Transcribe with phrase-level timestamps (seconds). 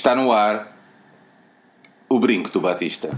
[0.00, 0.72] Está no ar
[2.08, 3.10] o brinco do Batista.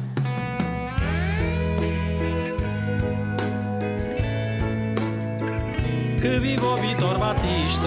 [6.21, 7.87] Que viva o Vitor Batista!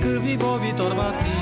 [0.00, 1.41] Que viva o Vitor Batista!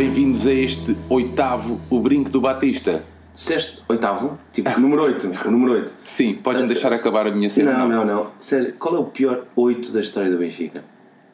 [0.00, 3.04] Bem-vindos a este oitavo O Brinco do Batista.
[3.34, 4.38] Disseste oitavo?
[4.50, 5.30] Tipo, número 8.
[5.44, 5.92] O número 8.
[6.06, 7.76] Sim, podes-me deixar acabar a minha cena?
[7.76, 8.26] Não, não, não.
[8.40, 10.82] Sério, qual é o pior 8 da história do Benfica?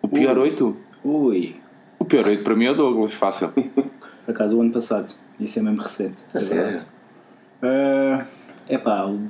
[0.02, 0.43] O pior Ui.
[0.43, 0.77] oito?
[1.05, 1.55] Ui.
[1.97, 3.51] O pior oito para mim é o Douglas, fácil.
[3.55, 5.15] Por acaso, o ano passado.
[5.38, 6.16] Isso é mesmo recente.
[6.35, 6.83] A é sério?
[8.69, 9.29] É pá, o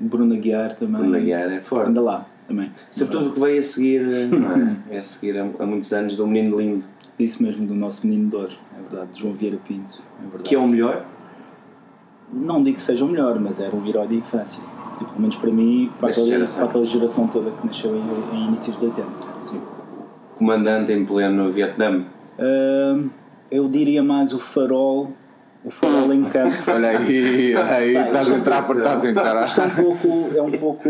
[0.00, 1.00] Bruno Aguiar também.
[1.00, 1.90] Bruno Aguiar é forte.
[1.90, 2.72] Anda lá, também.
[2.90, 4.76] Sobretudo que veio a seguir, não é?
[4.90, 6.93] Veio a seguir há, há muitos anos do Menino Lindo.
[7.18, 9.20] Isso mesmo do nosso menino de ouro, é verdade.
[9.20, 10.42] João Vieira Pinto, é verdade.
[10.44, 11.04] Que é o melhor?
[12.32, 14.60] Não digo que seja o melhor, mas era um herói de infância.
[14.98, 16.58] Tipo, pelo menos para mim, para aquela, geração.
[16.58, 19.08] para aquela geração toda que nasceu em, em inícios de 80.
[19.50, 19.60] Sim.
[20.38, 22.04] Comandante em pleno Vietnã.
[22.38, 23.08] Ahm,
[23.50, 25.12] eu diria mais o farol,
[25.64, 26.54] o farol em campo.
[26.68, 29.80] Olha aí, olha aí, estás a entrar por estás a Isto é entrar.
[29.80, 30.88] um pouco, é um pouco,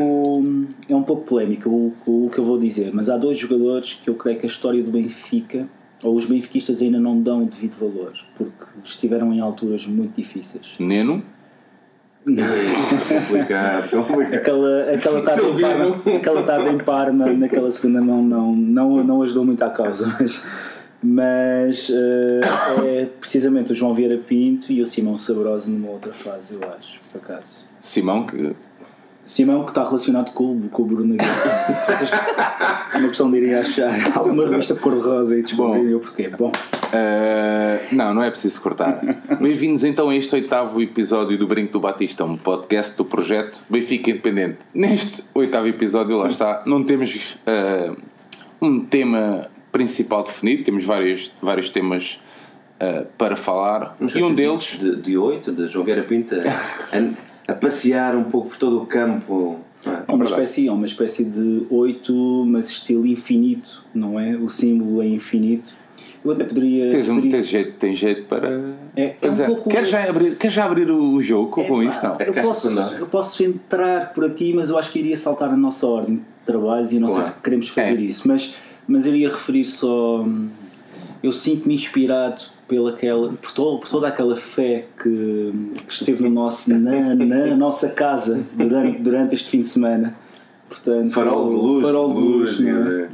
[0.89, 4.09] é um pouco polémico o, o que eu vou dizer, mas há dois jogadores que
[4.09, 5.67] eu creio que a história do Benfica,
[6.05, 10.73] ou os benfiquistas ainda não dão o devido valor, porque estiveram em alturas muito difíceis.
[10.79, 11.23] Neno,
[12.25, 14.35] Complicado, complicado.
[14.35, 19.05] Aquela, aquela, tarde, em par, aquela tarde em par na, naquela segunda não, não, não,
[19.05, 20.43] não ajudou muito à causa, mas,
[21.03, 22.41] mas eh,
[22.83, 26.99] é precisamente o João Vieira Pinto e o Simão Sabroso numa outra fase, eu acho,
[27.13, 27.67] por acaso.
[27.83, 28.57] Simão, que
[29.25, 31.77] Simão que está relacionado com, o- com o Bruno Aguiar.
[31.79, 32.11] Se vocês-
[32.95, 36.29] Uma questão de irem achar alguma revista cor-de-rosa e descobrirem o porquê.
[36.29, 36.53] Bom,
[36.95, 39.01] Uh, não, não é preciso cortar.
[39.41, 44.11] Bem-vindos então a este oitavo episódio do Brinco do Batista, um podcast do projeto Benfica
[44.11, 44.59] Independente.
[44.73, 47.97] Neste oitavo episódio, lá está, não temos uh,
[48.63, 52.21] um tema principal definido, temos vários, vários temas
[52.81, 54.79] uh, para falar Vamos e um fazer deles.
[54.79, 56.33] De, de 8, de João Vieira Pinto,
[57.47, 59.59] a, passear um pouco por todo o campo.
[59.85, 60.11] é?
[60.11, 64.35] é uma espécie, é uma espécie de oito, mas estilo infinito, não é?
[64.37, 65.73] O símbolo é infinito.
[66.25, 66.91] Eu até poderia.
[66.91, 68.73] Tens, um, poderia- tens jeito, tens jeito para.
[68.97, 72.03] É- é um pouco- Queres já abrir, queres já abrir o jogo com isso?
[72.03, 72.17] Não.
[72.19, 75.87] eu, posso, eu posso entrar por aqui, mas eu acho que iria saltar a nossa
[75.87, 77.25] ordem de trabalhos e não Claro.
[77.25, 78.01] sei se queremos fazer É.
[78.01, 78.27] isso.
[78.27, 78.55] Mas,
[78.89, 80.21] mas eu iria referir só.
[80.23, 80.49] hum,
[81.23, 85.53] Eu sinto-me inspirado pela aquela, por, todo, por toda aquela fé que,
[85.87, 90.15] que esteve no nosso, na, na nossa casa durante, durante este fim de semana.
[90.69, 93.09] Portanto, Farol de luz, farol de luz, luz, não é?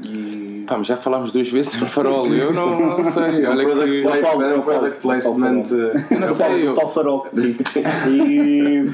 [0.70, 0.74] É.
[0.74, 3.44] Pá, mas já falámos duas vezes em farol, eu não, não sei.
[3.46, 4.02] Olha product que.
[4.02, 5.62] placement, um Paulo, product placement.
[5.72, 7.56] Eh, Eu não o sei, eu- o Paulo Farol, sim.
[8.08, 8.90] E,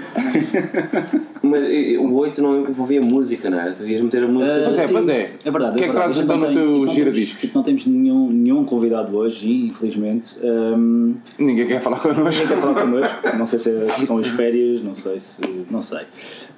[1.43, 1.63] Mas
[2.01, 3.71] o 8 não envolvia música, não é?
[3.73, 4.61] Tu ias meter a música.
[4.65, 5.31] Pois é, Sim, pois é.
[5.45, 5.75] É verdade.
[5.75, 6.15] O que é que verdade.
[6.15, 7.29] trazes então não no teu tipo, não giradiscos?
[7.35, 10.35] temos- tipo, Não temos nenhum, nenhum convidado hoje, infelizmente.
[10.43, 12.25] Um, Ninguém quer falar connosco.
[12.25, 13.37] ninguém quer falar connosco.
[13.39, 15.41] Não sei se se são as férias, não sei se.
[15.71, 16.01] Não sei.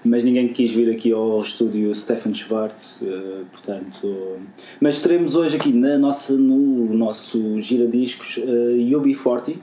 [0.04, 4.36] Mas ninguém quis vir aqui ao estúdio Stefan Schwartz, eh, portanto.
[4.80, 9.56] Mas teremos hoje aqui na nossa, no nosso giradiscos uh, UB40.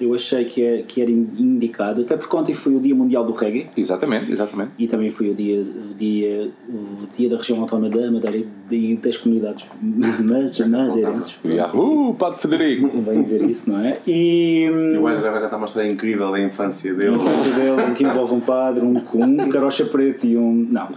[0.00, 3.32] Eu achei que, é, que era indicado, até porque ontem foi o Dia Mundial do
[3.32, 4.70] Reggae Exatamente, exatamente.
[4.78, 8.96] e também foi o dia, o dia, o dia da região autónoma da Madeira e
[8.96, 11.36] das comunidades ma- madeirenses.
[11.44, 12.88] Yahoo, Padre Federico.
[12.88, 13.98] Convém dizer isso, não é?
[14.06, 17.14] E E o hum, Wesley agora está uma história incrível da infância dele.
[17.14, 20.66] a infância dele, em que envolve um padre, um, com um carocha preto e um.
[20.70, 20.88] Não.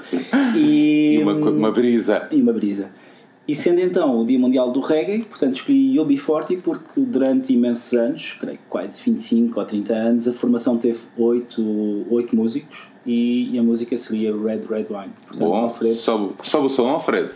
[0.56, 2.28] E, E uma, uma brisa.
[2.32, 2.88] e uma brisa.
[3.50, 8.38] E sendo então o Dia Mundial do Reggae, portanto escolhi UB40 porque durante imensos anos,
[8.40, 12.78] creio que quase 25 ou 30 anos, a formação teve 8, oito músicos
[13.08, 15.14] e, e a música seria Red Red Wine.
[15.26, 17.32] Portanto, Bom, Alfredo, sobe, sobe o som, Alfredo.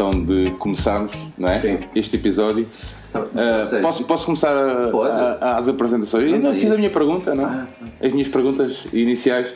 [0.00, 1.78] Então de começarmos não é?
[1.94, 2.66] Este episódio.
[3.14, 3.80] Ah, Sei.
[3.80, 6.32] posso, posso começar a- a- às apresentações?
[6.42, 7.44] Eu a fiz a minha pergunta, não?
[8.00, 8.06] é?
[8.06, 9.48] As minhas perguntas iniciais.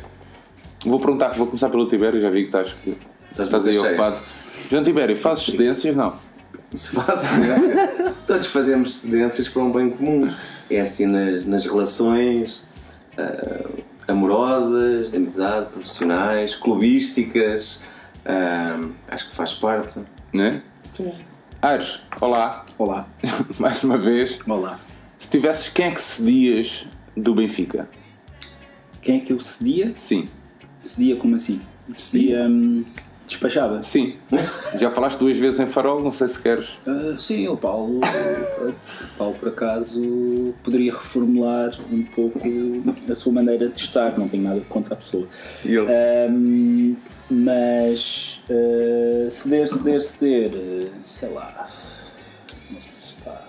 [0.85, 2.75] Vou perguntar, vou começar pelo Tibério, já vi que estás,
[3.31, 3.87] Estás estás aí cheio.
[3.87, 4.17] ocupado.
[4.71, 5.97] João Tibério, fazes cedências?
[5.97, 6.15] Não.
[6.75, 7.23] Se faz
[8.27, 10.31] Todos fazemos cedências para um bem comum.
[10.69, 12.63] É assim nas, nas relações
[13.17, 13.65] ah,
[14.09, 17.83] amorosas, de amizade, profissionais, clubísticas.
[18.27, 20.01] ah, acho que faz parte.
[20.35, 20.63] Não é?
[21.63, 23.07] Ares, olá, Olá.
[23.61, 24.37] mais uma vez.
[24.49, 24.81] Olá.
[25.21, 27.89] Se tivesses, quem é que cedias do Benfica?
[29.01, 29.93] Quem é que eu cedia?
[29.97, 30.27] Sim,
[30.81, 31.61] Cedia como assim?
[31.95, 32.49] Cedia.
[32.49, 32.85] hum,
[33.29, 33.85] despachava?
[33.85, 34.17] sim.
[34.77, 36.69] Já falaste duas vezes em Farol, não sei se queres.
[36.85, 38.75] Ah, sim, o Paulo, o
[39.17, 42.41] Paulo por acaso poderia reformular um pouco
[43.09, 45.29] a sua maneira de estar, não tenho nada contra a pessoa.
[45.65, 45.87] E ele?
[45.89, 46.97] Ahm,
[47.31, 51.69] mas ah, ceder, ceder, ceder, sei lá.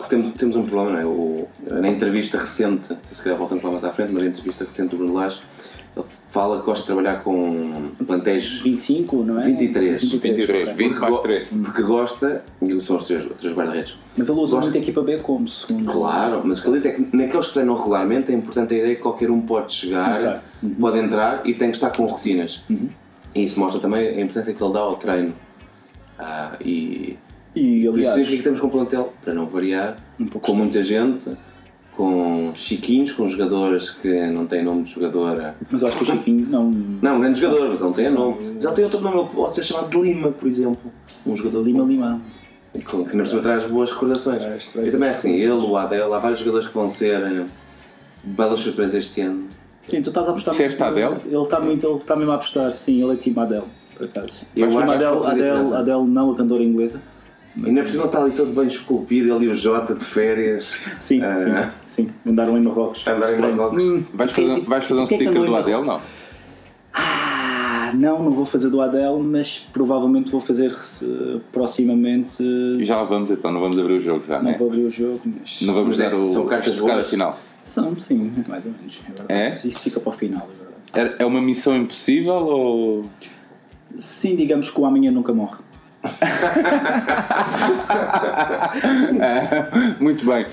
[0.09, 1.05] Temos, temos um problema, não é?
[1.05, 1.47] O,
[1.81, 4.97] na entrevista recente, se calhar voltamos lá mais à frente, mas na entrevista recente do
[4.97, 5.41] Bruno Lage,
[5.97, 9.45] ele fala que gosta de trabalhar com plantéis 25, não é?
[9.45, 10.03] 23.
[10.11, 10.73] 23, ok.
[10.75, 11.47] 20 mais go- 3.
[11.47, 13.97] porque gosta, e são os três, três guarda-redes.
[14.15, 15.91] Mas ele usa Gosta- muito a equipa B como segundo.
[15.91, 18.77] Claro, mas o que ele diz é que naqueles que treinam regularmente é importante a
[18.77, 20.43] ideia que qualquer um pode chegar.
[20.61, 20.69] Uhum.
[20.79, 22.63] pode entrar e tem que estar com rotinas.
[23.35, 25.33] E isso mostra também a importância que ele dá ao treino.
[26.17, 27.17] Ah, e
[27.53, 30.53] E por isso aliás, significa que temos com um plantel, para não variar, Um com
[30.55, 31.29] muita gente,
[31.95, 35.53] com chiquinhos, com jogadores que não têm nome de jogador.
[35.69, 36.69] mas acho que o Chiquinho não.
[36.69, 38.57] Não, um grande jogador, mas não tem nome.
[38.61, 40.91] Ele tem outro nome, ele pode ser chamado de Lima, por exemplo.
[41.25, 42.21] Um jogador Lima Lima.
[42.73, 44.41] que cima traz boas recordações.
[44.41, 46.89] Traz Eu também acho que sim, boas ele, o Adel, há vários jogadores que vão
[46.89, 47.45] ser eh,
[48.23, 49.47] belas surpresas este ano.
[49.85, 51.15] Sim, tu estás a apostar Disseste a Adele?
[51.25, 53.63] Ele está muito, ele está mesmo a apostar, sim, ele é time Adele,
[53.95, 54.45] por acaso.
[54.55, 55.73] Eu acho que Adele, Adele.
[55.75, 56.99] Adele não a cantora inglesa.
[57.57, 60.77] E ainda por cima está ali todo bem esculpido, ele e o Jota de férias.
[60.99, 61.71] Sim, Ah.
[61.87, 62.29] sim, sim.
[62.29, 63.07] Andaram em Marrocos.
[63.07, 63.39] Andar em.
[63.39, 63.81] Marrocos.
[63.83, 65.81] Hum, Vais fazer, vais fazer um que sticker do Adele?
[65.85, 66.01] Não.
[66.93, 72.41] Ah, não, não vou fazer do Adele, mas provavelmente vou fazer eh, proximamente.
[72.43, 74.57] E já lá vamos então, não vamos abrir o jogo já, Não né?
[74.57, 75.61] vou abrir o jogo, mas.
[75.61, 77.09] Não vamos Mas é- dar o são cartas a estocada boas.
[77.09, 77.39] final.
[77.67, 78.99] São, sim, mais ou menos.
[79.27, 79.59] É?
[79.63, 80.47] Isso fica para o final,
[80.93, 81.01] é.
[81.01, 83.05] É é uma missão impossível ou.
[83.99, 85.57] Sim, digamos que o amanhã nunca morre.
[89.99, 90.45] Muito bem.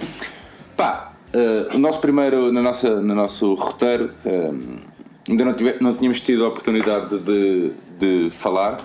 [0.76, 4.50] Pá, eh, o nosso primeiro, na nossa, no nosso roteiro, eh,
[5.28, 8.78] ainda não, tive- não tínhamos tido a oportunidade de, de falar.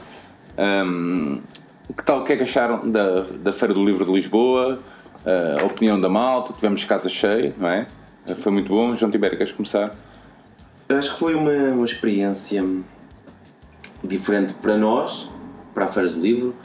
[0.58, 1.40] Um,
[1.96, 4.80] que tal, o que é que acharam da, da Feira do Livro de Lisboa?
[5.26, 7.88] Eh, a opinião da malta, tivemos casa cheia, não é?
[8.36, 8.96] Foi muito bom.
[8.96, 9.96] João Tibério, queres começar?
[10.90, 12.64] Eu acho que foi uma, uma experiência
[14.04, 15.30] diferente para nós,
[15.74, 16.56] para a Feira do Livro,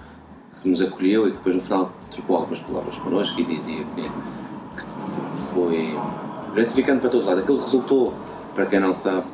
[0.63, 4.11] que nos acolheu e que depois no final trocou algumas palavras connosco e dizia que,
[5.53, 5.99] foi
[6.55, 7.43] gratificante para todos os lados.
[7.43, 8.15] Aquilo resultou,
[8.55, 9.27] para quem não sabe,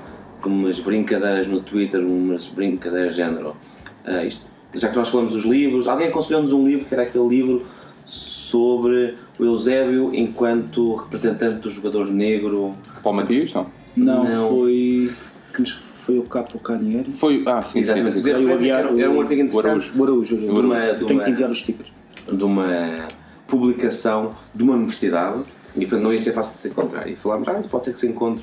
[0.43, 3.57] de umas brincadeiras no Twitter, umas brincadeiras de género.
[4.05, 7.29] ah, isto, já que nós falamos dos livros, alguém aconselhou-nos um livro que era aquele
[7.29, 7.65] livro
[8.05, 12.75] sobre o Eusébio enquanto representante do jogador negro.
[13.03, 13.53] Paulo Matias?
[13.55, 13.67] Não.
[13.97, 14.49] Não, Não.
[14.51, 15.11] foi.
[15.55, 17.13] que nos- Foi o Capo Canieri.
[17.13, 17.43] Foi.
[17.47, 17.81] Ah, sim.
[17.81, 18.15] Exatamente.
[18.15, 18.31] sim, sim.
[18.31, 20.37] Eu aviar era, era um o- artigo interessante O Araújo, o Araújo.
[20.39, 21.91] De uma- de Tenho que enviar os stickers.
[22.33, 23.09] de uma
[23.47, 25.41] publicação de uma universidade
[25.77, 27.07] e portanto não ia ser fácil de se encontrar.
[27.09, 28.43] E falámos, ah, isso pode ser que se encontre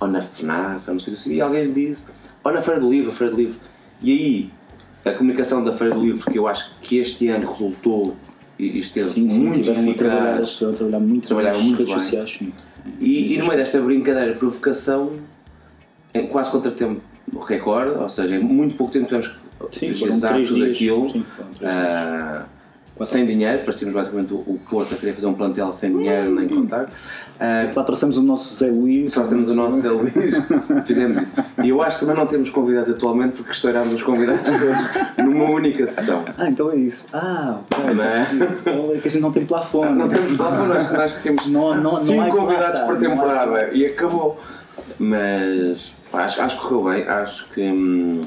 [0.00, 2.02] ou na FNAC, ou não sei o que, e alguém disse,
[2.44, 3.56] ou na Feira do Livro, Feira do Livro.
[4.00, 4.50] E aí,
[5.04, 8.16] a comunicação da Feira do Livro, que eu acho que este ano resultou
[8.66, 9.64] e esteve Sim, sim, muito
[9.96, 10.62] trabalhar, eficaz.
[10.62, 11.94] a trabalhar muito Trabalharam nas muito bem.
[12.02, 12.38] sociais.
[13.00, 15.12] E, e no meio desta brincadeira, provocação,
[16.14, 17.00] em quase contra tempo
[17.46, 19.92] recorde, ou seja, em muito pouco tempo tivemos que Sim,
[20.48, 20.76] tudo dias.
[20.76, 21.10] aquilo.
[21.10, 21.72] Sim, foram três
[23.04, 26.48] sem dinheiro, parecíamos basicamente o, o Porto a querer fazer um plantel sem dinheiro nem
[26.48, 26.88] contar.
[27.40, 29.10] Ah, Lá trouxemos o nosso Zé Luís.
[29.12, 30.12] Trouxemos o nosso Zé Luís,
[30.86, 31.34] fizemos isso.
[31.62, 35.44] E eu acho que também não temos convidados atualmente porque estourámos os convidados todos numa
[35.50, 36.24] única sessão.
[36.38, 37.06] Ah, então é isso.
[37.12, 37.94] Ah, ok.
[37.94, 38.26] Não é?
[38.60, 39.90] Então é que a gente não tem plafone.
[39.98, 43.00] Não temos lá nós, nós temos Não- não- não cinco há convidados plata, por há
[43.10, 44.40] temporada e acabou.
[44.98, 48.20] Mas pá, acho, acho que correu bem, acho que hum,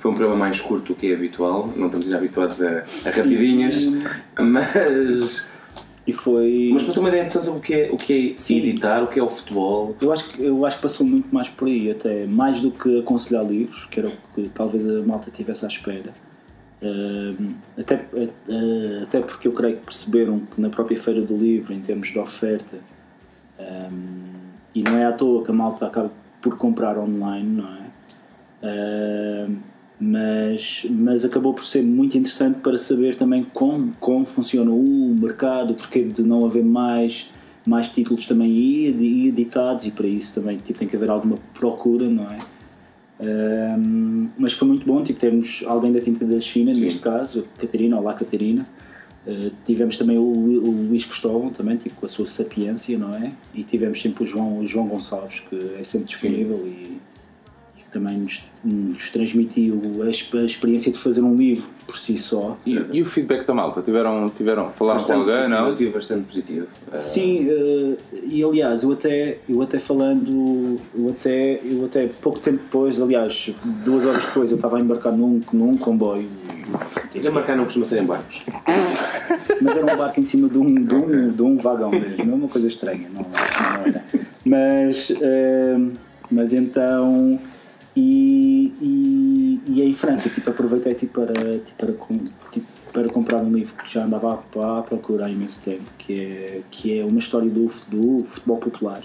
[0.00, 3.10] foi um programa mais curto do que é habitual, não estamos já habituados a, a
[3.10, 3.86] rapidinhas,
[4.38, 5.46] mas,
[6.06, 6.70] E foi.
[6.72, 8.58] mas passou uma ideia interessante sobre o que é, o que é Sim.
[8.58, 9.94] editar, o que é o futebol.
[10.00, 13.00] Eu acho, que, eu acho que passou muito mais por aí, até mais do que
[13.00, 16.14] aconselhar livros, que era o que talvez a malta tivesse à espera.
[16.82, 21.74] Ahm, até, eh, até porque eu creio que perceberam que na própria Feira do Livro,
[21.74, 22.78] em termos de oferta,
[23.58, 24.30] ahm,
[24.74, 27.80] e não é à toa que a malta acaba por comprar online, não é?
[28.62, 29.56] Ahm,
[30.00, 35.74] mas, mas acabou por ser muito interessante para saber também como, como funciona o mercado,
[35.74, 37.30] porque de não haver mais,
[37.66, 42.08] mais títulos também edi- editados e para isso também tipo, tem que haver alguma procura,
[42.08, 42.38] não é?
[43.22, 47.60] Ahm, mas foi muito bom tipo, termos alguém da tinta da China, neste caso, a
[47.60, 48.64] Catarina, olá Catarina.
[49.26, 53.32] Uh, tivemos também o, o Luís Cristóvão, também, tipo, com a sua sapiência, não é?
[53.54, 56.96] E tivemos sempre o João, o João Gonçalves, que é sempre disponível e
[57.92, 62.56] também nos, nos transmitiu a, a experiência de fazer um livro por si só.
[62.64, 63.82] E, e o feedback da malta?
[63.82, 65.92] Tiveram, tiveram, falaram com alguém, positivo, não?
[65.92, 66.66] Bastante positivo.
[66.92, 72.38] Eh, Sim, eh, e aliás, eu até, eu até falando, eu até, eu até pouco
[72.38, 73.50] tempo depois, aliás,
[73.84, 76.28] duas horas depois, eu estava a embarcar num, num comboio.
[77.32, 78.44] Marcar não costuma ser em barcos.
[79.60, 82.34] Mas era um barco em cima de um, de um, de um vagão mesmo, é
[82.34, 84.04] uma coisa estranha, não, não era.
[84.44, 85.92] Mas, ehm,
[86.30, 87.38] mas então,
[88.00, 91.92] e, e, e em França, tipo, aproveitei tipo, para, tipo, para,
[92.50, 96.60] tipo, para comprar um livro que já andava à, procura há imenso tempo, que é,
[96.70, 99.02] que é uma história do, do futebol popular,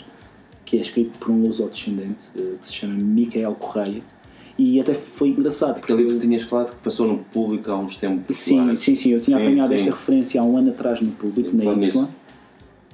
[0.63, 4.01] que é escrito por um luso-descendente, eh, que se chama Micael Correia,
[4.57, 7.77] e até foi engraçado, porque Aquele livro que tinhas falado que passou no público há
[7.77, 8.37] uns tempos.
[8.37, 8.77] Sim, claro.
[8.77, 9.09] sim, sim.
[9.09, 9.75] Eu tinha Sim, apanhado sim.
[9.75, 12.07] esta referência há um ano atrás no público, na Falando Y.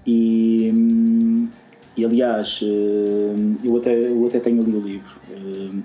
[0.08, 1.48] E, hum,
[1.96, 5.21] e aliás, hum, eu até, eu até tenho ali o livro.
[5.44, 5.82] Hum,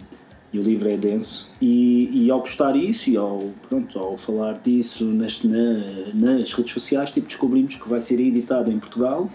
[0.52, 1.50] E o livro é denso.
[1.60, 5.84] E, e ao postar isso e ao, pronto, ao falar disso nas, na-
[6.14, 9.28] nas redes sociais, tipo, descobrimos que vai ser editado em Portugal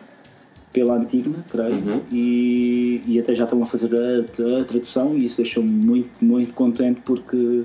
[0.74, 2.01] pela Antigna, creio, Uhum.
[2.12, 6.54] e, e até já estão a fazer a, a tradução e isso deixou-me muito, muito
[6.54, 7.63] contente porque,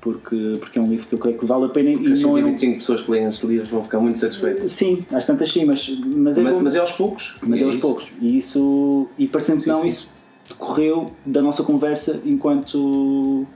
[0.00, 2.36] porque, porque é um livro que eu creio que vale a pena e As não
[2.36, 4.72] é um, 125 pessoas que leem esses livros vão ficar muito satisfeitas.
[4.72, 7.36] Sim, às tantas sim, mas, mas é Mas, mas é aos poucos.
[7.40, 8.08] mas E é aos poucos.
[8.20, 9.86] E isso, e parecendo que não, sim.
[9.88, 10.10] isso
[10.48, 13.46] decorreu da nossa conversa enquanto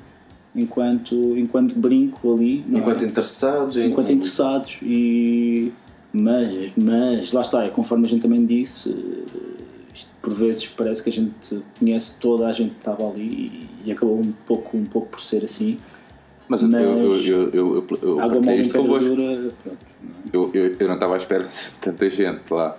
[0.54, 2.78] enquanto enquanto brinco ali, é?
[2.78, 3.76] Enquanto interessados.
[3.76, 5.73] em- enquanto interessados e
[6.12, 8.88] mas, mas lá está, é conforme a gente também disse,
[9.95, 13.88] isto por vezes parece que a gente conhece toda a gente que estava ali e,
[13.88, 15.76] e acabou um pouco, um pouco por ser assim.
[16.49, 18.21] Mas, Mas- eu, eu, eu, eu, eu,
[18.64, 18.88] em pronto.
[20.33, 22.75] Eu, eu, eu não estava à espera de tanta gente lá.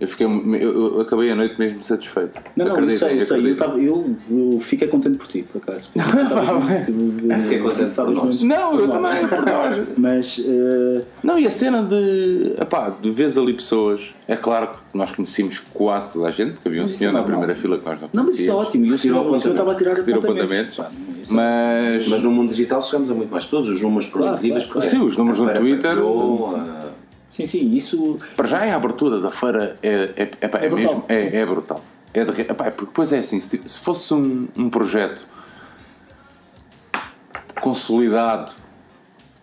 [0.00, 2.38] Eu, fiquei, eu, eu acabei a noite mesmo satisfeito.
[2.56, 3.50] Não, não, eu Acreditem, sei, eu sei.
[3.52, 5.90] Eu, tava- eu, eu fiquei contente por ti, por acaso.
[7.42, 8.42] Fiquei contente por nós.
[8.42, 9.86] Não, eu também, por nós.
[9.96, 12.54] Mas, eh, Não, e a cena de.
[12.60, 14.12] Epá, de vez ali pessoas.
[14.26, 17.22] É claro que nós conhecíamos quase toda a gente, porque havia um senhor é na
[17.22, 18.86] primeira fila que nós não não, mas isso é ótimo.
[18.86, 20.24] E o senhor, Retirou o senhor estava a tirar apontamentos.
[20.30, 20.76] apontamentos.
[20.76, 20.90] Pá,
[21.22, 22.08] isso- Mas.
[22.08, 23.68] Mas no mundo digital chegamos a muito mais pessoas.
[23.68, 24.64] Os números foram incríveis.
[24.82, 25.98] Sim, os números no Twitter-
[27.34, 28.20] Sim, sim, isso.
[28.36, 31.30] Para já é a abertura da feira é, é, epá, é, É brutal, mesmo, é,
[31.30, 31.36] sim.
[31.36, 31.84] é brutal.
[32.14, 35.26] É de, epá, porque depois é assim, se, se fosse um, um projeto
[37.60, 38.52] consolidado,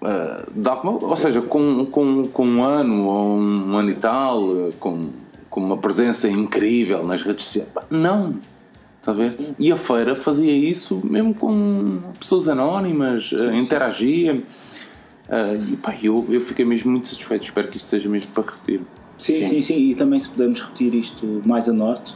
[0.02, 4.42] ah, de alguma- ou seja, com, com, com um ano ou um ano e tal,
[4.42, 5.10] ah, com,
[5.50, 8.36] com uma presença incrível nas redes sociais, não.
[9.00, 9.36] Está a ver?
[9.60, 14.42] E a feira fazia isso mesmo com pessoas anónimas, ah, interagia.
[15.32, 17.46] Ah, e pá, eu, eu fiquei mesmo muito satisfeito.
[17.46, 18.82] Espero que isto seja mesmo para repetir.
[19.18, 22.14] Sim, sim, sim, E também se pudermos repetir isto mais a norte,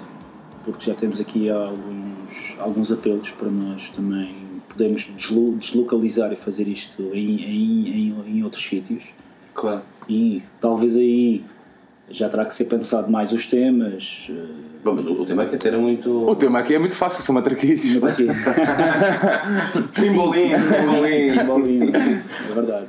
[0.65, 4.35] porque já temos aqui alguns, alguns apelos para nós também
[4.67, 9.03] podermos deslo- deslocalizar e fazer isto em, em, em, em outros sítios.
[9.53, 9.83] Claro.
[10.09, 11.43] E talvez aí
[12.09, 14.27] já terá que ser pensado mais os temas.
[14.29, 14.33] eh,
[14.83, 16.29] Bom, mas o, o tema é que era muito.
[16.29, 18.01] O tema aqui é muito fácil, são matraquices.
[18.03, 18.27] Aqui.
[19.93, 21.45] Pimbolim, pimbolim.
[21.45, 22.85] Bolinho, é verdade.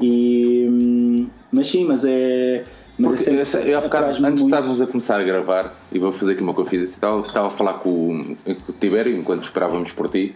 [0.00, 2.64] E, hum, mas sim, mas é.
[2.98, 4.44] Mas Porque, é essa- eu, há bocado, antes de muito.
[4.44, 7.74] estarmos a começar a gravar, e vou fazer aqui uma confidência, estava, estava a falar
[7.74, 10.34] com, o- com o Tibério enquanto esperávamos por ti.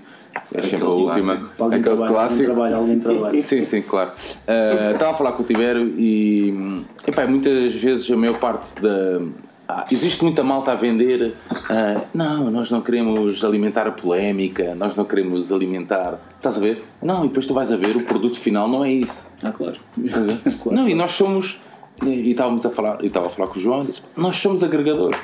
[0.53, 1.33] É sempre a última.
[1.59, 2.45] Alguém Aquele trabalha, alguém clássico.
[2.45, 3.41] trabalha, alguém trabalha.
[3.41, 4.11] Sim, sim, claro.
[4.47, 9.21] Ah, estava a falar com o Tibério e epá, muitas vezes a maior parte da.
[9.69, 11.35] ah, existe muita malta a vender.
[11.71, 16.19] ah, não, nós não queremos alimentar a polémica, nós não queremos alimentar.
[16.37, 16.83] Estás a ver?
[17.03, 19.27] Não, e depois tu vais a ver, o produto final não é isso.
[19.43, 19.77] Ah, claro.
[20.63, 20.79] Claro.
[20.79, 21.59] Não, e nós somos.
[22.05, 24.65] E estávamos a falar, e estava a falar com o João e disse, nós somos
[24.65, 25.17] agregadores.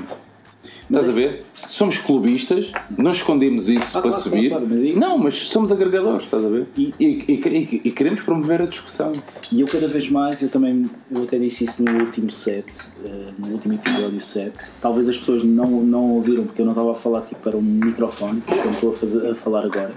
[0.62, 1.45] Estás a ver?
[1.55, 4.49] Somos clubistas, não escondemos isso Ah, para claro, subir.
[4.50, 6.67] claro, mas isso- Não, mas somos agregadores, estás a ver?
[6.76, 9.12] E, e- e- e queremos promover a discussão.
[9.52, 12.67] E eu cada vez mais, eu também, eu até disse isso no último set,
[13.05, 14.52] eh, no último episódio 7.
[14.83, 17.62] Talvez as pessoas não, não ouviram porque eu não estava a falar tipo para um
[17.62, 19.95] microfone, como estou a, fazer, a falar agora.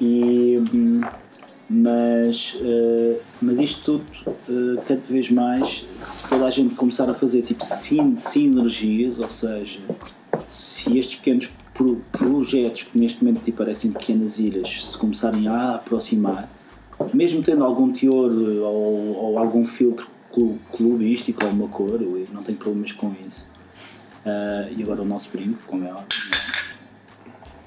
[0.00, 1.00] E, hum,
[1.68, 4.04] mas, eh, mas isto tudo,
[4.48, 9.28] eh, cada vez mais, se toda a gente começar a fazer tipo sin- sinergias, ou
[9.28, 9.80] seja,
[10.48, 15.76] se estes pequenos pro- projetos que neste momento tipo, parecem pequenas ilhas se começarem a
[15.76, 16.48] aproximar,
[17.12, 22.26] mesmo tendo algum teor eh, ou, ou algum filtro clu- clubístico ou uma cor, eu
[22.32, 23.46] não tenho problemas com isso.
[24.26, 26.18] Ah, e agora o nosso brinco, como é óbvio.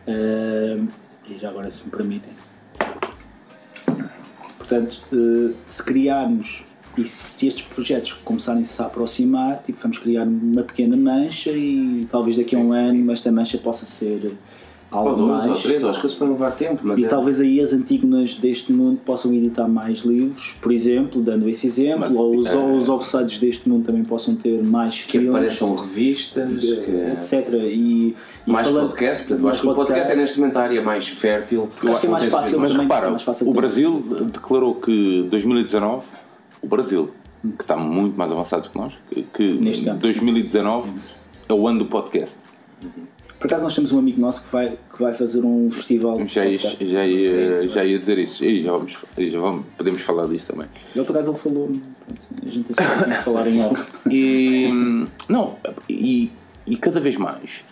[0.08, 0.86] Ah,
[1.30, 2.32] e já agora, se me permitem.
[4.58, 6.64] Portanto, eh, se criarmos
[6.98, 12.38] e se estes projetos começarem-se a aproximar, tipo, vamos criar uma pequena mancha e talvez
[12.38, 14.34] daqui a um ano esta mancha possa ser
[14.90, 15.52] algo Ou dois, mais.
[15.52, 18.36] ou três, ou as coisas podem levar tempo, mas E é- talvez aí as antígonas
[18.36, 22.76] deste mundo possam editar mais livros, por exemplo, dando esse exemplo, Mas, ou os, ou
[22.78, 26.92] os offsides deste mundo também possam ter mais que filmes, apareçam revistas, que...
[27.14, 27.54] etc.
[27.64, 28.16] E,
[28.46, 30.62] e mais falando- podcasts, portanto, eu mais acho que o podcast é neste momento a
[30.62, 31.70] área mais fértil.
[31.84, 33.54] Eu acho que é mais fácil, Mas repara, é mais fácil o.
[33.54, 36.06] Brasil declarou que 2019,
[36.62, 37.10] o Brasil,
[37.58, 38.94] que está muito mais avançado que nós,
[39.34, 40.00] que Neste campo.
[40.00, 40.92] 2019
[41.50, 42.38] é o ano do podcast.
[43.40, 46.28] Por acaso nós temos um amigo nosso que vai, que vai fazer um festival de
[46.28, 48.44] Já ia, já ia, já ia dizer isso.
[48.44, 50.68] E já vamos, já vamos, podemos falar disso também.
[50.96, 51.70] Ele por acaso ele falou,
[52.46, 53.86] a gente tem que falar em off.
[54.10, 54.70] E,
[55.30, 55.56] não,
[55.90, 56.32] e,
[56.66, 57.64] e cada vez mais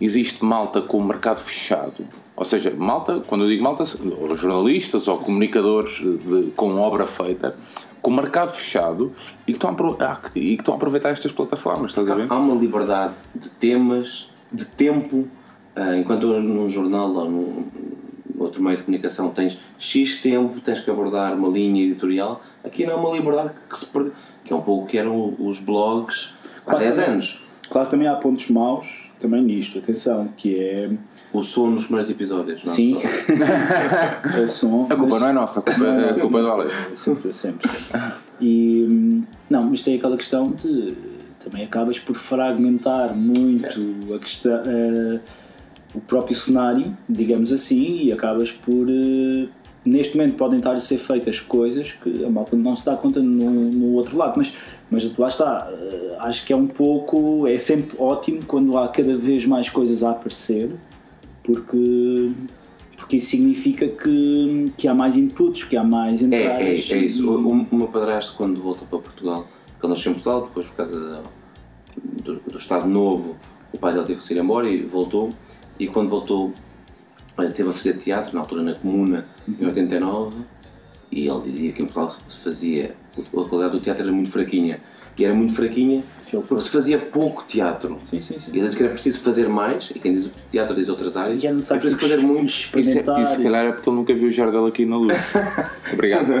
[0.00, 2.04] existe malta com o mercado fechado.
[2.34, 3.84] Ou seja, malta, quando eu digo malta,
[4.18, 7.54] ou jornalistas ou comunicadores de- com obra feita,
[8.00, 9.12] com o mercado fechado
[9.46, 12.26] e que estão a, ah, e que estão a aproveitar estas plataformas, estás a ver?
[12.28, 15.26] Há uma liberdade de temas, de tempo,
[15.74, 17.64] ah, enquanto num jornal ou num
[18.38, 22.94] outro meio de comunicação tens X tempo, tens que abordar uma linha editorial, aqui não
[22.94, 24.10] há uma liberdade que se perde,
[24.44, 26.34] que é um pouco o que eram os blogs
[26.66, 27.42] há Claro 10 que- anos.
[27.70, 28.86] Claro que também há pontos maus
[29.20, 30.90] também nisto, atenção, que é
[31.32, 32.96] O som nos primeiros episódios, não é Sim.
[34.44, 34.86] o som.
[34.90, 36.70] A culpa mas- não é nossa, a culpa, é- a culpa é do Ale.
[36.96, 37.70] Sempre, sempre.
[38.40, 40.94] E hum, não, mas tem aquela questão de
[41.44, 45.20] também acabas por fragmentar muito a questão, eh,
[45.94, 49.46] o próprio cenário, digamos assim, e acabas por eh,
[49.84, 53.20] neste momento podem estar a ser feitas coisas que a malta não se dá conta
[53.20, 54.52] no, no outro lado, mas,
[54.90, 59.16] mas lá está, eh, acho que é um pouco, é sempre ótimo quando há cada
[59.16, 60.70] vez mais coisas a aparecer,
[61.42, 62.30] porque
[62.96, 66.62] porque isso significa que, que há mais inputs, que há mais É, entradas.
[66.62, 67.22] é, é isso.
[67.24, 69.48] e- O, o o meu padrasto, quando voltou para Portugal,
[69.86, 71.22] ele nasceu em Portugal, depois por causa
[71.96, 73.36] do, do Estado Novo,
[73.72, 75.32] o pai dele teve que ir embora e voltou.
[75.78, 76.52] E quando voltou,
[77.38, 80.36] eh, teve a fazer teatro, na altura na Comuna, em 89,
[81.10, 84.80] e ele dizia que em Portugal se fazia, a qualidade do teatro era muito fraquinha.
[85.18, 87.98] E era muito fraquinha Se ele porque se fazia pouco teatro.
[88.04, 88.50] Sim, sim, sim.
[88.52, 91.16] E ele disse que era preciso fazer mais, e quem diz o teatro diz outras
[91.16, 92.46] áreas, E é necessário preciso fazer muito.
[92.46, 93.22] Isso, é, experimentar.
[93.22, 95.12] isso se calhar é porque ele nunca viu o Jardel aqui na luz.
[95.92, 96.32] Obrigado.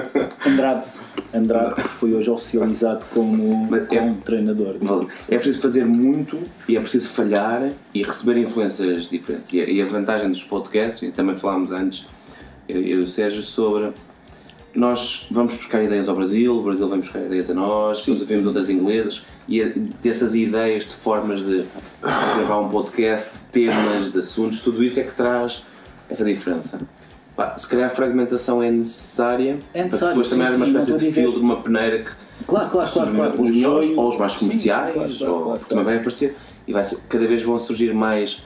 [0.46, 0.90] Andrade,
[1.34, 4.76] Andrade que foi hoje oficializado como, Mas é- como treinador.
[4.80, 5.08] Vale.
[5.28, 9.52] É preciso fazer muito e é preciso falhar e receber influências diferentes.
[9.52, 12.06] E a, e a vantagem dos podcasts, e também falámos antes,
[12.68, 13.90] eu, eu e o Sérgio, sobre
[14.74, 18.46] nós vamos buscar ideias ao Brasil, o Brasil vem buscar ideias a nós, depois vemos
[18.46, 21.64] outras inglesas e é dessas ideias de formas de
[22.00, 25.64] gravar um podcast, de temas, de assuntos, tudo isso é que traz
[26.08, 26.80] essa diferença.
[27.36, 30.72] Pá, se calhar a fragmentação é necessária, É para necessário, depois também sim, uma sim,
[30.72, 32.10] não espécie de de uma peneira que
[32.46, 33.14] Claro, claro, claro.
[33.14, 33.42] claro.
[33.42, 36.72] os melhores ou os mais Sim, comerciais, claro, claro, ou claro, também vai aparecer e
[36.72, 38.44] vai ser, cada vez vão surgir mais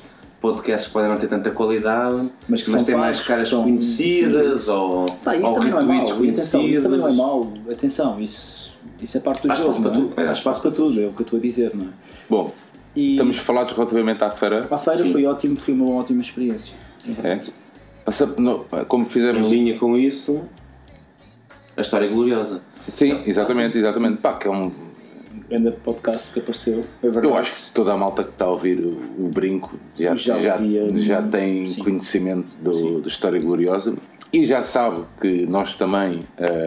[0.53, 4.69] podcasts que podem não ter tanta qualidade, Mas que são têm mais caras são- conhecidas
[4.69, 7.65] ou, Pá, isso ou também não é retweets e Atenção, isso também não é conhecidos.
[7.65, 7.73] mau.
[7.73, 9.71] Atenção, isso, isso é parte do Há jogo.
[9.73, 10.23] espaço não é?
[10.25, 11.89] é, Há espaço para tudo, é o que eu estou a dizer, não é?
[12.29, 12.53] Bom,
[12.95, 14.67] E estamos falados relativamente à feira.
[14.71, 16.75] a feira foi ótimo, foi uma ótima experiência.
[17.23, 17.41] É.
[18.05, 19.51] Passa- no- como Em fizemos.
[19.51, 20.41] linha com isso,
[21.77, 22.61] a história é gloriosa.
[22.89, 24.19] Sim, exatamente, exatamente.
[24.19, 24.71] Pá, que é um,
[25.49, 27.27] Grande podcast que apareceu, é verdade.
[27.27, 30.39] eu acho que toda a malta que está a ouvir o, o brinco já, Já
[30.39, 31.83] já, ouvia, já tem sim.
[31.85, 33.95] conhecimento do, da História Gloriosa
[34.33, 36.21] e já sabe que nós também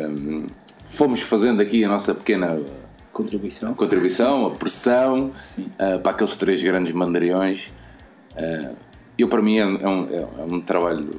[0.09, 0.47] hum,
[0.89, 2.59] fomos fazendo aqui a nossa pequena
[3.11, 3.73] Contribuição.
[3.73, 5.31] contribuição, a pressão
[5.77, 7.67] ah, para aqueles três grandes mandariões.
[8.37, 8.71] Ah,
[9.21, 11.09] eu, para mim, é, um- é um, é um trabalho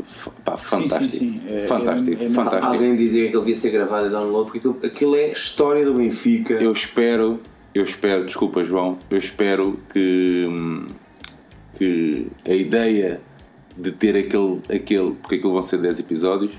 [0.45, 1.17] pá, fantástico.
[1.19, 2.67] sim, é- fantástico, é- é- fantástico.
[2.73, 5.95] Alguém dizia que ele devia ser gravado e download, porque aquilo, aquilo é história do
[5.95, 6.55] Benfica.
[6.55, 7.41] Eu espero,
[7.75, 10.47] eu espero, desculpa João, eu espero que,
[11.79, 13.21] que a ideia
[13.77, 16.53] de ter aquele, aquele, porque aquilo vão ser 10 episódios,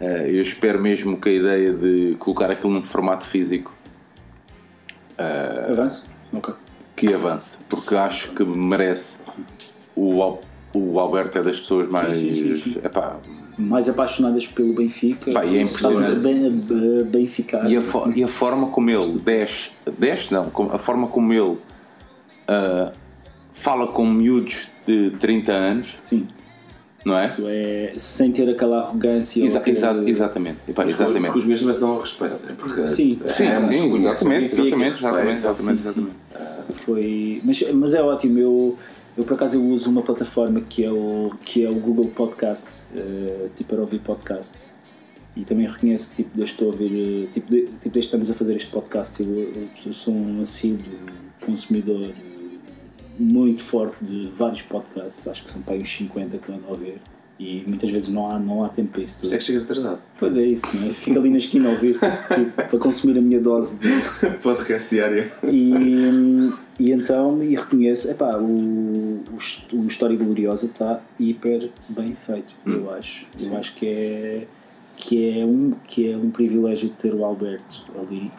[0.00, 3.72] eh, eu espero mesmo que a ideia de colocar aquilo num formato físico
[5.70, 6.06] Avanço?
[6.32, 6.54] Ok.
[6.96, 9.18] que avance, porque acho que merece.
[9.96, 10.40] O, Al-
[10.74, 12.16] o Alberto é das pessoas mais.
[12.16, 12.76] sim, sim, sim.
[12.84, 13.16] epá,
[13.56, 15.32] Mais apaixonadas pelo Benfica.
[15.32, 16.20] Pá, e é impressionante.
[16.20, 17.70] bem, a benficar.
[17.70, 17.82] E a,
[18.14, 21.56] e a forma como ele desce, desce não, a forma como ele
[22.48, 22.92] ah,
[23.54, 26.26] fala com miúdos de 30 anos, Sim.
[27.04, 27.26] não é?
[27.26, 29.40] Isso é sem ter aquela arrogância.
[29.42, 30.58] ou Exa- aquele- exa- exatamente.
[30.68, 31.38] Epá, Porque exatamente.
[31.38, 32.34] os dão ao respeito.
[32.44, 32.54] né?
[32.58, 33.18] Porque Sim.
[33.28, 35.38] Sim, ambos sim, conhecem o exatamente, exatamente, exatamente, respeito.
[35.46, 36.00] exatamente, sim, sim.
[36.00, 36.24] exatamente.
[36.76, 38.38] Foi, mas, mas é ótimo.
[38.38, 38.78] Eu,
[39.16, 42.82] eu por acaso eu uso uma plataforma que é o, que é o Google Podcast,
[42.94, 44.54] eh, tipo para ouvir podcast.
[45.36, 48.56] E também reconheço, tipo, estou a ouvir, eh, tipo, de, tipo que estamos a fazer
[48.56, 50.84] este podcast, eu, eu sou um assíduo
[51.44, 52.12] consumidor
[53.18, 56.66] muito forte de vários podcasts, acho que são para aí uns 50 que eu ando
[56.66, 57.00] a ouvir.
[57.38, 59.26] E muitas vezes não há, não há tempo para isso tudo.
[59.26, 59.98] isso é que chegas atrasado.
[60.18, 60.92] Pois é isso, não é?
[60.92, 63.88] Fico ali na esquina a ouvir tipo, para consumir a minha dose de.
[64.40, 65.30] Podcast diário.
[65.50, 72.54] E, e então, e reconheço, epá, o, o, o História Gloriosa está hiper bem feito,
[72.64, 73.26] eu acho.
[73.40, 74.46] Eu acho que é,
[74.96, 78.30] que, é um, que é um privilégio ter o Alberto ali.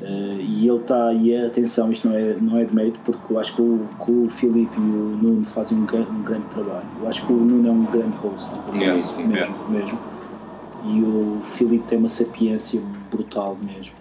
[0.00, 3.38] Eh, e ele está, e atenção, isto não é, não é de mérito, porque eu
[3.38, 6.86] acho que o, que o Filipe e o Nuno fazem um, um grande trabalho.
[7.00, 9.98] Eu acho que o Nuno é um grande host, Yeah, mesmo, mesmo.
[10.84, 12.80] E o Filipe tem uma sapiência
[13.10, 13.97] brutal mesmo.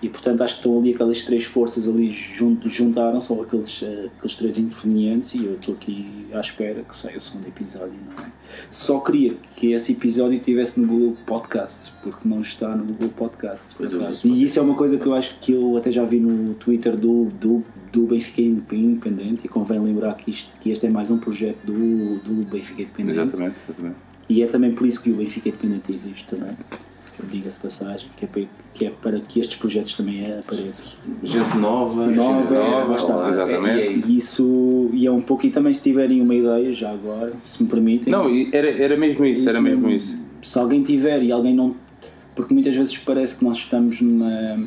[0.00, 4.08] E portanto acho que estão ali aquelas três forças ali junto, juntaram são aqueles, ah,
[4.16, 8.24] aqueles três intervenientes e eu estou aqui à espera que saia o segundo episódio não
[8.24, 8.28] é?
[8.70, 13.74] só queria que esse episódio estivesse no Google Podcast porque não está no Google Podcast
[13.74, 14.26] por acaso.
[14.26, 16.96] e isso é uma coisa que eu acho que eu até já vi no Twitter
[16.96, 21.18] do, do, do Benfica Independente e convém lembrar que, isto, que este é mais um
[21.18, 23.96] projeto do, do Benfica Independente Exatamente, exatamente.
[24.28, 26.54] e é também por isso que o Benfica Independente existe também.
[27.30, 28.42] Diga-se passagem, que é, para,
[28.74, 30.86] que é para que estes projetos também apareçam.
[31.22, 33.16] Gente nova, Nova, gente nova, lá está.
[33.16, 33.80] olá, Exatamente.
[33.80, 34.10] É, é isso.
[34.10, 37.62] E isso e é um pouco, e também se tiverem uma ideia, já agora, se
[37.62, 38.12] me permitem.
[38.12, 40.18] Não, e era, era mesmo isso, era mesmo isso.
[40.42, 41.74] Se alguém tiver e alguém não.
[42.34, 44.58] Porque muitas vezes parece que nós estamos numa.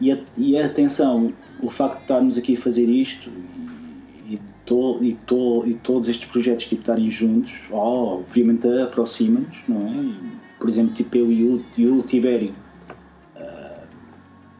[0.00, 3.30] E, a- e atenção, o facto de estarmos aqui a fazer isto
[4.28, 9.86] e, to- e, to- e todos estes projetos tipo, estarem juntos, ó, obviamente aproxima-nos, não
[9.86, 10.37] é?
[10.58, 12.52] Por exemplo, tipo eu e o, e o Tibério,
[13.36, 13.82] ah,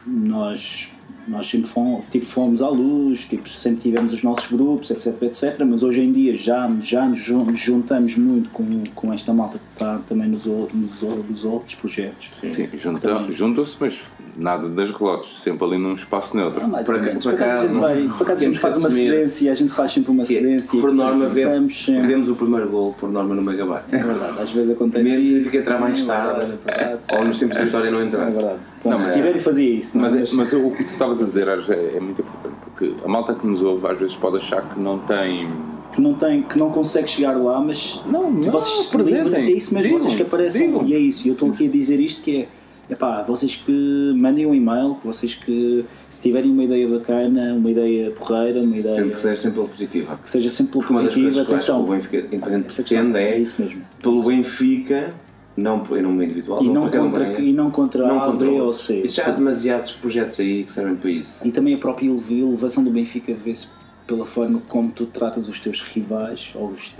[0.07, 0.89] nós,
[1.27, 5.59] nós sempre fomos, tipo, fomos à luz, tipo, sempre tivemos os nossos grupos, etc, etc,
[5.67, 9.65] mas hoje em dia já, já nos jun- juntamos muito com, com esta malta que
[9.73, 12.29] está também nos, nos, nos outros projetos.
[12.39, 14.01] Sim, juntam- juntam-se, mas
[14.37, 16.67] nada das relotes, sempre ali num espaço neutro.
[16.67, 17.23] Mais Por menos.
[17.23, 19.91] por acaso a gente vai- por acaso a gente faz uma cedência, a gente faz
[19.93, 20.79] sempre uma é, cedência.
[20.81, 22.07] Por norma, passamos sempre.
[22.07, 23.85] vemos o primeiro gol, por norma, no megabyte.
[23.91, 25.49] É verdade, às vezes acontece Mesmo isso.
[25.49, 28.29] fica entrar mais é tarde, é ou nos tempos de vitória não É entrar.
[28.29, 28.59] verdade.
[28.85, 29.97] Não, Não, fazia isso.
[29.97, 30.21] não Mas, é?
[30.23, 33.33] é- mas o que tu estavas a dizer é, é muito importante, porque a malta
[33.33, 35.49] que nos ouve às vezes pode achar que não tem.
[35.91, 39.33] que não tem, que não consegue chegar lá, mas Não, não, vocês apresentem.
[39.33, 40.85] é isso mesmo, Digam, vocês que aparecem digam.
[40.85, 41.25] e é isso.
[41.25, 42.47] E eu estou aqui a dizer isto que é,
[42.89, 48.11] epá, vocês que mandem um e-mail, vocês que se tiverem uma ideia bacana, uma ideia
[48.11, 50.19] porreira, uma ideia Sempre que seja sempre pela positiva.
[50.23, 51.85] que seja sempre pela Uma das positiva, coisas que eu acho que atenção.
[51.85, 53.81] o Benfica Independente pretende é é, isso mesmo.
[54.01, 55.13] pelo Benfica,
[55.55, 58.61] não em nome individual, E não, contra, bem, e não contra não A, contra B
[58.61, 58.73] ou.
[58.73, 59.01] C.
[59.03, 61.45] E já há demasiados projetos aí que servem para isso.
[61.45, 63.67] E também a própria elevação do Benfica vê-se
[64.09, 66.91] pela forma como tu tratas os teus rivais, ou os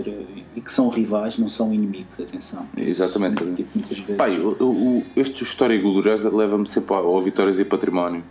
[0.54, 2.64] e que são rivais, não são inimigos, atenção.
[2.76, 3.44] Exatamente.
[3.56, 4.16] Tipo, muitas vezes.
[4.16, 8.22] Pai, o, o, este História Gloriosa leva-me sempre ao, ao Vitórias e Património,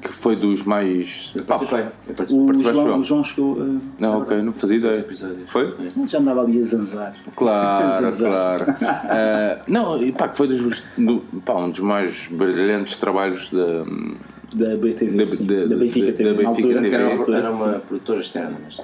[0.00, 1.32] que foi dos mais.
[1.34, 1.80] Eu Pá, participei.
[1.82, 2.46] Eu o, participei.
[2.46, 3.00] participaste, João, João?
[3.00, 3.52] o João chegou.
[3.54, 5.06] uh, Não, ok, não fazia ideia.
[5.48, 5.74] Foi?
[6.06, 7.16] já andava ali a zanzar.
[7.34, 8.64] Claro, Zanzar.
[8.64, 8.76] claro.
[8.80, 13.84] Ah, não, e pá, que foi dos, do, pá, um dos mais brilhantes trabalhos da.
[14.54, 16.24] Da BTV, Da- sim, da- da Benfica TV.
[16.24, 16.82] da na Benfica altura.
[16.82, 16.94] TV.
[16.96, 18.76] Era uma, era uma produtora externa, mas.
[18.76, 18.82] Sim,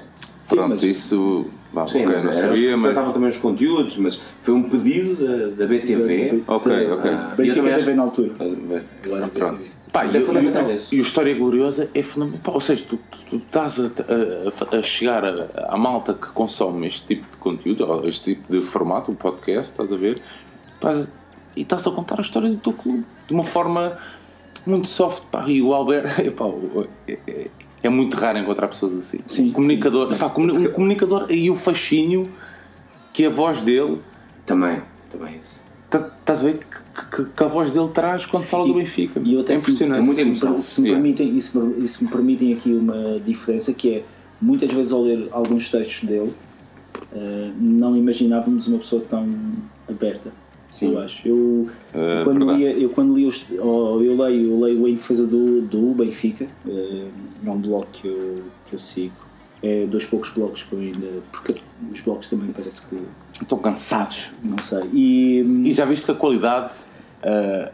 [0.56, 1.46] Pronto, mas- isso.
[1.70, 2.90] Bah, Sim, ok, mas não sabia, mas.
[2.90, 6.42] Estavam também os conteúdos, mas foi um pedido da, da BTV.
[6.46, 7.10] Ok, ok.
[7.10, 8.30] Ah, e eu Benfica TV acho- na altura.
[8.40, 9.60] Ah, Pronto.
[9.92, 10.94] Pá, e, é fundamental, e- isso.
[10.94, 12.54] e o História Gloriosa é fundamental.
[12.54, 16.86] Ou seja, tu, tu, tu estás a, a- a chegar a- à malta que consome
[16.86, 20.20] este tipo de conteúdo, ou este tipo de formato, um podcast, estás a ver?
[20.80, 21.02] Pá,
[21.56, 23.98] e estás a contar a história do teu clube de uma forma
[24.66, 25.22] muito soft.
[25.30, 25.72] Pá, e o
[26.24, 27.46] epá, o- é, é-
[27.82, 29.18] é muito raro encontrar pessoas assim.
[29.28, 32.28] Sim, um comunicador, pá, comuni- um comunicador e o fascínio
[33.12, 33.98] que a voz dele
[34.46, 35.62] Também, também isso.
[35.90, 39.20] Tá- Estás a ver que, que- que a voz dele traz quando fala do Benfica?
[39.24, 40.02] E eu até é se- impressionante.
[40.02, 40.52] é se me emoção.
[40.54, 43.94] per- Se me, permitem, e se me, e se me permitem aqui uma diferença que
[43.94, 44.04] é
[44.40, 46.32] muitas vezes ao ler alguns textos dele
[47.12, 49.26] eh, não imaginávamos uma pessoa tão
[49.88, 50.30] aberta.
[50.72, 50.92] Sim.
[50.92, 51.26] Eu acho.
[51.26, 55.26] Eu, É, quando, lia, eu quando li os, oh, eu leio, eu leio em defesa
[55.26, 57.06] do, do Benfica, eh,
[57.44, 59.14] é um blog que eu, que eu sigo.
[59.62, 61.06] É dos poucos blogs que eu ainda.
[61.32, 61.56] Porque
[61.92, 62.96] os blogs também parece que.
[63.40, 64.28] Estão cansados.
[64.42, 64.84] não sei.
[64.92, 66.74] E, E já viste a qualidade,
[67.24, 67.70] oh,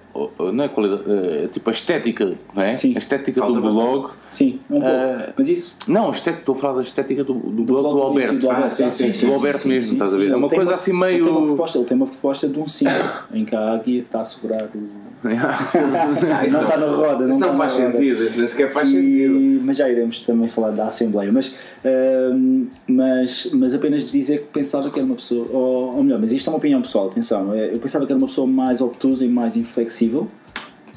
[0.52, 2.72] não é qualidade, ah, tipo a estética, não é?
[2.74, 2.94] Sim.
[2.94, 4.10] A estética Falta do blog.
[4.30, 4.86] sim, um pouco.
[4.86, 5.74] Eh, Mas isso.
[5.88, 8.34] Não, a estética, estou a falar da estética do, do blog do blog Alberto.
[8.38, 10.30] do Alberto, Ah, sim, sim, sim, do Alberto mesmo, estás a ver?
[10.30, 11.46] É uma coisa assim Ele tem, uma meio.
[11.48, 12.98] proposta, ele tem uma proposta de um símbolo
[13.32, 15.04] em que a águia está a segurar o.
[15.24, 19.64] Não está na roda, não Isso não, faz sentido, isso nem sequer faz E- sentido.
[19.64, 21.32] mas já iremos também falar da Assembleia.
[21.32, 25.46] Mas, ahm, mas, mas apenas dizer que pensava que era uma pessoa.
[25.50, 27.54] Ou, ou melhor, mas isto é uma opinião pessoal, atenção.
[27.54, 30.03] é, Eu pensava que era uma pessoa mais obtusa e mais inflexível.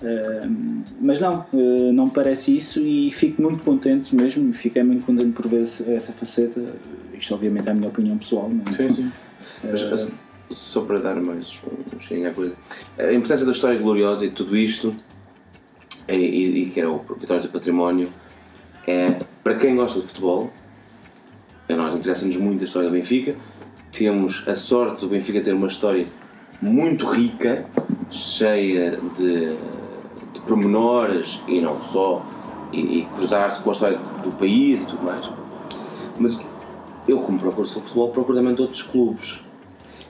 [0.01, 0.47] Eh,
[1.01, 5.47] mas não, eh, não parece isso e fico muito contente mesmo, fiquei muito contente por
[5.47, 6.61] ver essa faceta.
[7.13, 8.75] Isto obviamente é a minha opinião pessoal, não é?
[8.75, 9.11] Sim, sim.
[9.63, 10.11] Mas, assim,
[10.51, 12.53] só para dar mais um, um cheirinho à coisa,
[12.97, 14.95] a importância da história gloriosa e tudo isto,
[16.07, 18.09] e, e, e que era o Vitórias do Património,
[18.85, 20.53] é para quem gosta de futebol,
[21.67, 23.35] a nós interessa-nos muito a história do Benfica,
[23.91, 26.05] temos a sorte do Benfica ter uma história
[26.61, 27.65] muito rica,
[28.11, 29.53] cheia de,
[30.33, 32.25] de pormenores e não só,
[32.71, 35.29] e, e cruzar-se com a história do país e tudo mais.
[36.19, 36.39] Mas
[37.07, 39.41] eu, como procuro sobre futebol, procuro também de outros clubes.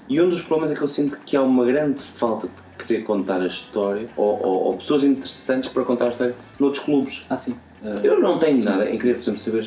[0.10, 3.04] E um dos problemas é que eu sinto que há uma grande falta de querer
[3.04, 7.26] contar a história, ou, ou- ou pessoas interessantes para contar a história noutros clubes.
[7.30, 7.56] Ah, sim.
[8.04, 9.64] Eu não tenho nada em querer, por exemplo, saber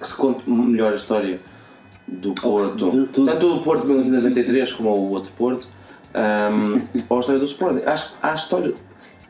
[0.00, 1.40] que se conte melhor a história
[2.06, 5.66] do Porto, tanto o Porto de 1993 como o outro Porto,
[6.14, 7.82] ahm, ou a história do Sporting.
[7.84, 7.94] Há,
[8.30, 8.74] há história,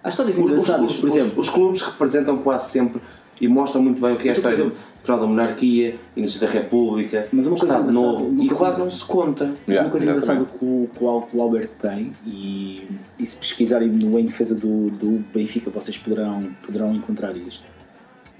[0.02, 1.40] Há histórias os, os- engraçadas, os- por exemplo.
[1.40, 3.00] os clubes representam quase sempre
[3.40, 6.40] e mostram muito bem o que é a história do exemplo- final da monarquia, início
[6.40, 9.44] da República, Mas uma coisa Estado engraçada- Novo, uma e quase não se conta.
[9.46, 10.42] Mas Yeah, uma coisa exatamente.
[10.42, 10.64] engraçada que
[11.04, 12.86] o, que o Albert tem, e,
[13.18, 17.64] e se pesquisarem no Em Defesa do, do Benfica, vocês poderão, poderão encontrar isto.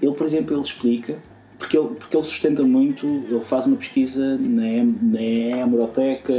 [0.01, 1.15] Ele, por exemplo, ele explica,
[1.59, 6.33] porque ele, porque ele sustenta muito, ele faz uma pesquisa na, na Hemeroteca,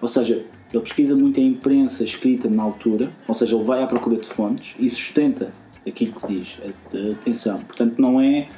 [0.00, 0.44] ou seja,
[0.76, 4.26] ele pesquisa muito a imprensa escrita na altura, ou seja, ele vai à procura de
[4.26, 5.52] fontes e sustenta
[5.86, 6.58] aquilo que diz.
[7.20, 8.48] Atenção, portanto, não é,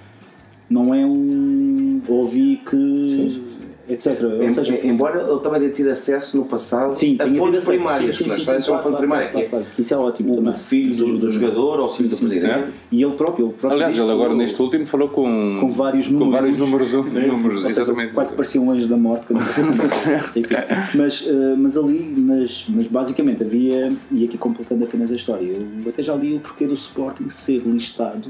[0.69, 3.46] não é um ouvi que.
[3.89, 4.21] Etc.
[4.41, 8.17] Ou seja, Em- embora ele também tenha tido acesso no passado Sim, a fontes primárias,
[8.17, 10.53] Sim, sim, sim, sim, claro, primária, claro, é claro, Isso é ótimo o, também.
[10.53, 12.69] o filho do, do jogador ou o filho do Sim, sim, presidente.
[12.91, 16.13] E ele próprio, ele próprio Aliás, ele agora neste último falou com, com vários com
[16.15, 16.35] números.
[16.41, 17.27] vários números, Sim, sim.
[17.27, 18.13] números exatamente.
[18.13, 19.27] quase parecia um anjo da morte.
[20.95, 25.89] mas, eh, mas ali, mas, mas basicamente havia, e aqui completando apenas a história, eu
[25.89, 28.29] até já li o porquê do Sporting ser listado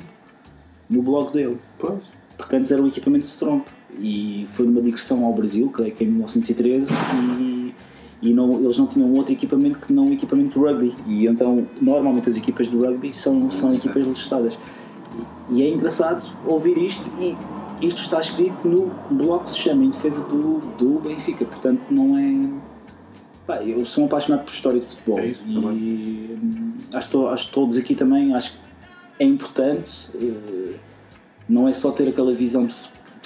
[0.89, 1.57] no blog dele.
[1.79, 2.01] Pois.
[2.37, 3.65] Porque antes era o equipamento de Stromp
[3.99, 6.93] e foi numa digressão ao Brasil, creio que em 1913,
[7.41, 7.75] e,
[8.23, 10.95] e não, eles não tinham outro equipamento que não o equipamento de rugby.
[11.07, 14.55] E então, normalmente as equipas de rugby são, são equipas listadas.
[15.51, 17.37] E, e é engraçado ouvir isto, e
[17.87, 22.17] isto está escrito no blog que se chama Em Defesa do, do Benfica, portanto não
[22.19, 22.67] é.
[23.47, 26.39] Pá, eu sou um apaixonado por história de futebol É isso, e também.
[26.43, 28.59] hum, acho, to- acho todos aqui também acho que
[29.21, 30.75] é importante eh,
[31.49, 32.75] não é só ter aquela visão de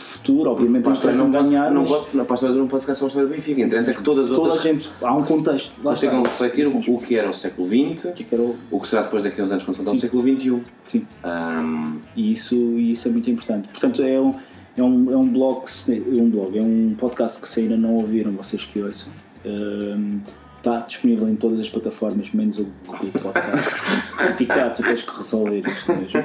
[0.01, 2.69] futuro, obviamente Para a não pode, ganhar, não mas pode, na para a história não
[2.69, 3.61] pode ficar só a história do Benfica.
[3.61, 5.73] Interessa é que todas as toda a outras gente, há um contexto.
[5.85, 6.09] Lá está.
[6.11, 8.57] consigam refletir o, o que era o século XX, O que é que era o-
[8.71, 10.63] o que será depois uns anos quando o século XXI.
[10.87, 11.07] Sim.
[11.23, 13.69] Ahm, E isso, isso é muito importante.
[13.69, 14.31] Portanto, é um,
[14.77, 17.77] é um, é um blog, que se- um blog, é um podcast que se ainda
[17.77, 19.13] não ouviram, vocês que ouçam.
[19.45, 20.21] Hum,
[20.63, 23.71] Está disponível em todas as plataformas, menos o Google Podcast.
[24.29, 26.23] Complicado, tu tens que resolver isto mesmo.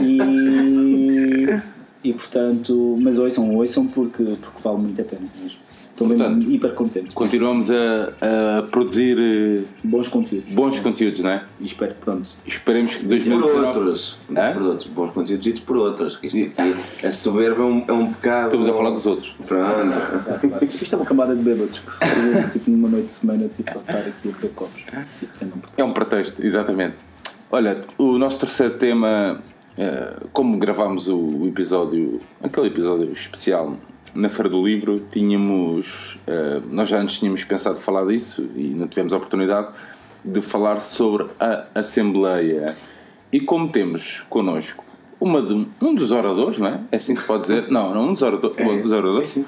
[0.00, 1.46] E,
[2.08, 5.58] e portanto, mas ouçam, ouçam porque, porque vale muito a pena mesmo.
[5.90, 7.10] Estou mesmo Portanto, hiper contente.
[7.12, 10.52] Continuamos a, a produzir eh, Bons conteúdos.
[10.52, 11.44] bons conteúdos, não é?
[11.58, 12.28] E espero que pronto.
[12.46, 13.66] Esperemos que por 2019.
[13.66, 14.16] outros.
[14.36, 14.52] Hã?
[14.52, 14.90] Por outros.
[14.90, 16.18] Bons conteúdos ditos por outros.
[16.18, 18.44] Que isto aqui, a soberba é um, é um pecado.
[18.48, 19.34] Estamos a falar dos outros.
[19.46, 20.64] Pronto.
[20.82, 23.70] Isto é uma camada de bêbados que se reúnem, tipo numa noite de semana tipo,
[23.70, 24.82] a estar aqui a beber copos.
[24.92, 26.96] É É um pretexto, exatamente.
[27.50, 29.40] Olha, o nosso terceiro tema,
[30.32, 33.74] como gravámos o, episódio, aquele episódio especial
[34.14, 38.86] na Feira do Livro, tínhamos, eh, nós já antes tínhamos pensado falar disso e não
[38.88, 39.68] tivemos a oportunidade
[40.24, 42.76] de falar sobre a Assembleia.
[43.30, 44.82] E como temos connosco
[45.20, 46.80] uma de- um dos oradores, não é?
[46.92, 47.70] É assim que pode dizer?
[47.70, 49.28] Não, não um dos, orado- um dos oradores.
[49.30, 49.44] sim,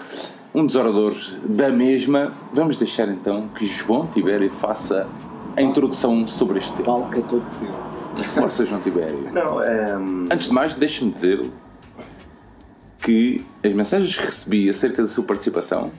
[0.55, 2.33] Um dos oradores da mesma.
[2.53, 5.07] Vamos deixar então que João Tibério faça
[5.57, 6.85] a introdução sobre este tema.
[6.85, 7.88] Palca todo teu.
[8.25, 9.31] Força, João Tibério.
[9.33, 11.41] Não, ahm, Antes de mais, deixe-me dizer
[13.01, 15.91] que as mensagens que recebi acerca da sua participação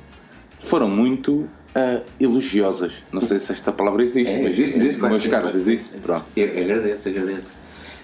[0.59, 2.93] foram muito ah, elogiosas.
[3.11, 5.89] Não sei se esta palavra existe, É, mas existe, existe, meus sim, caros, existe.
[6.01, 6.25] Pronto.
[6.35, 7.49] Eu agradeço, agradeço.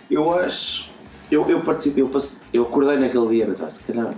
[0.10, 0.90] Eu acho.
[1.32, 4.14] Eu, eu participei, eu, passe- eu acordei naquele dia e pensava, se calhar.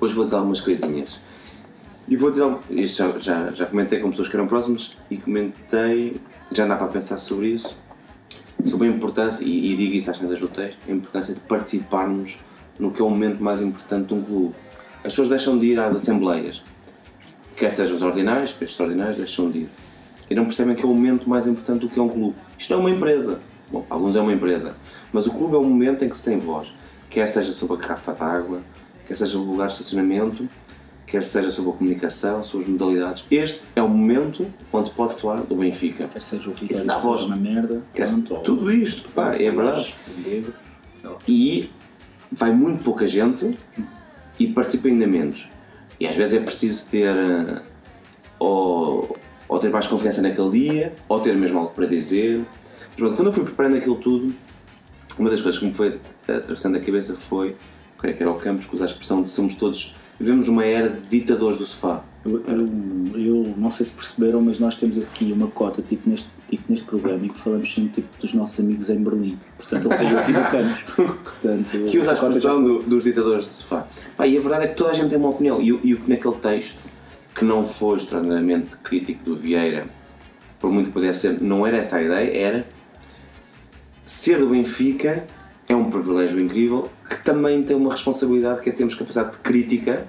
[0.00, 1.20] Hoje vou dizer algumas coisinhas.
[2.08, 2.46] E vou dizer.
[2.70, 6.20] Isto já, já, já comentei com pessoas que eram próximas e comentei.
[6.52, 7.76] Já andava a pensar sobre isso.
[8.68, 12.38] Sobre a importância, e, e digo isso às tantas do texto, a importância de participarmos
[12.78, 14.54] no que é o momento mais importante de um clube.
[14.98, 16.62] As pessoas deixam de ir às assembleias,
[17.56, 19.68] quer sejam os ordinários, quer extraordinários, deixam de ir.
[20.28, 22.36] E não percebem que é o momento mais importante do que é um clube.
[22.58, 23.40] Isto é uma empresa.
[23.70, 24.74] Bom, alguns é uma empresa.
[25.12, 26.72] Mas o clube é o momento em que se tem voz.
[27.08, 28.60] Quer seja sobre a garrafa de água,
[29.06, 30.48] quer seja o lugar de estacionamento,
[31.10, 33.24] quer seja sobre a comunicação, sobre as modalidades.
[33.30, 36.06] Este é o momento onde se pode falar do Benfica.
[36.06, 37.24] Quer seja o Vitória, seja voz.
[37.24, 37.82] uma merda.
[37.92, 39.94] Quer pronto, tudo isto, pá, é verdade.
[41.26, 41.68] E
[42.30, 43.58] vai muito pouca gente
[44.38, 45.48] e participa ainda menos.
[45.98, 47.60] E às vezes é preciso ter eh,
[48.38, 49.18] ou,
[49.48, 52.42] ou ter mais confiança naquele dia, ou ter mesmo algo para dizer.
[52.96, 54.32] Pronto, quando eu fui preparando aquilo tudo,
[55.18, 57.56] uma das coisas que me foi atravessando a cabeça foi,
[57.98, 60.88] creio que era o Campos, que usa a expressão de somos todos, vivemos uma era
[60.90, 62.04] de ditadores do sofá.
[62.24, 66.28] Eu, eu- eu não sei se perceberam, mas nós temos aqui uma cota tipo neste,
[66.50, 69.38] tipo neste programa em que falamos sempre tipo, dos nossos amigos em Berlim.
[69.56, 70.82] Portanto, aqui no Campos.
[71.22, 73.86] Portanto, que usa a expressão do- dos ditadores do sofá.
[74.16, 75.62] Pá, e a verdade é que toda a gente tem uma opinião.
[75.62, 76.78] E, e o que naquele texto,
[77.34, 79.86] que não foi extraordinariamente crítico do Vieira,
[80.58, 82.66] por muito que pudesse ser, não era essa a ideia, era
[84.04, 85.24] ser do Benfica
[85.68, 90.06] é um privilégio incrível que também tem uma responsabilidade que é termos capacidade de crítica,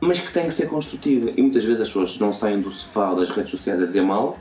[0.00, 1.30] mas que tem que ser construtiva.
[1.36, 4.36] E muitas vezes as pessoas não saem do sofá das redes sociais a dizer mal,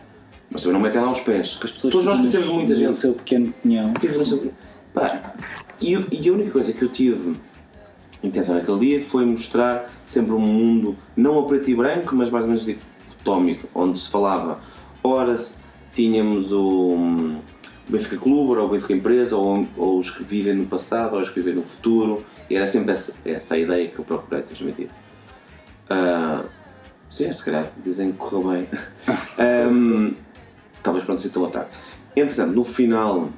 [0.50, 1.60] mas também não metem lá os pés.
[1.64, 2.94] As pessoas Todos nós conhecemos muita gente.
[2.96, 3.92] seu pequeno pinhão.
[3.92, 4.10] O quê.
[4.92, 5.34] Pá,
[5.80, 7.36] e, e a única coisa que eu tive
[8.24, 12.44] intenção naquele dia foi mostrar sempre um mundo, não a preto e branco, mas mais
[12.44, 14.60] ou menos dicotómico, onde se falava,
[15.04, 15.40] ora
[15.96, 17.51] tínhamos o hum, o
[17.92, 21.30] Benfica Clube, ou o Benfica Empresa, ou, ou os que vivem no passado, ou os
[21.30, 24.90] que vivem no futuro, e era sempre essa, essa a ideia que eu procurei transmitir.
[25.90, 26.44] Ah,
[27.10, 28.68] sim, se calhar dizem que correu bem.
[29.38, 30.14] Ahm,
[30.82, 31.70] talvez pronto, citou o ataque.
[32.16, 33.30] Entretanto, no final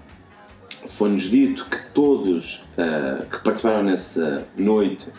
[0.88, 5.10] foi-nos dito que todos ah, que participaram nessa noite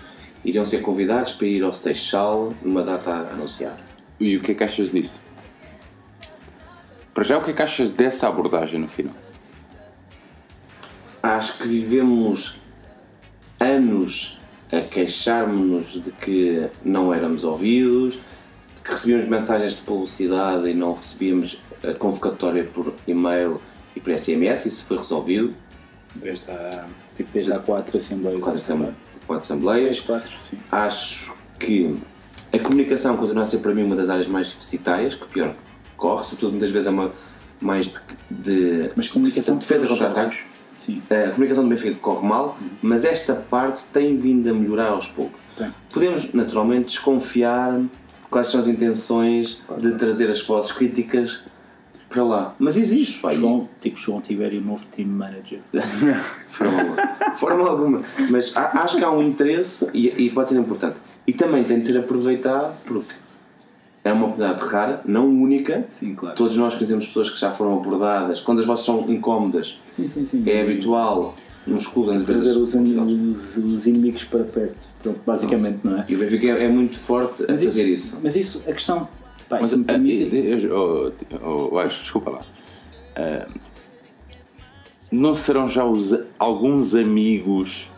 [0.45, 3.77] iriam ser convidados para ir ao Seixal numa data a anunciar.
[4.21, 5.19] E o que é que achas disso?
[7.13, 9.24] Para já, o que é que achas dessa abordagem no final?
[11.25, 12.61] Acho que vivemos
[13.59, 14.39] anos
[14.71, 18.17] a queixarmos-nos de que não éramos ouvidos,
[18.77, 23.59] de que recebíamos mensagens de publicidade e não recebíamos a convocatória por e-mail
[23.97, 25.55] e por SMS, isso foi resolvido.
[26.15, 26.85] Desde há,
[27.17, 28.43] tipo, desde há quatro assembleias.
[28.43, 28.95] quatro assembleias.
[29.27, 29.87] Quatro assembleias.
[29.87, 30.59] Três, quatro, sim.
[30.71, 31.97] Acho que
[32.53, 35.55] a comunicação continua a ser para mim uma das áreas mais deficitárias, que pior
[35.97, 37.11] corre, sobretudo muitas vezes é uma
[37.63, 37.99] mais de,
[38.31, 40.54] de Mas comunicação de defesa de contra ataques.
[40.75, 41.01] Sim.
[41.11, 45.41] A comunicação do Benfica corre mal, mas esta parte tem vindo a melhorar aos poucos.
[45.57, 45.71] Tem.
[45.93, 47.81] Podemos naturalmente desconfiar
[48.31, 51.41] quais são as intenções de trazer as vozes críticas
[52.09, 52.55] para lá.
[52.59, 55.61] Mas existe, e- João, tipo, João Tiverio, novo team manager.
[56.51, 57.37] forma alguma.
[57.37, 58.03] Forma alguma.
[58.31, 60.97] Mas acho que há um interesse e, e pode ser importante.
[61.27, 63.13] E também tem de ser aproveitado porque
[64.05, 65.87] é uma oportunidade rara, não única.
[65.91, 66.37] Sim, claro.
[66.37, 68.41] Todos nós conhecemos pessoas que já foram abordadas.
[68.41, 71.35] Quando as vozes são incómodas, Sim, sim, é habitual
[71.67, 74.77] nos clubes Trazer os, os, os inimigos para perto.
[75.03, 76.05] Pronto, basicamente, não é?
[76.07, 78.19] E o Benfica é, é muito forte a Mas fazer isso.
[78.23, 79.09] Mas isso, a questão.
[79.49, 81.11] Pá, Mas, me ah, permite- oh,
[81.43, 82.43] oh, Aires, desculpa lá.
[83.17, 83.47] Ah,
[85.11, 87.89] não serão já os, alguns amigos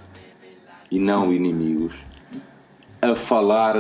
[0.91, 1.95] e não inimigos
[3.03, 3.77] a falar.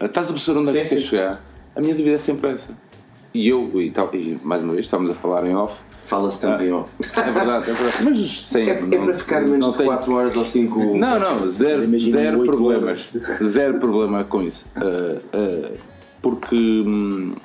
[0.00, 1.42] Ah, Estás a perceber onde é que Sim, queres chegar?
[1.76, 2.74] A minha dúvida é sempre essa.
[3.32, 5.74] E eu, e, tal, e mais uma vez, estamos a falar em off.
[6.06, 6.84] Fala-se também, ó.
[7.16, 8.04] É verdade, é verdade.
[8.04, 8.68] Mas sem.
[8.68, 10.96] É, é não- para ficar menos não de tem- 4 horas ou 5.
[10.96, 13.08] Não, não, zero, zero problemas.
[13.44, 14.68] Zero problema com isso.
[14.74, 15.72] Ah, ah,
[16.20, 17.36] porque hum,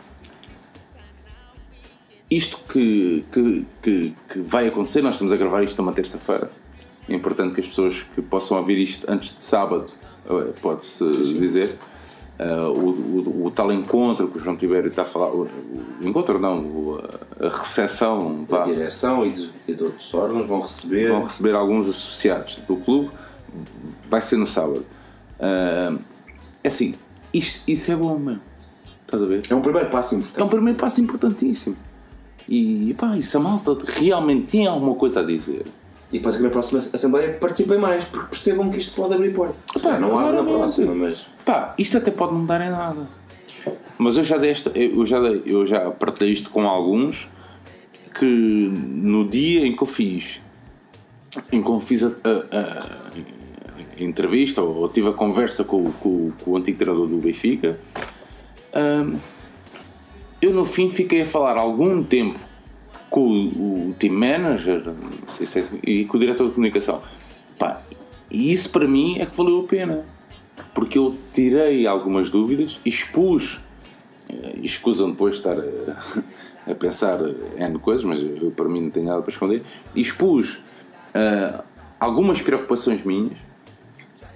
[2.29, 6.49] isto que, que, que, que vai acontecer, nós estamos a gravar isto numa terça-feira.
[7.07, 9.85] É importante que as pessoas que possam ouvir isto antes de sábado,
[10.27, 11.05] ah, pode-se
[11.39, 11.75] dizer,
[12.37, 15.47] ah, o, o, o tal encontro que o João Tibério está a falar, o,
[16.01, 16.99] o encontro não,
[17.39, 21.09] a, recepção, A vá, direção e de, e de outros órgãos vão receber.
[21.09, 23.09] vão receber alguns associados do clube,
[24.09, 24.85] vai ser no sábado.
[25.39, 25.95] Ah,
[26.63, 26.95] é assim,
[27.33, 28.37] isto, isso é bom, meu.
[29.05, 29.41] Estás a ver?
[29.49, 30.41] É um primeiro passo importante.
[30.41, 31.77] É um primeiro passo importantíssimo.
[32.49, 35.65] E pá, e se a malta realmente tem alguma coisa a dizer,
[36.15, 39.81] E depois que na próxima Assembleia participem mais, porque percebam que isto pode abrir portas.
[39.81, 41.25] Pá, não abre na próxima, mas.
[41.43, 43.05] pá, isto até pode não dar em nada.
[43.97, 47.27] Mas eu já dei esta, eu já, dei- eu já partilhei isto com alguns
[48.17, 50.39] que no dia em que eu fiz,
[51.51, 56.31] em que eu fiz a, a- a- entrevista ou tive a conversa com, o- com
[56.43, 57.77] com o antigo treinador do Benfica,
[58.73, 59.17] hum,
[60.41, 62.39] eu no fim fiquei a falar algum tempo
[63.15, 64.83] com o, o team manager
[65.37, 67.01] se é assim, e com o diretor de comunicação.
[67.57, 67.81] Pá,
[68.29, 70.03] e isso para mim é que valeu a pena.
[70.73, 73.61] Porque eu tirei algumas dúvidas expus.
[74.29, 76.01] eh, escusam depois de estar a,
[76.69, 77.17] a pensar
[77.57, 79.63] N coisas, mas eu para mim não tenho nada para esconder.
[79.95, 80.59] Expus
[81.13, 81.53] eh,
[81.97, 83.37] algumas preocupações minhas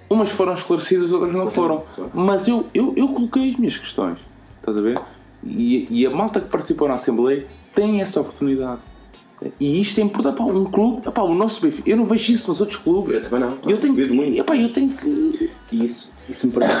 [0.08, 1.84] Umas foram esclarecidas, outras não foram.
[2.14, 4.18] Mas eu, eu, eu coloquei as minhas questões.
[4.58, 5.00] Estás a ver?
[5.44, 8.80] E, e a malta que participou na Assembleia tem essa oportunidade.
[9.58, 10.36] E isto é importante.
[10.36, 11.88] Pá, um clube, epá, o nosso Benfica.
[11.88, 13.14] Eu não vejo isso nos outros clubes.
[13.14, 13.70] Eu também não.
[13.70, 14.38] Eu tenho, Duvido muito.
[14.38, 15.50] epá, eu tenho que.
[15.72, 16.74] E isso, isso me parece.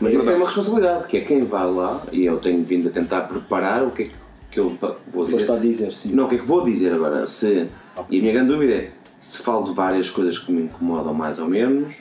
[0.00, 2.90] Mas isso tem uma responsabilidade, que é quem vai lá, e eu tenho vindo a
[2.90, 4.10] tentar preparar o que é
[4.50, 4.68] que eu
[5.12, 5.60] vou Foste a dizer.
[5.60, 6.12] dizer, sim.
[6.12, 7.24] Não, o que é que vou dizer agora?
[7.26, 7.68] Se,
[8.10, 11.38] e a minha grande dúvida é se falo de várias coisas que me incomodam mais
[11.38, 11.98] ou menos,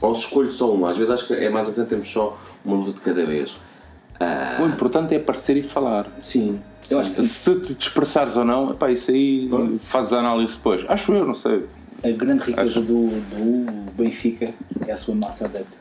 [0.00, 0.90] ou se escolho só uma.
[0.90, 3.56] Às vezes acho que é mais importante termos só uma luta de cada vez.
[4.22, 6.06] Ah, O importante é aparecer e falar.
[6.22, 6.58] sim.
[6.90, 7.22] Eu acho que.
[7.24, 9.48] Se te expressares ou não, epá, isso aí
[9.80, 10.84] fazes a análise depois.
[10.88, 11.64] Acho eu, não sei.
[12.04, 14.52] A grande riqueza do, do Benfica
[14.86, 15.80] é a sua massa adepta.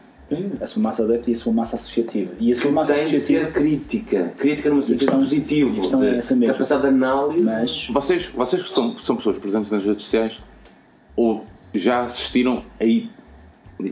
[0.61, 2.31] A sua massa adepta e a sua massa associativa.
[2.39, 3.47] E a sua massa Tem de associativa.
[3.47, 4.33] ser crítica.
[4.37, 5.81] Crítica no sentido positivo.
[5.81, 6.53] questão de é essa mesmo.
[6.53, 7.43] capacidade de análise.
[7.43, 10.39] Mas Vocês, vocês que são, são pessoas presentes nas redes sociais
[11.17, 11.43] ou
[11.75, 13.09] já assistiram aí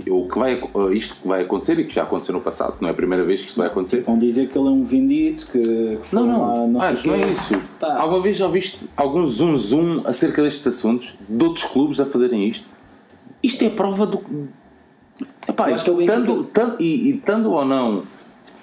[0.09, 0.61] o que vai,
[0.93, 3.41] isto que vai acontecer e que já aconteceu no passado, não é a primeira vez
[3.41, 4.01] que isto vai acontecer.
[4.01, 6.89] vão dizer que ele é um vendido, que, que foi Não, não, lá, não sei
[6.89, 7.61] ah, não é isso.
[7.79, 7.97] Pá.
[7.97, 12.47] Alguma vez já ouviste algum zoom zoom acerca destes assuntos, de outros clubes a fazerem
[12.47, 12.67] isto?
[13.41, 14.21] Isto é prova do.
[15.47, 15.93] Epá, acho que é
[16.79, 18.03] e, e tanto ou não.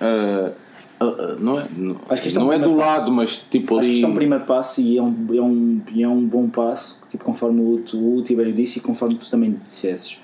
[0.01, 0.51] ah,
[0.99, 3.37] ah, não é, não, Acho que isto é um não é do primeiro lado, mas
[3.51, 3.95] tipo Acho que ali.
[3.97, 7.22] isto é um primeiro passo e é um, é um, é um bom passo, tipo,
[7.22, 10.18] conforme o, o Tibério disse e conforme tu também disseste,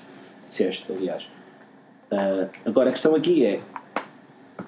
[0.53, 1.27] disseste aliás.
[2.11, 3.59] Ah, agora a questão aqui é,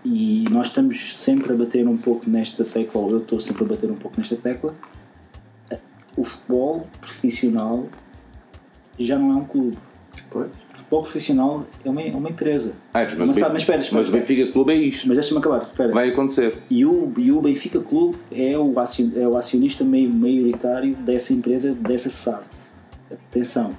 [0.04, 3.68] e nós estamos sempre a bater um pouco nesta tecla, ou eu estou sempre a
[3.68, 4.74] bater um pouco nesta tecla,
[5.72, 5.78] ah,
[6.18, 7.88] o futebol profissional
[9.00, 9.78] já não é um clube.
[10.32, 10.48] Pois.
[10.48, 12.74] O futebol profissional é uma, é uma empresa.
[12.94, 14.12] Ah, mas, mas, sabe, mas espera, espera, mas o.
[14.12, 15.08] Benfica Clube é isto.
[15.08, 15.92] Mas deixa-me acabar, espera.
[15.92, 16.58] Vai acontecer.
[16.70, 21.34] E o, e o Benfica Clube é o, acion- é o acionista meio- maioritário dessa
[21.34, 22.44] empresa, dessa SAD.
[23.30, 23.74] Atenção,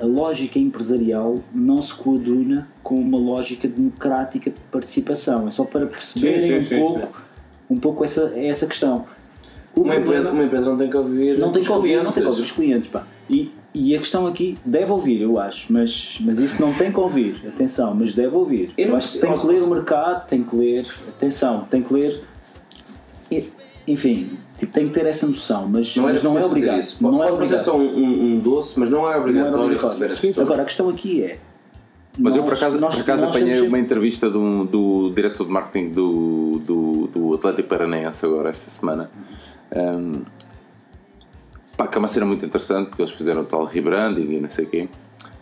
[0.00, 5.46] a lógica empresarial não se coaduna com uma lógica democrática de participação.
[5.46, 7.22] É só para perceberem Sim, sim, um, sim, pouco,
[7.70, 9.04] um pouco essa, essa questão.
[9.74, 11.38] O Uma problema- empresa, uma empresa não tem que ouvir.
[11.38, 12.38] não tem os que ouvir, não tem que clientes.
[12.38, 13.06] ouvir os clientes, pá.
[13.28, 16.98] E, e a questão aqui, deve ouvir, eu acho, mas, mas isso não tem que
[16.98, 18.72] ouvir, atenção, mas deve ouvir.
[18.76, 21.94] Eu Eu, acho que tem que ler o mercado, tem que ler, atenção, tem que
[21.94, 22.20] ler,
[23.86, 24.30] enfim,
[24.60, 26.78] tipo, tem que ter essa noção, mas Não, mas não é obrigado.
[26.78, 27.02] isso.
[27.02, 27.64] Não é pode parecer obrigado.
[27.64, 29.94] só um, um- doce, mas não é Não é obrigatório obrigatório.
[29.98, 30.46] receber Sim, pessoas.
[30.46, 31.38] Agora, a questão aqui é.
[32.18, 35.44] Mas eu por nós- acaso, nós- por acaso nós apanhei uma entrevista um- do diretor
[35.46, 39.10] de marketing do, do, do Atlético Paranaense agora esta semana.
[39.74, 40.22] Um,
[41.76, 44.50] pá, que é uma cena muito interessante porque eles fizeram o tal rebranding e não
[44.50, 44.88] sei o quê.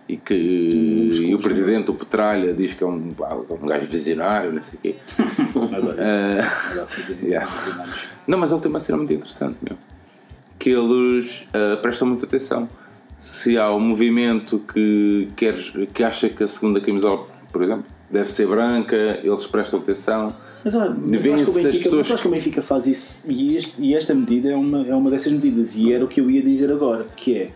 [0.08, 3.12] E que e o presidente, o Petralha, diz que é um,
[3.50, 4.94] um gajo visionário, não sei o quê.
[5.76, 7.06] Adoro isso.
[7.08, 7.50] Dizem yeah.
[8.26, 9.76] Não, mas ele tem uma cena muito interessante, meu.
[10.58, 12.66] Que eles ah, prestam muita atenção.
[13.20, 18.32] Se há um movimento que, queres, que acha que a segunda camisola, por exemplo, deve
[18.32, 20.34] ser branca, eles prestam atenção.
[20.64, 23.16] Mas olha, mas eu acho, Benfica, pessoas- mas eu acho que o Benfica faz isso
[23.26, 26.20] e, este- e esta medida é uma, é uma dessas medidas e era o que
[26.20, 27.50] eu ia dizer agora, que é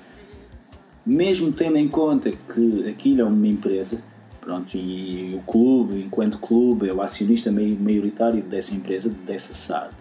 [1.05, 4.03] mesmo tendo em conta que aquilo é uma empresa,
[4.41, 9.95] pronto, e o clube, enquanto clube, é o acionista mai- maioritário dessa empresa, dessa SAD.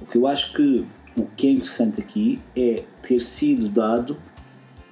[0.00, 0.84] O que eu acho que
[1.16, 4.16] o que é interessante aqui é ter sido dado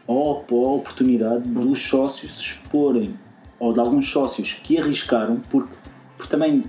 [0.09, 3.15] a op- a oportunidade dos sócios se exporem,
[3.59, 5.73] ou de alguns sócios que arriscaram, porque,
[6.17, 6.65] porque também,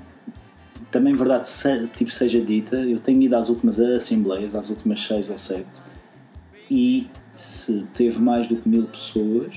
[0.91, 1.49] também verdade
[1.95, 5.67] tipo, seja dita, eu tenho ido às últimas assembleias, às últimas seis ou sete,
[6.69, 7.07] e
[7.37, 9.53] se teve mais do que mil pessoas,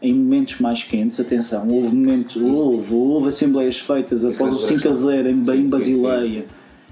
[0.00, 4.66] em momentos mais quentes, atenção, houve momentos, houve, houve assembleias feitas após o é outra
[4.66, 6.44] 5 a 0 em, em Basileia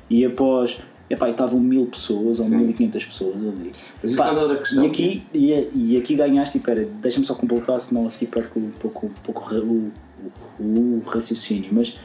[0.08, 0.78] e após.
[1.08, 3.72] Epá, estavam mil pessoas ou 1500 pessoas ali.
[4.00, 4.84] Mas Pá, é questão.
[4.84, 8.60] e, aqui, e, e aqui ganhaste, e pera, deixa-me só completar, senão a seguir perco
[8.60, 9.90] um pouco, um pouco o,
[10.60, 11.68] o, o raciocínio.
[11.72, 11.96] Mas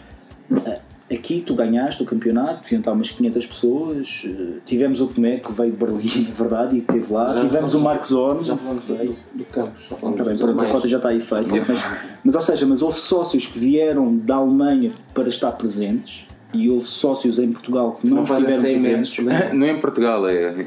[0.52, 0.80] ah,
[1.12, 4.24] aqui tu ganhaste o campeonato, deviam estar umas 500 pessoas.
[4.26, 7.34] eh, Tivemos o Tomé que veio de Berlim, é verdade, e esteve lá.
[7.34, 8.44] Já Tivemos o Marcos Orne.
[8.44, 9.88] Já falamos do, do, do campus.
[9.90, 11.48] Já falamos Tá pronto, a cota já está aí feita.
[11.50, 11.84] Mas,
[12.24, 16.86] mas, ou seja, mas houve sócios que vieram da Alemanha para estar presentes e houve
[16.88, 19.20] sócios em Portugal que não, Não estiveram 100 presentes.
[19.26, 19.50] né?
[19.54, 20.66] Não é em Portugal, é.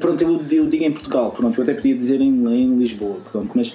[0.00, 3.50] Pronto, eu, eu digo em Portugal, pronto, eu até podia dizer em, em Lisboa, pronto,
[3.54, 3.72] mas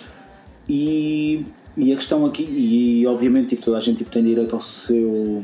[0.70, 1.44] e,
[1.76, 5.44] e a questão aqui, e obviamente tipo, toda a gente tipo, tem direito ao seu.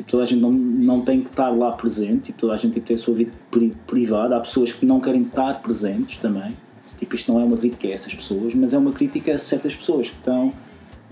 [0.00, 2.80] Tipo, toda a gente não, não tem que estar lá presente, tipo, toda a gente
[2.80, 6.56] tem a sua vida pri- privada, há pessoas que não querem estar presentes também.
[6.98, 9.74] Tipo, isto não é uma crítica a essas pessoas, mas é uma crítica a certas
[9.74, 10.54] pessoas que estão.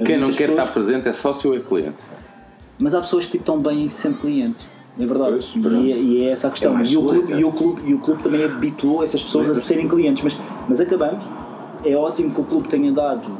[0.03, 1.97] Quem não quer pessoas- estar presente é sócio ou é cliente.
[2.79, 4.67] mas há pessoas que tipo, estão bem sendo clientes.
[4.99, 5.47] É verdade.
[5.63, 6.79] Pois, e, é, e é essa a questão.
[6.79, 9.55] É e, o clube, e, o clube, e o clube também habituou essas pessoas a
[9.57, 10.25] serem clientes.
[10.25, 11.21] Mas, mas acabando,
[11.85, 13.31] é ótimo que o clube tenha dado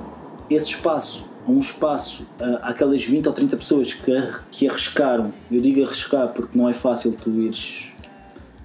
[0.51, 4.13] esse espaço um espaço, a- àquelas 20 ou 30 pessoas que,
[4.51, 7.87] que arriscaram, eu digo arriscar porque não é fácil tu ires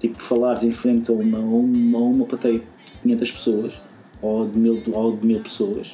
[0.00, 2.64] tipo falares em frente a uma, a uma, a uma plateia de
[3.02, 3.72] 500 pessoas
[4.20, 5.88] ou de mil, ou de mil pessoas.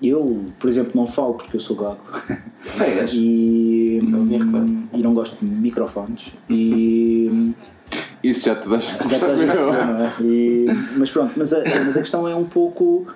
[0.00, 1.98] Eu, por exemplo, não falo porque eu sou gago
[2.78, 3.10] Pegas.
[3.14, 4.78] e, Não reparado.
[4.94, 7.52] e não gosto de microfones e
[8.22, 10.14] Isso já te deixa já perceber, não é?
[10.20, 10.66] E-
[10.96, 13.06] mas pronto, mas a, mas a questão é um pouco.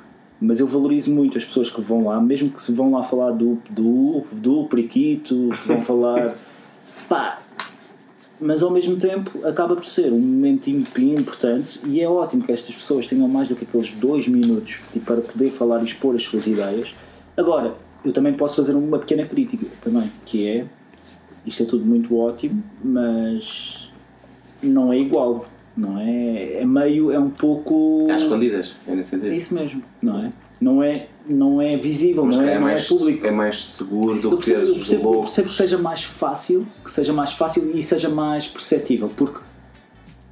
[0.43, 3.31] Mas eu valorizo muito as pessoas que vão lá, mesmo que se vão lá falar
[3.31, 6.35] do, do, do periquito, que vão falar.
[7.09, 7.39] pá!
[8.41, 12.75] Mas ao mesmo tempo acaba por ser um momento importante e é ótimo que estas
[12.75, 16.25] pessoas tenham mais do que aqueles dois minutos tipo, para poder falar e expor as
[16.25, 16.93] suas ideias.
[17.37, 17.75] Agora,
[18.05, 20.67] eu também posso fazer uma pequena crítica também, que é
[21.47, 23.89] isto é tudo muito ótimo, mas
[24.63, 25.47] não é igual,
[25.77, 26.61] não é?
[26.61, 28.09] É meio, é um pouco.
[28.11, 29.33] Às escondidas, é nesse sentido.
[29.33, 30.33] É isso mesmo, não é?
[30.61, 33.27] Não é, não é visível, Mas não, é, é, não é mais, público.
[33.27, 36.67] é mais seguro do Eu que percebo, eu percebo, eu percebo que seja mais fácil,
[36.85, 39.41] que seja mais fácil e seja mais perceptível, porque,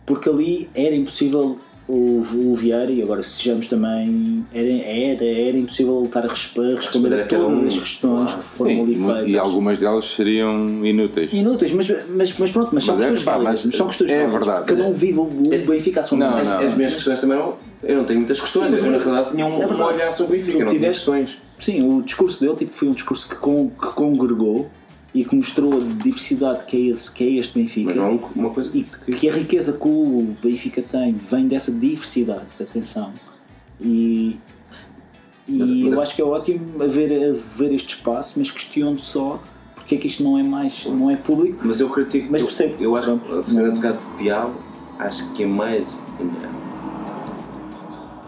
[0.07, 1.59] porque ali era impossível
[1.91, 6.62] o, o Vieira, e agora sejamos também, era, era, era impossível estar a resp- a
[6.76, 8.38] responder a Responder a todas um, as questões claro.
[8.38, 9.28] que foram Sim, ali e feitas.
[9.28, 11.32] e algumas delas seriam inúteis.
[11.32, 13.64] Inúteis, mas, mas, mas pronto, mas são Mas é, questões pá, válidas.
[13.66, 14.47] mas são questões é válidas.
[14.47, 14.66] verdade.
[14.66, 16.51] Cada um vive o, o Benfica à sua Não, maneira.
[16.61, 16.66] não.
[16.66, 17.55] As minhas questões também não.
[17.82, 20.38] Eu não tenho muitas questões, eu na realidade tinha um, é um olhar sobre o
[20.38, 21.38] Benfica, Tu não tiveste- questões.
[21.61, 24.68] Sim, o discurso dele tipo, foi um discurso que, con, que congregou
[25.14, 27.92] e que mostrou a diversidade que é, esse, que é este Benfica.
[27.92, 28.00] É
[28.36, 28.70] uma coisa.
[28.72, 33.12] E que a riqueza que o Benfica tem vem dessa diversidade, atenção.
[33.80, 34.36] E,
[35.48, 39.40] e Mas- mas- eu acho que é ótimo haver, haver este espaço, mas questiono só
[39.74, 41.58] porque é que isto não é mais não é público.
[41.64, 42.28] Mas eu critico.
[42.30, 42.82] Mas eu, percebo.
[42.82, 43.52] eu acho que Pronto.
[43.52, 43.64] Não.
[43.66, 44.54] advogado do diabo,
[45.00, 46.00] acho que é mais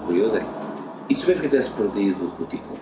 [0.07, 0.45] curioso é.
[1.09, 2.76] E se o Benfica tivesse perdido o título?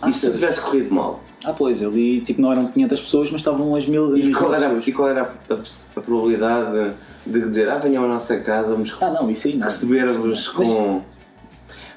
[0.00, 1.20] Ah, e se tivesse corrido mal?
[1.44, 4.66] Ah, pois, ali tipo, não eram 500 pessoas, mas estavam as mil, E qual era,
[4.66, 4.86] pessoas.
[4.86, 5.58] e qual era a, a-
[5.96, 6.94] a probabilidade
[7.26, 9.64] de, de dizer, ah, venham à nossa casa, vamos Ah, não, isso aí não.
[9.66, 11.02] receber-vos Mas- com.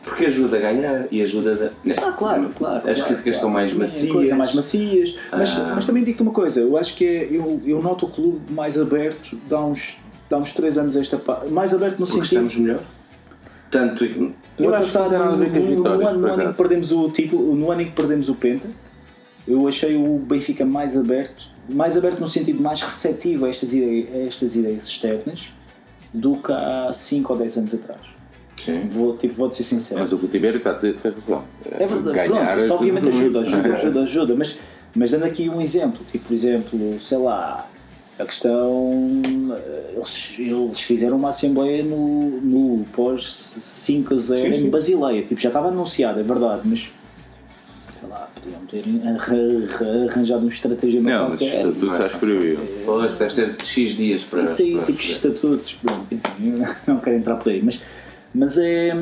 [0.03, 1.87] Porque ajuda a ganhar e ajuda a.
[1.87, 1.95] Né?
[2.01, 2.89] Ah, claro, claro.
[2.89, 4.11] As críticas estão mais macias.
[4.11, 5.15] Coisa, mais macias.
[5.31, 5.73] Mas, Ah.
[5.75, 8.79] mas também digo-te uma coisa, eu acho que é, eu, eu noto o clube mais
[8.79, 9.97] aberto de há uns,
[10.29, 11.49] de há uns 3 anos a esta parte.
[11.49, 12.45] Mais aberto no Porque sentido.
[12.47, 12.79] estamos melhor.
[13.71, 14.03] Tanto.
[14.05, 17.09] No Eu ano acho que passado, no- no ano- no ano em que perdemos o
[17.11, 18.67] título, no ano em que perdemos o Penta,
[19.47, 24.07] eu achei o Benfica mais aberto, mais aberto no sentido mais receptivo a estas ideias,
[24.13, 25.51] a estas ideias externas
[26.13, 28.01] do que há 5 ou 10 anos atrás.
[28.57, 28.89] Sim.
[28.91, 30.01] Vou, tipo, vou ser sincero.
[30.01, 31.43] Mas o que o Tibério está a dizer tem razão.
[31.71, 34.59] É verdade, Ganhar pronto, isso obviamente ajuda, ajuda, ajuda, ajuda, mas,
[34.95, 37.69] mas dando aqui um exemplo, tipo, por exemplo, sei lá,
[38.19, 39.01] a questão,
[39.95, 44.69] eles, eles fizeram uma assembleia no, no pós 5 a 0 Sim, em sim.
[44.69, 46.91] Basileia, tipo, já estava anunciado, é verdade, mas
[47.93, 51.63] sei lá, podiam ter arra- arranjado um estratagema Não, mas qualquer.
[51.73, 52.61] tu estás proibido.
[52.85, 54.43] Pois, deve ser de X dias para.
[54.43, 55.11] Isso aí, para tipo fazer.
[55.13, 56.19] estatutos, pronto,
[56.87, 57.79] não quero entrar por aí, mas,
[58.35, 58.93] mas é.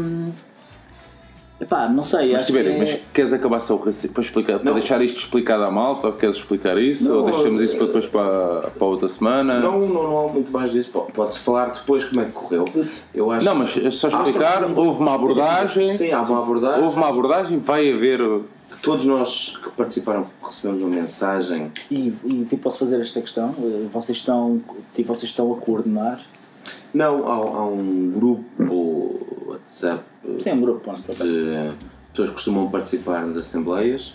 [1.60, 2.78] Epá, não sei, Mas acho que é...
[2.78, 3.90] mas queres acabar só o para
[4.22, 6.08] explicar, para deixar isto explicado à malta?
[6.08, 7.04] Ou queres explicar isso?
[7.10, 9.60] Não, ou deixamos isso eh, para depois para, para outra semana?
[9.60, 10.92] Não, não, não há muito mais disso.
[10.92, 12.66] Po- Pode-se falar depois como é que correu.
[13.14, 16.84] Eu acho Não, mas é só Ah, explicar, houve uma abordagem, Sim, há uma abordagem.
[16.84, 18.20] houve uma abordagem, vai haver.
[18.84, 21.72] Todos nós que participaram recebemos uma mensagem.
[21.90, 23.56] E, e tipo, posso fazer esta questão?
[23.60, 24.62] Eh, Vocês estão,
[24.96, 26.22] tipo, vocês estão a coordenar?
[26.98, 31.72] Não, há, há um grupo WhatsApp eh, Sim, é um grupo, de
[32.12, 34.14] pessoas que costumam participar das assembleias.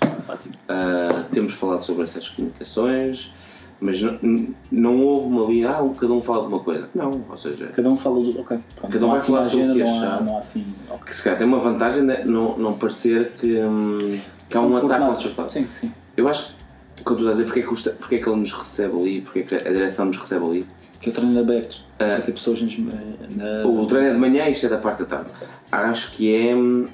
[0.68, 3.33] Ah, temos falado sobre essas comunicações,
[3.80, 6.89] mas não, não houve uma linha, ah, cada um fala de uma coisa.
[6.93, 8.41] Não, ou seja, Cada um fala do.
[8.41, 8.59] Ok.
[8.74, 10.24] Pronto, Cada um vai assim falar uma sobre o que achar.
[10.24, 10.66] não há assim.
[10.91, 11.05] ok.
[11.07, 14.20] que se calhar tem uma vantagem de não, não parecer que, hum,
[14.51, 15.51] que há um ataque ao seu.
[15.51, 15.93] Sim, sim.
[16.16, 16.57] Eu acho
[16.97, 18.99] que quando tu estás a dizer porque é, que, porque é que ele nos recebe
[19.01, 20.66] ali, porque é que a direção nos recebe ali.
[21.03, 21.81] Que o treino aberto.
[21.99, 22.05] Ah.
[22.17, 23.67] Para ter pessoas nas, na.
[23.67, 25.31] O treino é de manhã e isto é da parte da tarde.
[25.71, 26.55] Acho que é.
[26.57, 26.87] hum,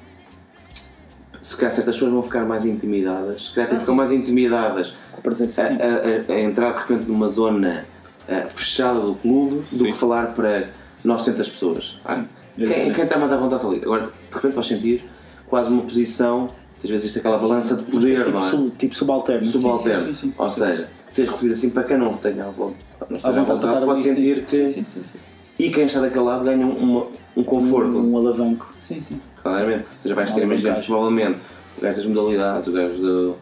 [1.40, 5.20] Se calhar certas pessoas vão ficar mais intimidadas, se calhar Ah, ficam mais intimidadas a
[5.20, 7.86] presença, a, a- a- a entrar de repente numa zona
[8.28, 9.92] ah, fechada do clube do Sim.
[9.92, 10.68] que falar para
[11.04, 11.98] 900 pessoas.
[12.04, 12.24] Ah,
[12.58, 13.80] É quem, quem está mais à vontade ali?
[13.82, 15.04] Agora, de repente vais sentir
[15.46, 16.48] quase uma posição,
[16.82, 18.50] às vezes existe aquela balança de poder, tipo, não é?
[18.50, 19.46] sub- tipo subalterno.
[19.46, 20.06] Subalterno.
[20.08, 20.34] Sim, sim, sim.
[20.36, 22.84] Ou seja, seres recebido assim para quem não tenha a vontade,
[23.22, 24.44] À vontade de vontade, pode sentir sim.
[24.44, 24.68] que.
[24.68, 25.18] Sim, sim, sim.
[25.58, 27.06] E quem está daquele lado ganha uma-
[27.36, 27.98] um conforto.
[27.98, 28.70] Um, um alavanco.
[28.80, 29.20] Sim, sim.
[29.42, 29.84] Claramente.
[29.96, 31.40] Ou seja, vais ter, imagina, provavelmente,
[31.76, 33.36] o gajo das modalidades, o gajo do,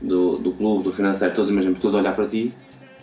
[0.00, 2.54] do, do clube, do financeiro, todos imaginamos, todos a olhar para ti,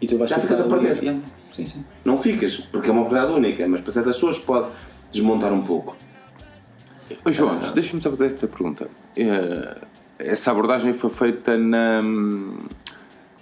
[0.01, 0.97] E tu vais Já ficas a perder.
[1.03, 1.21] Yeah.
[1.53, 1.85] Sim, sim.
[2.03, 4.67] não ficas, porque é uma oportunidade única, mas para certas pessoas pode
[5.11, 5.95] desmontar um pouco.
[7.23, 8.87] Ô, João, deixa-me só fazer esta pergunta.
[9.15, 9.75] Eh,
[10.19, 12.01] essa abordagem foi feita na,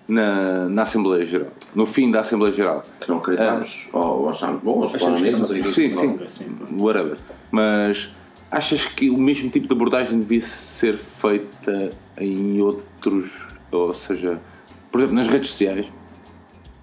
[0.08, 2.84] na, na Assembleia Geral, no fim da Assembleia Geral.
[3.00, 6.58] Que não acreditámos, ou achámos bom, ou Achamos que nisso, Sim, Sim, sim, sim.
[6.78, 7.18] whatever.
[7.52, 8.10] Mas
[8.52, 13.32] achas que o mesmo tipo de abordagem devia ser feita em outros,
[13.72, 14.40] ou seja,
[14.92, 15.86] por exemplo, nas redes sociais?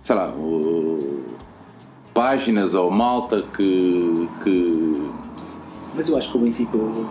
[0.03, 1.21] Sei lá, o-
[2.15, 5.09] páginas ou malta que, que
[5.95, 7.07] Mas eu acho que o Benfica houve,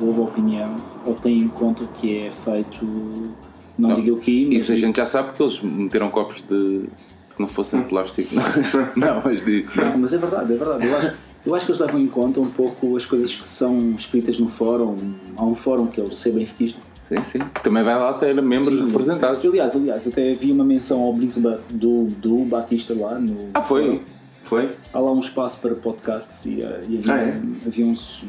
[0.00, 2.86] houve opinião, ou tem em conta que é feito,
[3.78, 6.42] não, Não, digo o que, mas Isso a gente já sabe porque eles meteram copos
[6.42, 6.84] de.
[7.34, 8.34] que não fossem de plástico.
[8.96, 9.66] não, mas de.
[9.76, 10.86] Não, mas é verdade, é verdade.
[10.86, 11.14] Eu acho,
[11.46, 14.48] eu acho que eles levam em conta um pouco as coisas que são escritas no
[14.48, 14.96] fórum.
[15.36, 16.80] Há um fórum que é o Ser Benfiquista.
[17.08, 17.38] Sim, sim.
[17.62, 19.42] Também vai lá ter membros Sim, representados.
[19.42, 23.48] Aliás, aliás, até havia uma menção ao Brinco do, do, Batista lá no.
[23.54, 24.02] Ah, foi?
[24.44, 24.70] Foi?
[24.92, 27.40] Há lá um espaço para podcasts e, eh, e havia, Ah, é?
[27.66, 28.22] havia, uns,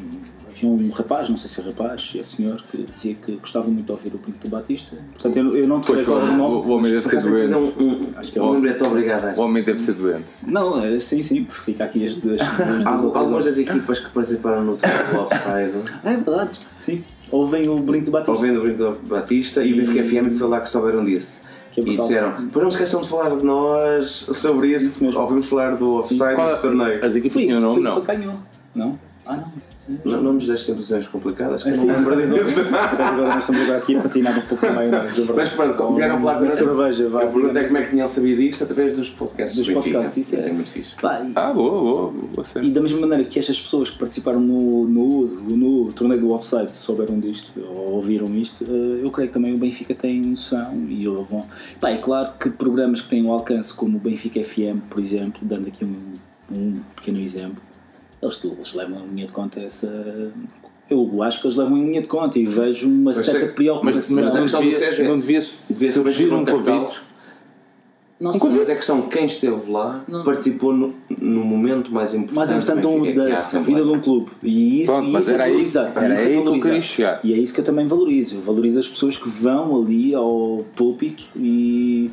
[0.65, 3.85] havia um rapaz, não sei se é rapaz, é senhor, que dizia que gostava muito
[3.85, 4.95] de ouvir o Brinco do Batista.
[5.13, 6.55] Portanto, eu, eu não te recordo o o, nome.
[6.55, 7.53] o homem deve ser doente.
[7.53, 9.37] um, um, Acho que é um um- lembrete obrigado.
[9.37, 10.25] O homem deve ser doente.
[10.45, 12.39] Não, é, sim, sim, fica aqui as duas.
[12.85, 17.03] Algumas das equipas que participaram no Total Offside Ah, é verdade, sim.
[17.31, 18.31] Ouvem o Brinco do Batista.
[18.31, 21.41] ouvindo o Brito do Batista e o Benfica FM foi lá que souberam disso.
[21.71, 25.19] Que é e disseram, pois não esqueçam de falar de nós sobre isso, Isso mesmo.
[25.21, 27.05] ouvimos falar do offside do torneio.
[27.05, 27.81] As equipas tinham nome?
[27.81, 28.01] Não.
[28.01, 28.17] para.
[28.73, 28.99] Não?
[29.25, 29.51] Ah, não.
[30.05, 32.61] Não, não nos deixes situações complicadas, que É eu assim, não lembro disso.
[32.69, 34.89] agora nós estamos agora aqui a patinar um pouco também.
[34.89, 37.25] Mas, é Mas pronto, vieram falar com a cerveja, vai.
[37.25, 40.49] Eu perguntei como é que tinham sabido isto através dos podcasts Dos podcasts, isso é.
[40.49, 40.95] É muito fixe.
[41.01, 42.13] Pá, e- Ah, boa, boa.
[42.35, 46.31] boa E da mesma maneira que estas pessoas que participaram no, no, no torneio do
[46.31, 50.85] offside souberam disto ou ouviram isto, eh, eu creio que também o Benfica tem noção
[50.89, 51.45] e vão.
[51.79, 55.39] Pá, é claro que programas que têm um alcance como o Benfica FM, por exemplo,
[55.43, 55.95] dando aqui um,
[56.51, 57.61] um pequeno exemplo,
[58.21, 60.31] eles, eles levam em linha de conta essa.
[60.89, 63.41] Eu acho que eles levam em linha de conta e vejo uma Mas certa sei-
[63.47, 64.15] Mas, preocupação.
[64.15, 67.01] mas a não, questão do devia, Sérgio é- não devia devia surgir um convite.
[68.19, 68.49] não Um sei.
[68.49, 70.23] Mas a questão, quem esteve lá Não.
[70.25, 74.31] participou no, no momento mais importante, mais importante um, é da, vida de um clube.
[74.43, 75.99] E isso, Pronto, e mas isso é era aí- valorizado.
[75.99, 77.19] era isso é aí que eu valorizado.
[77.23, 78.35] E é isso que eu também valorizo.
[78.37, 82.09] Eu valorizo as pessoas que vão ali ao púlpito e.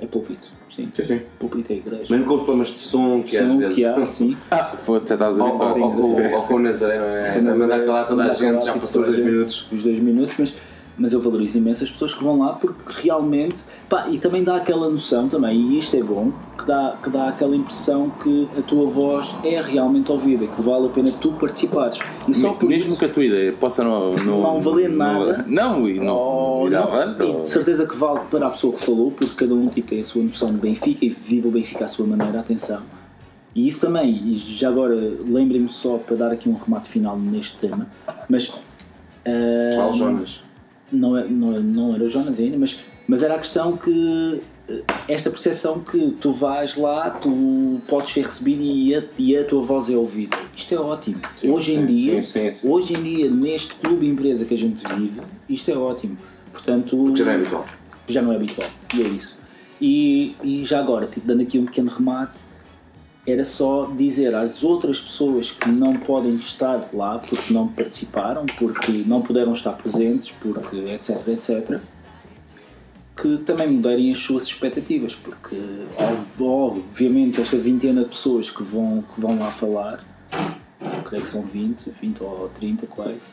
[0.00, 0.46] É púlpito,
[0.78, 0.90] sim.
[0.94, 1.20] Sim, sim.
[1.38, 2.06] Púlpito é igreja.
[2.08, 3.76] Mesmo com os problemas de som que às vezes.
[3.76, 4.36] que há, sim.
[4.50, 6.34] Ah, foi até estás a ver.
[6.34, 6.98] ou, com o Nazaré,
[7.40, 7.54] não é?
[7.56, 9.66] Mandar calar toda a gente, já tipo, passou os dois minutos.
[9.72, 10.54] Os dois minutos, mas,
[10.98, 13.64] mas eu valorizo imenso as pessoas que vão lá porque realmente.
[13.88, 17.28] Pá, e também dá aquela noção também, e isto é bom, que dá, que dá
[17.28, 21.98] aquela impressão que a tua voz é realmente ouvida, que vale a pena tu participares.
[22.28, 24.96] E só por Mesmo isso, que a tua ideia possa não, não, Não valer não-
[25.26, 25.44] nada.
[25.48, 27.22] Não, e não Oh, ir não, avante.
[27.22, 29.88] e ou- de certeza que vale para a pessoa que falou, porque cada um tipo,
[29.88, 32.80] tem a sua noção de Benfica e vive o Benfica à sua maneira, atenção.
[33.54, 37.56] E isso também, e já agora lembrem-me só para dar aqui um remate final neste
[37.56, 37.86] tema,
[38.28, 38.52] mas.
[39.74, 40.42] Qual Jonas?
[40.92, 44.40] Não, é- não, é- não era o Jonas ainda, mas, mas era a questão que
[44.68, 49.44] eh, esta percepção que tu vais lá, tu podes ser recebido e a, e a
[49.44, 50.36] tua voz é ouvida.
[50.56, 51.16] Isto é ótimo.
[51.46, 52.68] hoje em sim, dia, sim, sim, sim.
[52.68, 56.16] hoje em dia, neste clube empresa que a gente vive, isto é ótimo.
[56.52, 57.66] Portanto, Já não é habitual.
[58.08, 58.68] já não é habitual.
[58.94, 59.36] E é isso.
[59.80, 62.38] E, e já agora, tipo, dando aqui um pequeno remate,
[63.30, 68.90] era só dizer às outras pessoas que não podem estar lá porque não participaram, porque
[69.06, 71.80] não puderam estar presentes, porque etc, etc,
[73.20, 75.56] que também mudarem as suas expectativas, porque
[75.96, 80.04] ob- obviamente esta vintena de pessoas que vão, que vão lá falar,
[81.04, 83.32] creio que são 20, 20 ou 30 quase,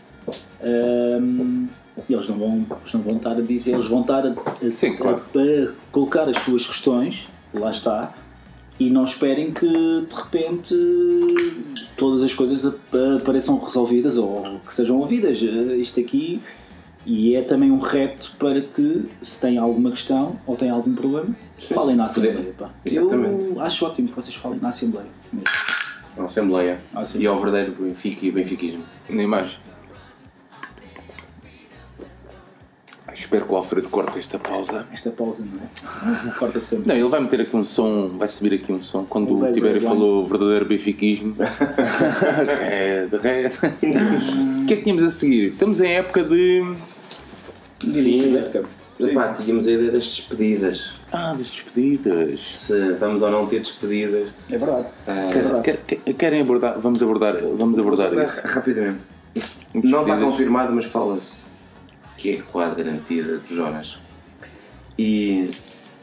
[2.10, 4.72] e eles não vão, eles não vão estar a dizer, eles vão estar a, a-
[4.72, 5.22] Sim, claro.
[5.36, 8.14] a- a colocar as suas questões, lá está,
[8.80, 10.76] e não esperem que de repente
[11.98, 12.76] todas as coisas ap-
[13.22, 15.38] apareçam resolvidas ou que sejam ouvidas.
[15.42, 16.42] Eh, Isto aqui
[17.06, 21.28] e é também um repto para que se tem alguma questão ou tem algum problema,
[21.74, 22.54] falem na Assembleia.
[22.58, 22.70] Pá.
[22.84, 23.44] Exatamente.
[23.50, 25.08] Eu acho ótimo que vocês falem na Assembleia.
[25.32, 25.48] mesmo.
[26.18, 26.80] A Assembleia.
[27.06, 27.20] Sim.
[27.20, 28.84] E ao verdadeiro Benfica e benfiquismo.
[29.10, 29.52] Nem mais.
[33.16, 34.86] Espero que o Alfredo corte esta pausa.
[34.92, 35.62] Esta pausa, não
[36.30, 36.32] é?
[36.38, 36.88] Corta sempre.
[36.90, 39.54] Não, ele vai meter aqui um som, vai subir aqui um som quando Um o
[39.54, 41.36] Tibério red falou o verdadeiro benfiquismo.
[42.62, 43.66] é, de resto.
[43.66, 45.52] O que é que tínhamos a seguir?
[45.54, 46.76] Estamos em época de.
[48.98, 50.94] Epá, tínhamos a ideia das despedidas.
[51.12, 52.40] Ah, das despedidas.
[52.40, 54.30] Se vamos ou não ter despedidas.
[54.50, 54.88] É verdade.
[55.08, 56.80] Ah, Quer- quer- quer- Querem abordar?
[56.80, 58.42] Vamos abordar, vamos abordar isso.
[58.48, 59.00] Rapidamente.
[59.74, 60.24] Não está Despedidas.
[60.24, 61.45] confirmado, mas fala-se
[62.26, 64.00] que é quase garantida do Jonas.
[64.98, 65.46] E,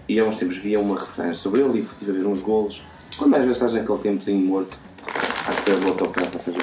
[0.09, 2.81] e há uns tempos via uma reportagem sobre ele e estive a ver uns golos.
[3.18, 6.59] Quando às vezes estás naquele tempozinho morto, à espera do autocarro, ou seja,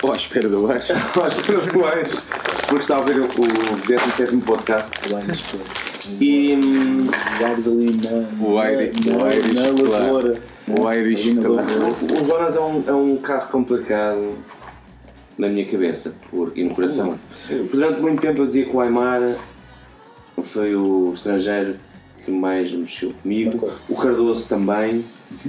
[0.00, 0.76] Oh, à espera do ar.
[0.76, 2.28] à espera do Aires,
[2.68, 6.16] porque estava a ver o, o 17 podcast nas pessoas.
[6.20, 7.04] e hum,
[7.34, 9.90] Lugares ali na, O Irish- na, o Irish, na claro.
[9.90, 10.40] lavoura.
[10.68, 10.72] O
[11.34, 12.22] na lavoura.
[12.22, 14.36] o Jonas é um, é um caso complicado
[15.38, 17.18] na minha cabeça por, e no coração.
[17.46, 19.36] Porque Durante muito tempo eu dizia que o Aymar
[20.42, 21.76] foi o estrangeiro
[22.24, 25.04] que mais mexeu comigo, o Cardoso também,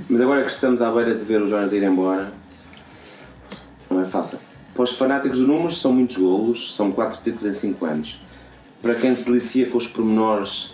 [0.07, 2.31] mas agora que estamos à beira de ver o Jonas ir embora,
[3.89, 4.39] não é fácil.
[4.73, 8.21] Para os fanáticos do números são muitos golos, são 4 títulos em 5 anos.
[8.81, 10.73] Para quem se delicia com os pormenores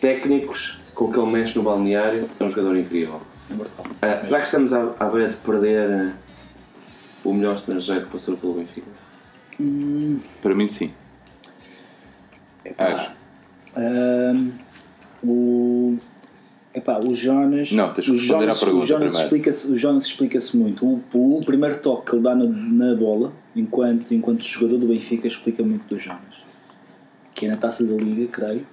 [0.00, 3.20] técnicos, com o que ele mexe no balneário, é um jogador incrível.
[4.00, 6.12] Ah, será que estamos à, à beira de perder ah,
[7.24, 8.86] o melhor estrangeiro que passou pelo Benfica?
[10.42, 10.90] Para mim, sim.
[12.78, 13.10] Acho.
[13.76, 14.50] Ahm,
[15.22, 15.96] o,
[16.74, 17.72] epá, o Jonas.
[17.72, 20.84] Não, tens o Jonas, O Jonas explica-se explica-se muito.
[20.86, 25.26] O, o primeiro toque que ele dá na, na bola, enquanto, enquanto jogador do Benfica,
[25.26, 26.44] explica muito do Jonas.
[27.34, 28.66] Que é na taça da Liga, creio,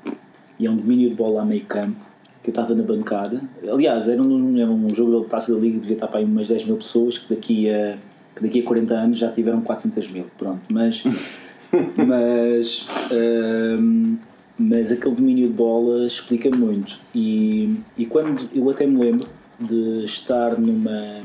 [0.60, 2.12] e é um domínio de bola a meio campo.
[2.44, 3.40] Que eu estava na bancada.
[3.72, 6.48] Aliás, era um, era um jogo da taça da Liga devia estar para aí umas
[6.48, 7.98] 10 mil pessoas, que daqui a,
[8.40, 10.26] daqui a 40 anos já tiveram 400 mil.
[10.38, 11.04] Pronto, mas.
[11.98, 12.86] mas.
[13.12, 14.16] ahm,
[14.60, 17.00] mas aquele domínio de bola explica muito.
[17.16, 19.28] E, e quando eu até me lembro
[19.60, 21.22] de estar numa.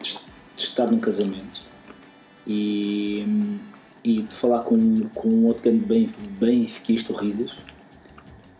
[0.00, 1.62] de estar num casamento
[2.46, 3.26] e,
[4.04, 7.50] e de falar com, com um outro grande bem, benfiquista, o Risas.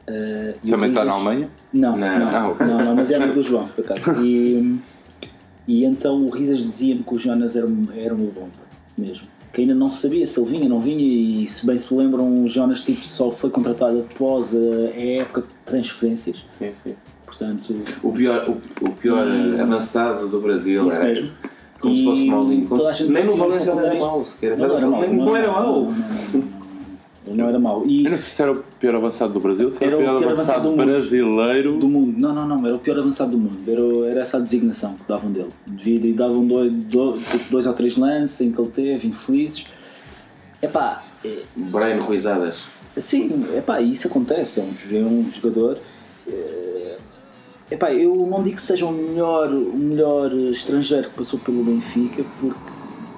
[0.08, 1.48] Ah, e o Também está na Alemanha?
[1.72, 2.18] não, Não.
[2.18, 2.66] não, Ah, não, ok.
[2.66, 4.24] não, mas era do João, por acaso.
[4.24, 4.78] E,
[5.66, 8.50] e então o Risas dizia-me que o Jonas era, um- era uma bomba,
[8.96, 9.26] mesmo.
[9.52, 11.00] Que ainda não se sabia se ele vinha, não vinha,
[11.44, 14.58] e se bem se lembram, o Jonas tipo, só foi contratado após a,
[15.00, 16.44] época de transferências.
[16.58, 16.94] Sim, sim.
[17.24, 21.30] Portanto, O pior, o, o pior E- avançado do Brasil isso era mesmo.
[21.80, 22.94] como se E fosse mauzinho.
[22.94, 24.56] Se- nem no Valência ele era mau sequer.
[24.58, 25.08] Não era mau.
[25.08, 25.88] Não era mau.
[27.26, 27.86] Ele não era mau.
[27.86, 30.24] E Eu não sei se era o pior avançado do Brasil, se era, o pior,
[30.24, 30.84] avançado, do mundo.
[30.84, 31.78] brasileiro.
[31.78, 32.18] do mundo.
[32.18, 33.58] Não, não, não, era o pior avançado do mundo.
[33.66, 35.50] Era, era essa a designação que davam dele.
[35.66, 39.64] Devido, e davam dois, dois, dois ou três lances em que ele teve, infelizes.
[40.62, 42.64] Epá, é, Brian Ruizadas.
[42.96, 45.78] Sim, epá, isso acontece, é um, é um jogador.
[46.26, 46.96] eh,
[47.70, 52.22] Epá, eu não digo que seja o melhor, o melhor estrangeiro que passou pelo Benfica,
[52.40, 52.56] porque,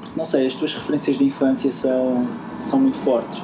[0.00, 2.26] porque, não sei, as tuas referências de infância são,
[2.58, 3.42] são muito fortes.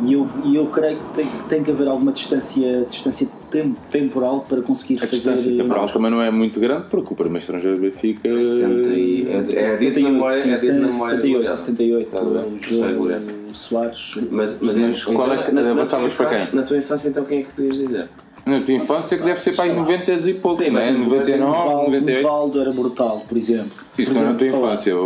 [0.00, 3.74] E eu, e eu creio que tem, que tem que haver alguma distância, distância tem-
[3.90, 5.12] temporal para conseguir A fazer.
[5.12, 8.28] distância temporal também não é muito grande, porque o primeiro estrangeiro do Benfica.
[8.40, 11.64] 70 é, é dito na memória, é dito na memória 78, gloriosa.
[11.64, 14.10] 78, Tá o o Soares.
[14.30, 16.60] Mas, mas, Mas qual é que- na, na, tua avançavas para infância, quem?
[16.60, 18.08] na tua infância, então, quem é que tu ias dizer?
[18.44, 20.90] Na tua infância que deve ser para aí 90 e pouco, Sim, não é?
[20.90, 22.22] mas- 99, Valdo, 98.
[22.26, 23.70] Valdo era brutal, por exemplo.
[23.96, 24.90] Isso não é na tua infância.
[24.90, 24.96] É, a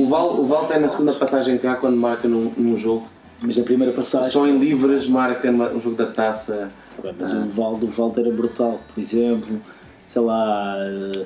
[0.00, 3.06] O Val, o Val tem na segunda passagem cá quando marca num, num jogo.
[3.40, 4.30] Mas a primeira passagem.
[4.30, 6.70] Só em livres marca um jogo da taça.
[7.18, 9.60] Mas o Valdo, o Valdo era brutal, por exemplo.
[10.06, 10.76] Sei lá.
[10.80, 11.24] eh,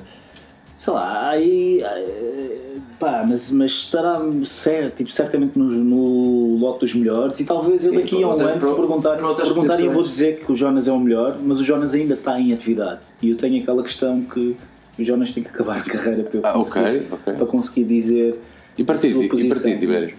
[0.77, 1.81] Sei lá, aí.
[1.81, 2.59] eh,
[2.99, 7.39] Pá, mas, mas estará certo, tipo, certamente no, no lote dos melhores.
[7.39, 10.51] E talvez eu daqui a um ano, se perguntarem, se perguntarem eu vou dizer que
[10.51, 13.01] o Jonas é o melhor, mas o Jonas ainda está em atividade.
[13.21, 14.55] E eu tenho aquela questão que
[14.97, 17.33] o Jonas tem que acabar a carreira para eu Ah, conseguir, ok, ok.
[17.33, 18.39] Para conseguir dizer.
[18.77, 19.77] E para a ti, sua e.
[19.79, 20.15] Tibério?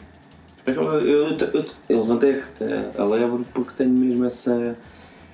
[0.66, 2.42] Eu, eu, eu- eu levantei
[2.96, 4.76] a, a lebre porque tenho mesmo essa,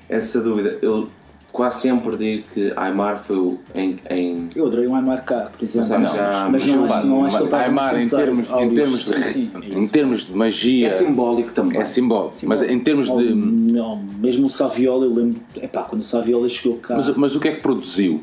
[0.09, 0.77] essa dúvida.
[0.83, 1.09] Eu
[1.53, 5.65] quase sempre digo que Aymar foi o em, em Eu adorei o Aymar cá, por
[5.65, 5.89] exemplo.
[6.01, 9.23] Mas já mas não acho, não acho que Aymar, em termos, em, termos de, sim,
[9.23, 11.81] sim, é em termos de magia, é simbólico também.
[11.81, 12.37] é simbólico.
[12.45, 13.33] Mas em termos Ou- de.
[13.35, 15.41] Não, mesmo o Saviola, eu lembro.
[15.57, 16.97] Epá, quando o Saviola chegou cá.
[16.97, 18.23] Mas, mas o que é que produziu?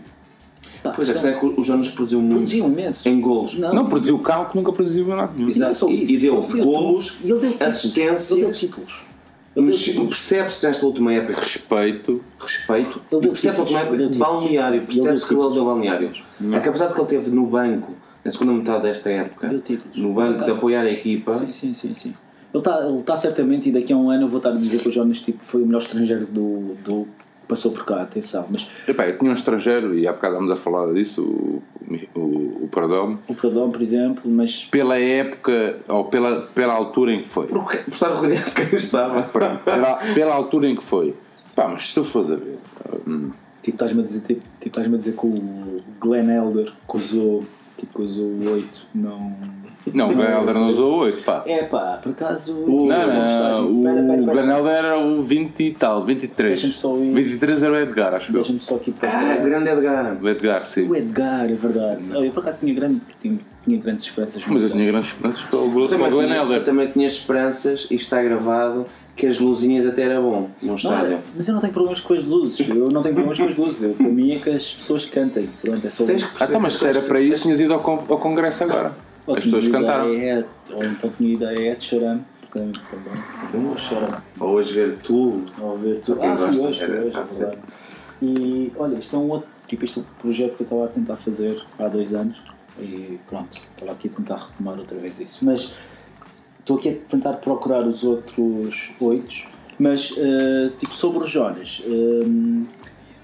[0.89, 3.07] Pá, Pois é, a questão é que o Jonas produziu muito produziu imenso.
[3.09, 3.57] em golos.
[3.57, 5.31] Não, Não, produziu carro que nunca produziu nada.
[5.41, 5.89] Exato.
[5.89, 6.11] E- isso.
[6.13, 7.61] e deu golos, ele deu títulos.
[7.67, 8.31] assistências.
[8.31, 8.93] Ele deu títulos.
[9.59, 12.21] Mas Percebe-se nesta última época Respeito.
[12.39, 14.77] respeito Ele percebe-se última época balneário.
[14.77, 16.11] Ele Percebe-se que ele deu balneário.
[16.53, 19.49] A capacidade que ele teve no banco na segunda metade desta época,
[19.95, 21.93] no banco de apoiar a equipa, Sim, sim, sim.
[21.95, 22.13] sim.
[22.53, 24.79] Ele está ele tá certamente, e daqui a um ano eu vou estar a dizer
[24.79, 27.07] que o Jonas tipo, foi o melhor estrangeiro do, do
[27.47, 28.45] passou por cá, atenção.
[28.49, 31.63] Mas Epá, eu tinha um estrangeiro, e há bocado estávamos a falar disso, o,
[32.15, 37.23] o, o Perdão, o Pradão, por exemplo, mas pela época, ou pela, pela altura em
[37.23, 37.47] que foi.
[37.47, 39.23] por, por estar rodeado de quem estava.
[39.23, 41.15] Pela, pela altura em que foi.
[41.55, 42.59] Pá, mas se tu fores a ver.
[43.07, 43.31] hum,
[43.63, 47.43] tipo, estás-me a dizer, tipo, tipo, estás-me a dizer que o Glenn Elder que usou,
[47.77, 49.35] tipo, que usou o 8 não.
[49.93, 51.43] Não, o Glenn Elder não usou 8, pá.
[51.45, 52.53] É pá, por acaso.
[52.53, 54.41] Não, não, Pera, pera, o pera.
[54.41, 56.49] Glenn Elder era o 20 e tal, 23.
[56.61, 57.13] Deixa-me só ir.
[57.13, 58.35] 23 era o Edgar, acho eu.
[58.35, 59.09] Deixa-me só aqui para.
[59.09, 60.17] Ah, grande Edgar.
[60.21, 60.87] O Edgar, sim.
[60.87, 62.11] O Edgar, é verdade.
[62.15, 63.01] Oh, eu por acaso tinha grande.
[63.21, 64.43] Tinha, tinha grandes esperanças.
[64.47, 66.59] Mas eu no tinha grandes esperanças pelo Glenn Tu também, tinha, Elder.
[66.61, 68.85] tu também tinhas esperanças, isto está gravado,
[69.15, 71.17] que as luzinhas até era bom Não, estádio.
[71.35, 72.67] mas eu não tenho problemas com as luzes.
[72.69, 73.83] Eu não tenho problemas com as luzes.
[73.83, 75.49] Eu, para mim é que as pessoas cantem.
[75.61, 78.03] Pronto, é só Tens Ah, então, mas se era para isso, tinhas ido ao, con-
[78.07, 78.91] ao congresso agora.
[79.27, 80.13] Ou As pessoas cantaram.
[80.13, 82.71] Ed, ou então tinha ido a Ed Sheeran, também.
[82.89, 83.67] também.
[83.69, 84.21] Ou Sheeran.
[84.39, 85.43] Ou hoje ver tu.
[85.59, 86.17] Ou ver tu.
[86.21, 87.39] Ah, fui hoje, hoje, é ah, sim.
[87.39, 87.61] verdade.
[88.21, 89.49] E olha, isto é um outro.
[89.67, 92.37] Tipo, este é um projeto que eu estava a tentar fazer há dois anos.
[92.79, 95.43] E pronto, estava aqui a tentar retomar outra vez isso.
[95.43, 95.73] Mas
[96.59, 99.35] estou aqui a tentar procurar os outros oito.
[99.79, 102.65] Mas, eh, tipo, sobre o Jonas, hum,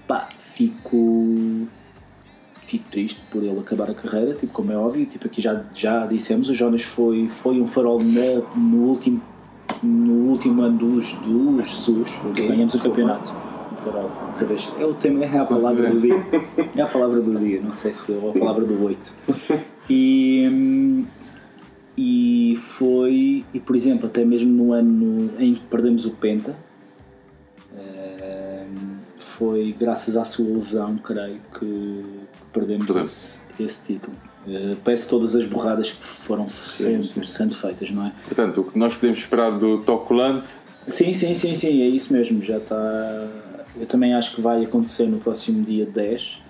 [0.06, 1.66] pá, fico.
[2.66, 5.04] Fico triste por ele acabar a carreira, tipo, como é óbvio.
[5.06, 9.20] Tipo, aqui já, já dissemos, o Jonas foi, foi um farol na- no, último,
[9.82, 13.30] no último ano dos, dos Jesus, ganhamos o campeonato.
[13.72, 14.70] Um farol, outra vez.
[14.78, 16.14] É o tema, é a palavra do dia.
[16.74, 19.12] É a palavra do dia, não sei se é a palavra do oito.
[19.90, 21.04] E,
[21.98, 26.56] e foi, e por exemplo, até mesmo no ano em que perdemos o Penta,
[27.74, 32.04] hum, foi graças à sua lesão, creio, que
[32.54, 33.12] perdemos Perdemos.
[33.12, 34.16] esse, esse título.
[34.46, 38.12] Uh, Peço todas as borradas que foram sendo, sendo feitas, não é?
[38.26, 40.50] Portanto, o que nós podemos esperar do Toculante
[40.86, 42.42] Sim, sim, sim, sim, é isso mesmo.
[42.42, 43.26] Já está.
[43.76, 46.42] Eu também acho que vai acontecer no próximo dia 10.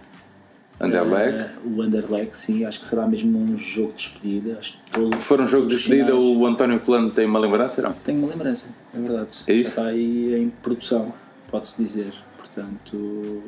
[0.80, 1.38] Underleg.
[1.38, 4.59] Eh, o Underleg, sim, acho que será mesmo um jogo de despedida.
[4.59, 7.80] Acho que Se for um jogo de despedida, finais- o António Colano tem uma lembrança,
[7.80, 7.92] não?
[7.92, 9.30] Tenho uma lembrança, é verdade.
[9.46, 9.76] É isso?
[9.76, 11.14] Já está aí em produção,
[11.48, 12.12] pode-se dizer.
[12.36, 13.42] Portanto.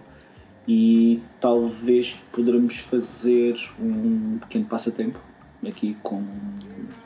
[0.69, 5.19] E talvez poderemos fazer um pequeno passatempo
[5.67, 6.23] aqui com,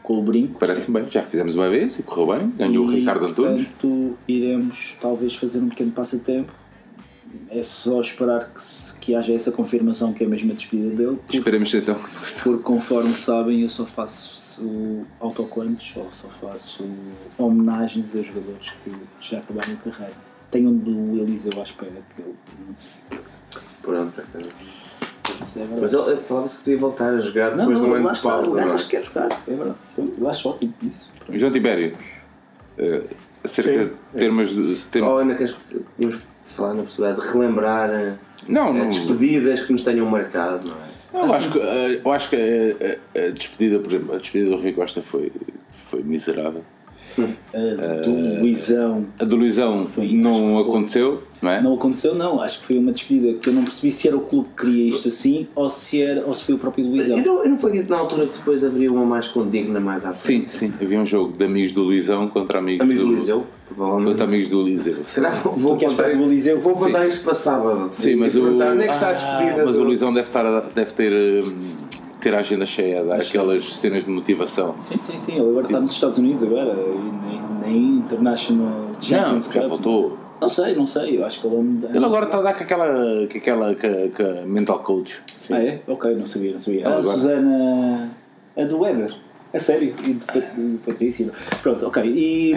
[0.02, 0.58] com o brinco.
[0.58, 1.04] Parece bem.
[1.10, 2.50] Já fizemos uma vez e correu bem.
[2.56, 3.66] Ganhou o Ricardo Antunes.
[3.66, 6.52] Portanto, iremos talvez fazer um pequeno passatempo.
[7.50, 11.16] É só esperar que, se- que haja essa confirmação que é mesmo a despedida dele.
[11.18, 11.96] Porque, Esperemos então.
[12.42, 14.40] porque conforme sabem, eu só faço
[15.20, 16.84] autoclantes ou só faço
[17.38, 20.14] homenagens a jogadores que já acabaram a carreira.
[20.50, 22.34] Tenho um do Eliseu à espera, que eu
[22.68, 23.18] não sei
[23.82, 24.12] Pronto.
[24.20, 24.60] é.
[25.80, 28.12] Mas ele falava-se que podia voltar a jogar não, depois de um não, ano lá
[28.12, 28.50] de pausa.
[28.50, 28.74] não é?
[28.74, 29.76] acho que quer jogar, é verdade.
[30.18, 31.10] Eu acho ótimo isso.
[31.32, 31.96] João Tibério.
[32.78, 33.02] eh,
[33.44, 34.76] acerca de termos de.
[34.90, 35.56] termos- Ou ainda queres
[36.56, 38.14] falar na possibilidade de relembrar eh,
[38.48, 38.88] Não, eh, não.
[38.88, 40.90] despedidas que nos tenham marcado, não é?
[41.12, 44.62] Eu acho que, eu acho que a, a- a despedida, por exemplo, a despedida do
[44.62, 45.32] Rui Costa foi,
[45.90, 46.62] foi miserável.
[47.52, 50.62] Uh, do Luizão A do Luizão Foi- não que foi.
[50.62, 51.60] aconteceu, não é?
[51.60, 52.40] Não aconteceu, não.
[52.40, 54.88] Acho que foi uma despedida que eu não percebi se era o clube que queria
[54.90, 57.18] isto assim ou se, era, ou se foi o próprio Luizão.
[57.18, 60.06] Eu não, eu não foi dito na altura que depois haveria uma mais condigna mais
[60.06, 60.54] à Sim, frente?
[60.54, 60.72] sim.
[60.80, 64.08] Havia um jogo de amigos do Luizão contra amigos, Amigos do do Liseu, provavelmente.
[64.10, 64.94] Contra amigos do Liseu.
[65.42, 66.60] Vou, vou Tu queres contar, Eliseu?
[66.60, 67.90] vou contar isto para sábado.
[67.92, 68.46] Sim, mas o.
[68.46, 69.64] Onde é que está a Ah, despedida?
[69.66, 71.74] mas do- o Luizão deve, estar, deve ter, hum,
[72.20, 74.74] ter a agenda cheia, dá aquelas cenas de motivação.
[74.78, 75.32] Sim, sim, sim.
[75.38, 77.42] Ele agora está nos Estados Unidos agora e nem,
[77.72, 79.68] nem International Não, Champions já Cup.
[79.70, 80.18] voltou.
[80.40, 81.18] Não sei, não sei.
[81.18, 81.88] Eu acho que ele anda.
[81.94, 82.86] Ele agora está a dar com aquela,
[83.30, 85.20] com aquela com, com mental coach.
[85.50, 85.80] Ah, é?
[85.86, 86.80] Ok, não sabia, não sabia.
[86.84, 88.10] Ela a agora- Susana.
[88.56, 89.14] A do Weber.
[89.52, 89.94] A sério.
[90.04, 91.30] E de Pat- de Patrícia.
[91.62, 92.02] Pronto, ok.
[92.04, 92.52] E,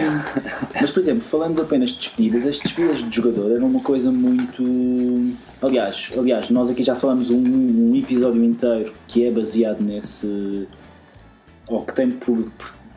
[0.80, 4.62] mas, por exemplo, falando apenas de despedidas, as despedidas de jogador eram uma coisa muito.
[5.60, 10.68] Aliás, aliás nós aqui já falamos um, um episódio inteiro que é baseado nesse.
[11.66, 12.50] ou que tem por,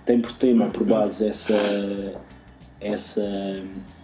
[0.06, 1.56] tem por tema, por base, essa.
[2.80, 3.22] essa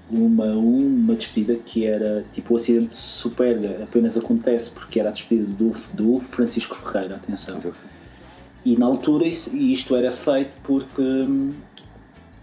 [0.10, 5.12] uma, uma despedida que era tipo o acidente de Superga apenas acontece porque era a
[5.12, 7.60] despedida do, do Francisco Ferreira, atenção.
[8.66, 11.02] E na altura isso, e isto era feito porque,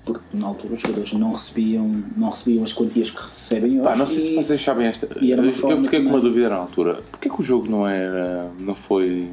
[0.05, 3.83] porque na altura os jogadores não recebiam, não recebiam as quantias que recebem hoje.
[3.83, 5.07] Pá, não sei se e- vocês sabem esta.
[5.07, 6.21] Eu, fiquei com uma também.
[6.21, 7.03] dúvida na altura.
[7.11, 8.51] Porquê que o jogo não era.
[8.59, 9.29] não foi.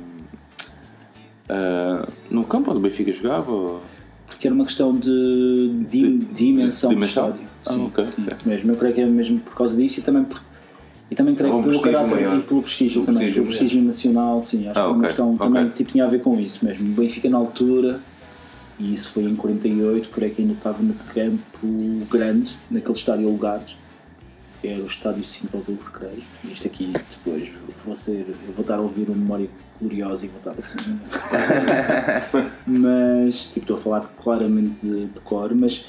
[1.49, 3.51] ah, no campo onde o Benfica jogava?
[3.51, 3.81] ou-
[4.27, 7.29] Porque era uma questão de, di- De- dimensão, de do dimensão?
[7.29, 7.47] estádio.
[7.65, 8.37] Ah, sim, ok, sim, ok.
[8.45, 8.71] mesmo.
[8.71, 10.41] Eu creio que é mesmo por causa disso e também por,
[11.09, 12.37] e também creio Um que pelo caráter maior.
[12.37, 14.91] e pelo prestígio Um também, prestígio pelo prestígio nacional, sim, acho Ah, que é uma
[14.97, 15.47] ok, questão ok.
[15.47, 16.91] também tipo, tinha a ver com isso mesmo.
[16.91, 17.99] O Benfica na altura,
[18.79, 21.67] e isso foi em 48, creio que ainda estava no campo
[22.11, 23.63] grande, naquele estádio Alugado,
[24.61, 26.23] que era o estádio 5 de outubro, creio.
[26.43, 27.49] E Isto aqui depois
[27.85, 29.49] vou ser, eu vou estar a ouvir uma memória
[29.79, 30.99] gloriosa e vou estar assim.
[32.65, 35.85] mas tipo, estou a falar claramente de, de cor, mas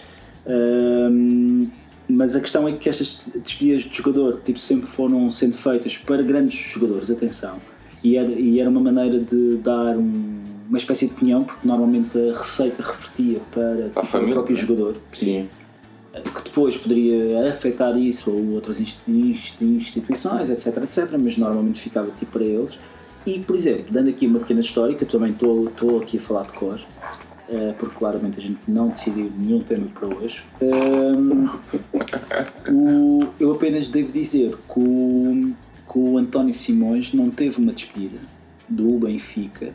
[0.46, 1.68] hum,
[2.08, 6.22] mas a questão é que estas despedidas de jogador tipo, sempre foram sendo feitas para
[6.22, 7.56] grandes jogadores, atenção,
[8.02, 10.38] e era, e era uma maneira de dar um-
[10.68, 14.62] uma espécie de pinhão, porque normalmente a receita revertia para, tipo, o próprio né?
[14.62, 14.96] jogador.
[15.14, 15.48] Sim.
[16.12, 18.98] Que depois poderia afetar isso ou outras insti-
[19.62, 22.76] instituições, etc, etc, mas normalmente ficava tipo para eles.
[23.26, 25.68] E, por exemplo, dando aqui uma pequena história, que eu também estou
[26.00, 26.80] aqui a falar de cor,
[27.48, 30.42] eh, porque claramente a gente não decidiu nenhum tema para hoje.
[30.60, 31.48] Ehm,
[32.70, 35.52] o- eu apenas devo dizer que o,
[35.90, 38.18] que o António Simões não teve uma despedida
[38.68, 39.72] do Benfica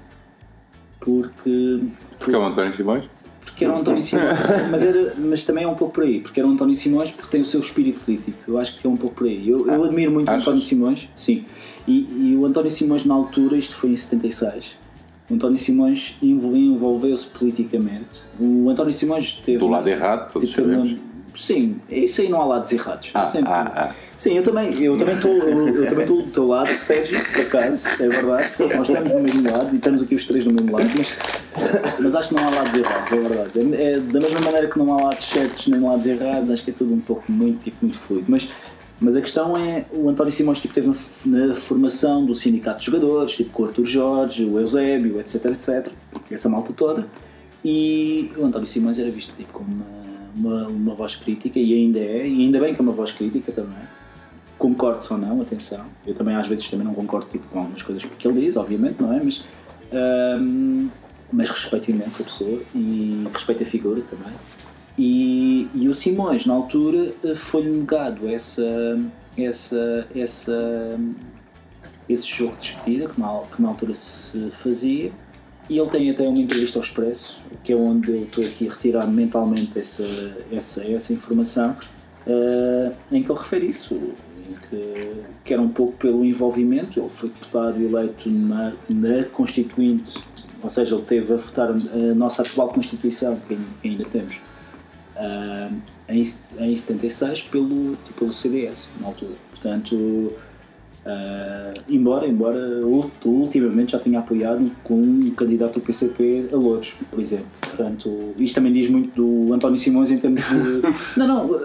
[0.99, 1.81] porque,
[2.19, 3.03] Porque é o António Simões?
[3.45, 4.39] porque era o António Simões,
[4.71, 7.29] mas, era, mas também é um pouco por aí, porque era o António Simões porque
[7.29, 8.37] tem o seu espírito crítico.
[8.47, 9.47] Eu acho que é um pouco por aí.
[9.47, 10.47] Eu, eu admiro muito achas?
[10.47, 11.45] o António Simões, sim.
[11.87, 14.71] E, e o António Simões, na altura, isto foi em 76,
[15.29, 18.21] o António Simões envol- envolveu-se politicamente.
[18.39, 19.57] O António Simões teve.
[19.59, 20.95] Do lado errado, todos teve sabemos.
[21.35, 23.09] Sim, isso aí não há lados errados.
[23.13, 23.95] Há Ah, sempre- ah, ah.
[24.19, 27.89] Sim, eu também eu também estou eu, eu também do teu lado, Sérgio, por acaso,
[27.99, 28.51] é verdade.
[28.77, 31.17] Nós estamos do mesmo lado e estamos aqui os três do mesmo lado, mas,
[31.99, 33.75] mas acho que não há lados errados, é verdade.
[33.75, 36.69] É, é da mesma maneira que não há lados certos nem lados errados, acho que
[36.69, 38.25] é tudo um pouco muito, tipo, muito fluido.
[38.29, 38.47] Mas,
[39.03, 40.91] mas a questão é, o António Simões tipo, teve
[41.25, 45.91] na, formação do sindicato de jogadores, tipo com o Arthur Jorge, o Eusébio, etc, etc,
[46.31, 47.05] essa malta toda,
[47.63, 49.85] e o António Simões era visto tipo, como uma,
[50.35, 53.51] uma, uma voz crítica, e ainda é, e ainda bem que é uma voz crítica
[53.51, 53.83] também
[54.63, 55.85] concordo ou não, atenção.
[56.07, 59.01] Eu também às vezes também não concordo tipo, com algumas coisas que ele diz, obviamente,
[59.01, 59.21] não é?
[59.21, 59.43] Mas,
[59.91, 60.87] ahm,
[61.31, 64.33] mas respeito imenso a pessoa e respeito a figura também.
[64.97, 68.99] E, e o Simões, na altura, eh, foi-lhe negado essa,
[69.37, 70.99] essa, essa,
[72.07, 75.11] esse jogo de despedida que na, que na altura se fazia.
[75.69, 78.71] E ele tem até uma entrevista ao Expresso, que é onde eu estou aqui a
[78.71, 80.05] retirar mentalmente essa,
[80.51, 81.75] essa, essa informação,
[82.27, 85.11] eh, em que ele refere isso, em que,
[85.43, 86.99] que era um pouco pelo envolvimento.
[86.99, 90.21] Ele foi deputado eleito na, na Constituinte,
[90.61, 94.39] ou seja, ele teve a votar a nossa atual Constituição, que ainda temos,
[96.09, 96.23] em,
[96.59, 99.31] em 76 pelo, pelo CDS, na altura.
[99.51, 100.31] Portanto,
[101.05, 106.93] ah, embora, embora ul- ultimamente já tenha apoiado com um candidato do PCP a Louros,
[107.09, 107.45] por exemplo.
[107.61, 110.81] Portanto, isto também diz muito do António Simões em termos de.
[111.17, 111.59] não, não,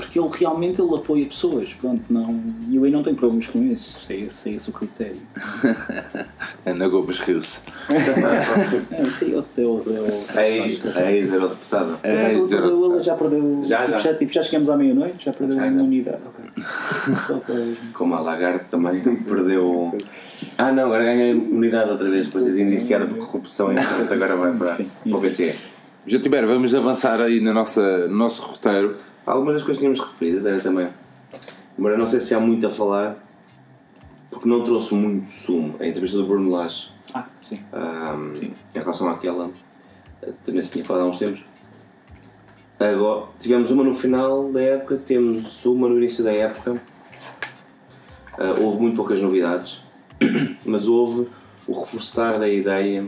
[0.00, 2.40] porque ele realmente ele apoia pessoas, pronto, não.
[2.68, 4.72] E eu aí não tenho problemas com isso, se é esse, se é esse o
[4.72, 5.16] critério.
[6.66, 7.60] Ana Gomes riu-se.
[8.92, 9.82] É, isso aí é o teu.
[9.86, 11.98] É o- Ex, ex era o deputado.
[12.00, 12.62] Por acaso, ele zero.
[12.62, 13.60] perdeu- ele já perdeu.
[13.64, 13.98] Já, já.
[14.00, 16.18] Já, tipo, já chegamos à meia-noite, já perdeu Já, a imunidade.
[16.26, 16.64] Ok.
[17.26, 17.54] Só para.
[17.94, 19.96] Como a Lagarde também perdeu.
[20.56, 24.36] Ah não, agora ganha imunidade outra vez, depois é indiciada por corrupção e portanto agora
[24.36, 25.54] vai para, para o BCE.
[26.06, 28.94] Já tiver, vamos avançar aí na nossa, no nosso roteiro.
[29.30, 30.88] Algumas das coisas que tínhamos referidas era também.
[31.78, 33.16] Embora não sei se há muito a falar,
[34.28, 35.76] porque não trouxe muito sumo.
[35.78, 37.60] A entrevista do Bruno Lage Ah, sim.
[37.72, 38.34] ahm,
[38.74, 39.48] em relação àquela,
[40.44, 41.44] também se tinha falado há uns tempos.
[42.80, 46.82] Agora, tivemos uma no final da época, temos uma no início da época.
[48.36, 49.80] Ah, houve muito poucas novidades,
[50.66, 51.28] mas houve
[51.68, 53.06] o reforçar da ideia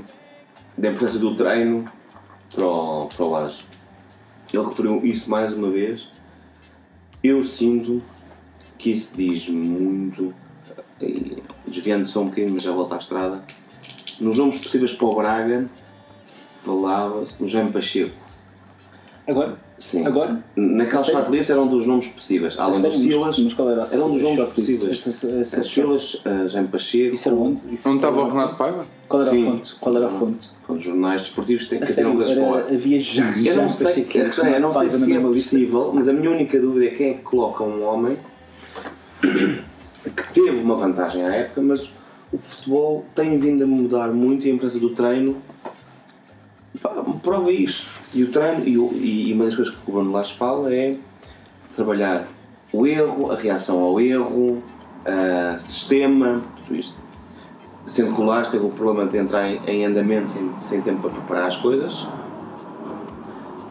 [0.78, 1.90] da importância do treino
[2.54, 3.64] para o, para o Laje.
[4.52, 6.08] Ele referiu isso mais uma vez.
[7.22, 8.02] Eu sinto
[8.78, 10.34] que isso diz muito,
[11.00, 13.42] e desviando só um bocadinho, mas já volto à estrada.
[14.20, 15.70] Nos nomes possíveis para o Braga,
[16.64, 18.14] falava-se no Jaime Pacheco.
[19.26, 19.56] Agora?
[19.82, 20.06] Sim.
[20.06, 20.38] Agora?
[20.54, 21.18] Naquela Sério?
[21.20, 22.56] shortlist eram dos nomes possíveis.
[22.56, 22.96] Além do Sério?
[22.98, 25.08] Mas- Silas, mas qual era a eram dos nomes possíveis.
[25.58, 27.14] As Silas, uh, Jaime Pacheco.
[27.16, 27.60] Isso era onde?
[27.84, 28.84] Não estava o Renato Paiva?
[29.08, 29.74] Qual era a fonte?
[29.80, 30.48] Qual era a fonte?
[30.68, 32.66] Os jornais desportivos que A que coisas era, fora.
[32.72, 36.60] havia já, Eu não sei, eu não sei se é possível, mas a minha única
[36.60, 38.16] dúvida é quem é que coloca um homem
[39.20, 41.92] que teve uma vantagem à época, mas
[42.32, 45.36] o futebol tem vindo a mudar muito e a imprensa do treino
[47.22, 47.90] prova isto.
[48.14, 50.96] E o treino, e, e uma das coisas que o Bruno Lage fala é
[51.74, 52.26] trabalhar
[52.72, 54.62] o erro, a reação ao erro,
[55.04, 56.94] a sistema, tudo isto.
[57.86, 61.10] Sendo que o Lage teve o problema de entrar em, andamento sem, sem tempo para
[61.10, 62.06] preparar as coisas.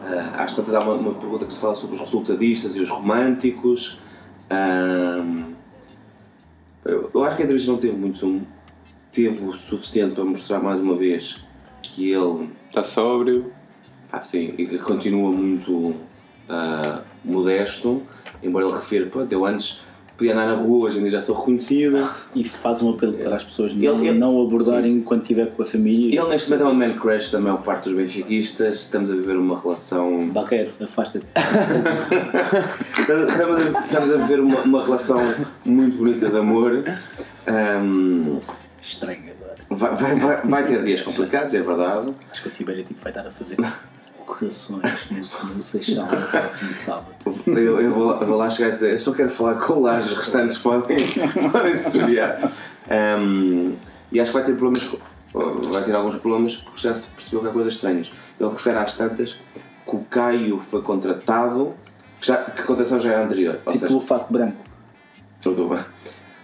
[0.04, 2.90] Ah, às tantas há uma, uma pergunta que se fala sobre os resultadistas e os
[2.90, 3.98] românticos.
[4.50, 5.54] Ahm,
[6.84, 8.42] eu, eu acho que a entrevista não teve muito.
[9.10, 11.44] Teve o suficiente para mostrar mais uma vez
[11.82, 13.52] que ele Está sóbrio.
[14.12, 15.94] ah, sim, e que continua muito
[16.48, 18.02] ah, modesto,
[18.42, 19.80] embora ele refira, pô, eu antes
[20.16, 22.08] podia andar na rua, hoje em dia já sou reconhecido.
[22.34, 25.62] E faz um apelo para as pessoas não, Ele- ele- não abordarem quando estiver com
[25.62, 26.20] a família.
[26.20, 29.36] Ele neste momento é um man crush da maior parte dos benfiquistas, estamos a viver
[29.36, 31.26] uma relação Baqueiro, afasta-te.
[33.00, 35.18] Estamos estamos a, estamos a viver uma, uma relação
[35.64, 36.84] muito bonita de amor.
[37.46, 38.38] Ahm,
[38.82, 39.31] Estranho agora.
[39.76, 42.14] Vai, vai, vai, vai ter dias complicados, é verdade.
[42.30, 43.56] Acho que o Tibério tipo, vai estar a fazer
[44.26, 47.14] corações no, no Seixal no próximo sábado.
[47.46, 49.82] Eu, eu, vou, eu vou lá chegar e dizer: Eu só quero falar com o
[49.82, 50.98] Laje, os restantes podem,
[51.52, 52.50] podem se desviar.
[52.90, 53.74] Ahm,
[54.10, 54.96] E acho que vai ter problemas,
[55.34, 58.10] vai ter alguns problemas porque já se percebeu que há coisas estranhas.
[58.38, 61.74] Ele refere às tantas que o Caio foi contratado,
[62.20, 63.56] que, já, que a contratação já era anterior.
[63.56, 64.56] Tipo seja, o fato branco.
[65.40, 65.84] tudo bem.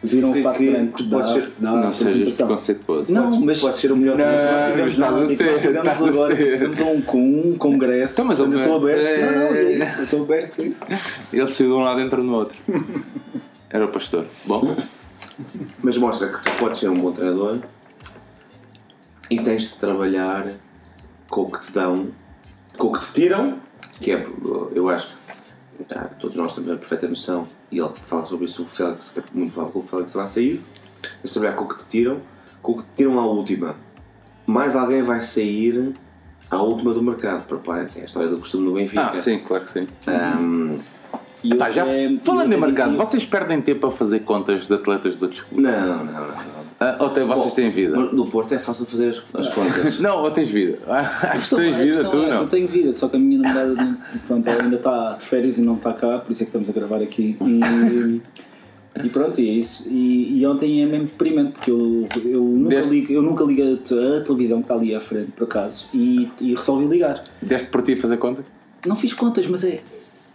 [0.00, 3.12] Viram o Que- fato que- branco que da, pode ser- da Não sejas preconceituoso.
[3.12, 4.16] Não, mas Pode ser o melhor.
[4.16, 4.24] Não,
[4.70, 6.36] Tivemos- mas estás a não, ser, estás a ser.
[6.36, 8.12] Tivemos um, com um congresso.
[8.14, 9.00] Então, mas eu estou aberto.
[9.02, 9.98] é- Não, não, é isso.
[10.00, 10.84] Eu estou aberto a isso.
[11.32, 12.56] Ele saiu de um lado e entrou no outro.
[13.70, 14.26] Era o pastor.
[14.46, 14.76] Bom,
[15.82, 17.58] Mas mostra que tu podes ser um bom treinador
[19.30, 20.46] e tens de trabalhar
[21.28, 22.08] com o que te dão,
[22.76, 23.58] com o que te tiram,
[24.00, 24.26] que é,
[24.74, 25.10] eu acho,
[25.90, 29.20] ah, todos nós temos a perfeita noção, e ele fala sobre isso, o Félix, que
[29.20, 30.60] é muito que o Félix vai sair,
[31.24, 32.20] de trabalhar com o que te tiram,
[32.62, 33.74] com o que te tiram à última.
[34.46, 35.94] Mais alguém vai sair
[36.50, 39.10] à última do mercado, preparem-se, é a história do costume do Benfica.
[39.10, 39.88] ah, sim, claro que sim.
[40.06, 40.78] Ahm,
[41.44, 45.18] E Tá, já até- falando em mercado, vocês perdem tempo a fazer contas de atletas
[45.18, 45.64] de outros clubes?
[45.70, 46.12] não, não, não.
[46.26, 46.57] não.
[46.80, 47.96] Ah, ou até vocês têm vida?
[47.96, 49.98] No Porto é fácil fazer as, as contas.
[50.00, 50.78] Não, ou tens vida?
[50.86, 52.42] Acho que questão- tens a vida, questão tu é não.
[52.42, 53.96] Eu tenho vida, só que a minha namorada não-
[54.28, 56.72] pronto, ainda está de férias e não está cá, por isso é que estamos a
[56.72, 57.36] gravar aqui.
[57.40, 58.22] E,
[59.04, 59.88] e pronto, e é isso.
[59.88, 63.62] E, e ontem é mesmo deprimente, porque eu, eu, nunca, Desde- ligo, eu nunca ligo
[63.74, 67.24] a, te- a televisão que está ali à frente, por acaso, e, e resolvi ligar.
[67.42, 68.44] Deste por ti fazer conta?
[68.86, 69.80] Não fiz contas, mas é.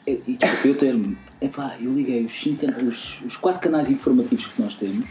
[0.05, 1.15] é e desculpa eu termo.
[1.41, 5.05] Epá, eu liguei os, cinco, os, os quatro canais informativos que nós temos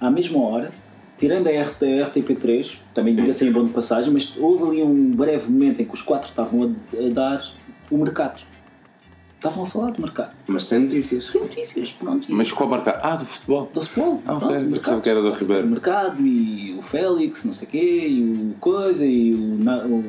[0.00, 0.70] à mesma hora,
[1.18, 5.10] tirando a, RT, a RTP3, também diga-se em bom de passagem, mas houve ali um
[5.10, 7.44] breve momento em que os quatro estavam a, dar
[7.90, 8.42] o mercado.
[9.36, 10.32] Estavam a falar do mercado.
[10.46, 11.26] Mas sem notícias.
[11.26, 12.26] Sem notícias, pronto.
[12.30, 13.00] Mas qual marcar?
[13.02, 13.70] Ah, do futebol.
[13.72, 14.22] do futebol.
[14.26, 14.48] Ah, ok.
[14.48, 15.66] pronto, Eu o pensava que era do Ribeiro.
[15.66, 20.04] O mercado e o Félix, não sei o quê, e o coisa, e o, o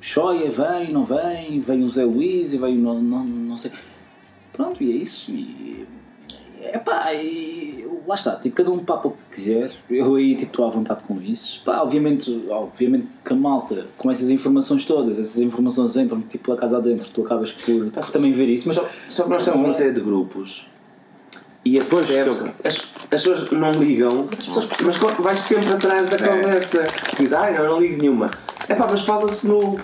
[0.00, 3.70] Choia vem, não vem, vem o Zé Luís e vem o não, não, não sei.
[4.52, 5.30] Pronto, e é isso.
[5.30, 5.86] E,
[6.74, 9.70] epá, e lá está, tipo, cada um papa o que quiser.
[9.88, 11.60] Eu aí tipo, estou à vontade com isso.
[11.64, 16.56] Pá, obviamente, obviamente que a malta, com essas informações todas, essas informações entram tipo pela
[16.56, 19.74] casa adentro, tu acabas por, também ver isso, mas Só, só que nós estamos numa
[19.74, 20.66] série de grupos
[21.64, 24.28] e a percebes, as, as pessoas não ligam,
[24.84, 26.84] mas co- vais sempre atrás da conversa.
[27.18, 28.30] Diz, ai não, não ligo nenhuma.
[28.68, 29.78] É pá, mas fala-se no.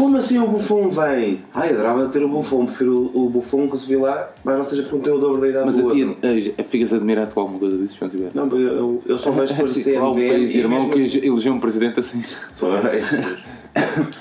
[0.00, 1.42] Como assim o bufão vem?
[1.52, 4.64] Ai, adorava ter o bufão, prefiro o, o bufão que se vê lá, mas não
[4.64, 6.18] seja porque não tem o dobro da idade Mas do a ti outro.
[6.56, 8.30] eh, ficas admirado com alguma coisa disso, João Tiver?
[8.32, 9.66] Não, eu, eu, eu só vejo por
[9.98, 12.22] Há um país e irmão que assim- elegeu um presidente assim.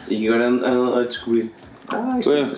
[0.09, 1.49] e agora ando a descobrir.
[1.88, 2.51] Ah, isto é.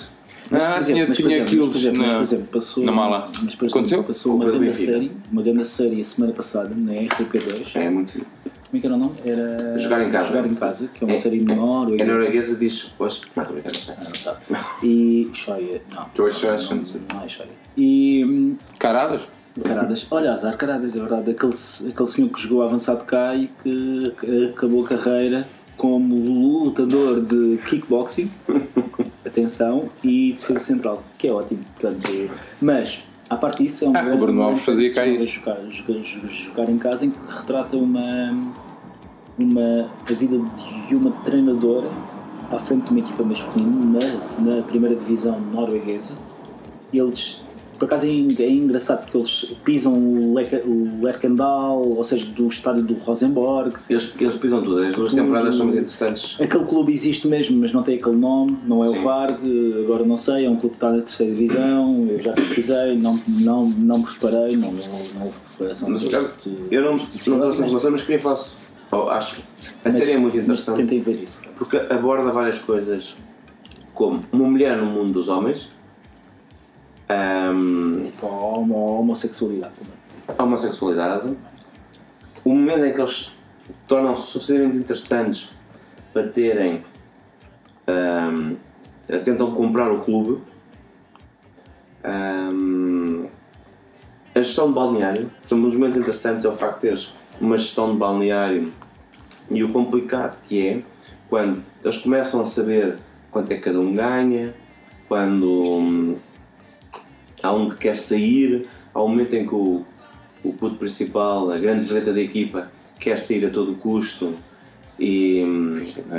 [0.50, 2.84] Mas, Ah, por exemplo, tinha, mas, tinha exemplo, aquilo exemplo, mas, na, por exemplo, passou,
[2.84, 3.20] na mala.
[3.28, 4.04] Mas, por exemplo, Aconteceu?
[4.04, 7.68] passou uma grande série, uma grande série a semana passada na RTP2.
[7.76, 8.20] É muito.
[8.72, 9.16] Como é que era o nome?
[9.26, 10.28] Era Jogar em Casa.
[10.30, 11.88] Jogar em casa, que é uma É- série menor.
[11.90, 12.94] ou É é- norueguesa, diz.
[12.98, 13.96] Pois, não, estou brincando, não sei.
[13.98, 14.40] Ah, não sabe.
[14.88, 16.06] E Shoya, não.
[16.16, 17.02] George Soros, não, não sei.
[17.14, 17.50] não é Shoya.
[17.76, 19.22] E hum, Caradas?
[19.62, 21.32] Caradas, olha, azar Caradas, é verdade.
[21.32, 21.54] Aquele,
[21.90, 25.46] aquele senhor que jogou avançado cá e que, que acabou a carreira
[25.76, 28.32] como lutador de kickboxing,
[29.26, 31.60] atenção, e defesa central, que é ótimo.
[31.78, 32.30] Portanto,
[32.62, 33.00] mas,
[33.32, 35.34] à parte disso, é um Ah, o grande- Bruno Alves fazia cá jogar- isso.
[35.34, 38.38] Jogar, jogar, jogar em casa em que retrata uma,
[39.40, 40.38] uma, a vida
[40.88, 41.88] de uma treinadora
[42.52, 44.00] à frente de uma equipa masculina
[44.40, 46.14] na, na primeira divisão norueguesa.
[46.94, 47.40] Eles,
[47.82, 52.84] por acaso, é, é engraçado porque eles pisam o, Leka- o ou seja, do estádio
[52.84, 53.74] do Rosenborg.
[53.90, 56.40] Eles, eles pisam tudo, as duas temporadas são muito interessantes.
[56.40, 59.00] Aquele clube existe mesmo, mas não tem aquele nome, não é Sim.
[59.00, 59.40] o Varg,
[59.84, 63.20] agora não sei, é um clube que está na terceira divisão, eu já pesquisei, não,
[63.28, 65.90] não, não me preparei, não, não houve preparação.
[65.90, 66.16] Mas, de-
[66.70, 66.98] eu- não,
[67.40, 68.40] não a ser informação, mas queria falar.
[68.92, 69.42] oh, acho.
[69.84, 71.40] A série é muito interessante Tentei ver isso.
[71.58, 73.16] porque aborda várias coisas,
[73.96, 75.68] como uma mulher no mundo dos homens,
[77.12, 79.94] ahm, Tipo, a homo- homossexualidade também.
[80.38, 81.36] a homossexualidade,
[82.46, 83.36] o momento em que eles
[83.88, 85.50] tornam-se suficientemente interessantes
[86.14, 86.84] para terem.
[87.88, 88.56] ahm,
[89.26, 90.42] tentam comprar o clube.
[92.04, 93.26] Ahm,
[94.34, 95.30] a gestão de balneário.
[95.50, 98.72] São um dos momentos interessantes é o facto de teres uma gestão de balneário
[99.50, 100.82] e o complicado que é
[101.30, 102.98] quando eles começam a saber
[103.32, 104.54] quanto é que cada um ganha,
[105.08, 106.16] quando hum,
[107.42, 109.86] há um que quer sair, há um momento em que o,
[110.44, 114.34] o puto principal, a grande vedeta da equipa, quer sair a todo custo
[115.00, 115.40] e,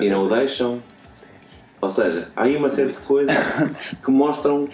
[0.00, 0.80] e não o deixam.
[1.80, 3.36] Ou seja, há aí uma série de coisas
[4.04, 4.68] que mostram,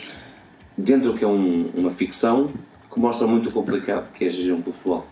[0.76, 2.48] dentro do que é um- uma ficção,
[2.92, 5.06] que mostram muito complicado que é gerir um futebol.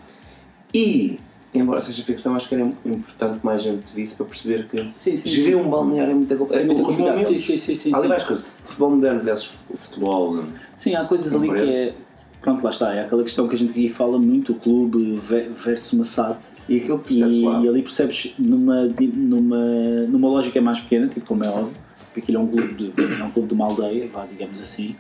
[0.75, 1.19] E,
[1.55, 5.17] embora seja ficção, acho que era importante que mais gente visse para perceber que Sim,
[5.17, 5.55] sim, gerir sim.
[5.55, 6.63] um balneário é muito complicado.
[6.63, 7.25] É muito complicado.
[7.25, 8.45] Sim, sim, sim, sim, Há várias coisas.
[8.67, 10.35] Futebol moderno versus futebol.
[10.35, 10.45] hum,
[10.79, 11.95] Sim, há coisas ali que é.
[12.43, 15.49] pronto, lá está, é aquela questão que a gente aqui fala muito, o clube ve-
[15.65, 16.39] versus uma SAD.
[16.69, 17.61] E aquilo percebes E, lá.
[17.63, 18.85] e ali percebes numa,
[19.15, 19.65] numa,
[20.09, 21.71] numa lógica mais pequena, tipo como é óbvio,
[22.07, 24.97] porque aquilo é um clube de, é um clube de uma aldeia, vá, digamos assim,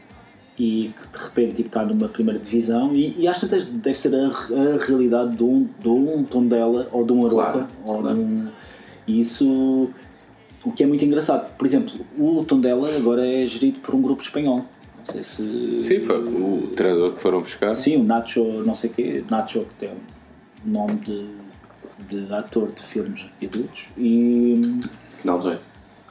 [0.58, 4.14] e que de repente tipo, está numa primeira divisão e, e às tantas deve ser
[4.14, 8.14] a, a realidade de um, de um Tondela ou de um Aroca Claro, ou claro.
[8.16, 8.46] de um,
[9.06, 9.90] e isso
[10.66, 14.22] o que é muito engraçado por exemplo o Tondela agora é gerido por um grupo
[14.22, 14.64] espanhol
[14.98, 17.74] não sei se Sim, foi o treinador que foram buscar.
[17.74, 21.26] sim o Nacho não sei o quê Nacho que tem um nome de,
[22.10, 24.60] de ator de filmes adultos e
[25.22, 25.60] Canal 18.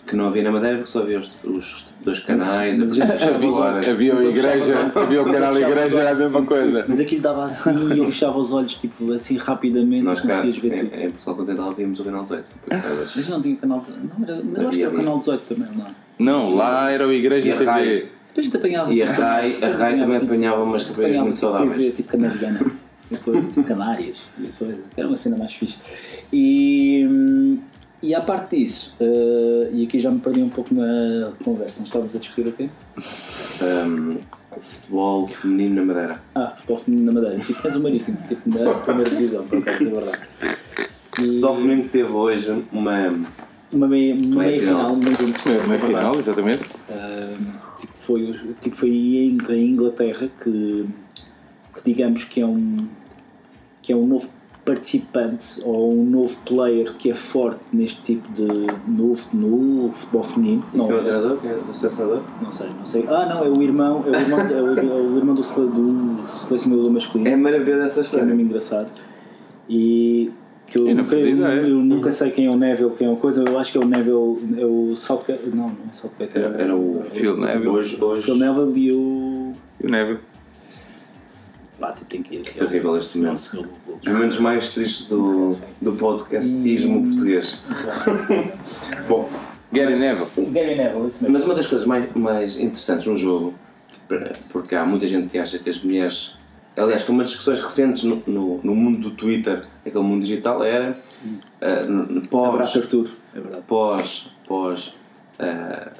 [0.07, 2.77] Que não havia na Madeira porque só havia os, os dois canais.
[2.79, 6.85] Mas Havia, havia a igreja, havia o canal igreja, era a mesma coisa.
[6.87, 10.57] mas aquilo dava assim e eu fechava os olhos tipo assim rapidamente Nós cá, conseguias
[10.57, 12.45] ver tudo em, em Portugal Continental víamos o canal 18.
[12.61, 13.11] porque saibas.
[13.15, 13.83] Mas não tinha canal.
[14.17, 15.05] Não, era, mas eu acho que Havia, era o havia.
[15.05, 15.85] canal 18 também, não.
[16.17, 17.65] Não, lá era o igreja TV.
[17.65, 17.85] Rai.
[17.85, 18.93] Depois a gente apanhava.
[18.93, 21.77] E a Rai, a Rai também apanhava umas TVs muito tipo saudáveis.
[21.77, 22.59] TV, tipo canadiana.
[23.11, 24.17] e coisa, tipo Canárias.
[24.39, 24.77] E coisa.
[24.97, 25.75] Era uma cena mais fixe.
[26.33, 27.59] E, hum,
[28.05, 31.87] e à parte disso, eh, e aqui já me perdi um pouco na conversa, nós
[31.87, 32.69] estávamos a discutir o quê?
[33.63, 34.17] Um,
[34.61, 36.21] futebol feminino na Madeira.
[36.35, 37.43] Ah, futebol feminino na Madeira.
[37.43, 40.19] Tipo, és o marítimo, tipo, na primeira divisão, por acaso, é verdade.
[41.17, 43.25] O E futebol feminino teve hoje uma.
[43.71, 44.95] uma meia, uma meia final.
[44.95, 45.67] final, muito interessante.
[45.67, 46.69] Na é final, exatamente.
[46.91, 50.85] Ahm, tipo, foi, tipo, foi em, em Inglaterra que,
[51.73, 52.87] que digamos que é um
[53.81, 54.29] que é um novo
[54.65, 58.43] participante ou um novo player que é forte neste tipo de
[58.87, 61.39] no, no futebol feminino não, é o treinador?
[61.45, 62.23] É o selecionador?
[62.41, 65.01] não sei, não sei ah não, é o irmão é o irmão, é o, é
[65.01, 68.25] o irmão do, do selecionador masculino É maravilhosa essa que é história.
[68.25, 68.89] mesmo engraçado
[69.69, 70.31] e
[70.67, 71.61] que eu, Eu nunca, eu, ideia.
[71.61, 73.81] eu nunca sei quem é o Neville, quem é o coisa, eu acho que é
[73.81, 77.03] o Neville, é o Southgate, não, não é Southgate, Era, era o.
[77.11, 77.67] Phil Neville.
[77.67, 78.23] Hoje, o hoje.
[78.23, 80.19] Phil Neville e o E o Neville.
[81.79, 82.41] Pá, tipo, tem que ir.
[82.43, 83.67] Que terrível este momento.
[83.95, 83.99] Nossa, meu Google.
[84.01, 87.63] Os momentos mais tristes do, do podcastismo português.
[89.07, 89.29] Bom,
[89.71, 90.27] Gary Neville.
[90.51, 91.29] Gary Neville, isso mesmo.
[91.33, 93.53] mas uma das coisas mais, mais interessantes no jogo,
[94.51, 96.33] porque há muita gente que acha que as mulheres.
[96.77, 100.61] Aliás, foi uma das discussões recentes no, no, no mundo do Twitter, aquele mundo digital,
[100.61, 100.97] era
[101.61, 103.63] n- pós, Arthur, é verdade.
[103.65, 104.93] pós, pós
[105.39, 105.91] ah,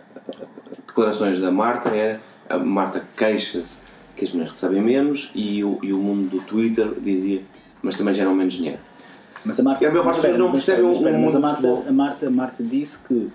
[0.85, 2.19] declarações da Marta, era
[2.49, 3.77] a Marta queixa-se
[4.17, 7.41] que as mulheres recebem menos e o, e o mundo do Twitter dizia
[7.85, 8.79] mas também geram menos dinheiro.
[9.45, 11.35] Mas a Marta, E a maior parte das pessoas não percebem mas espera, o mas
[11.35, 13.27] a mundo Marta, a, Marta, a Marta disse que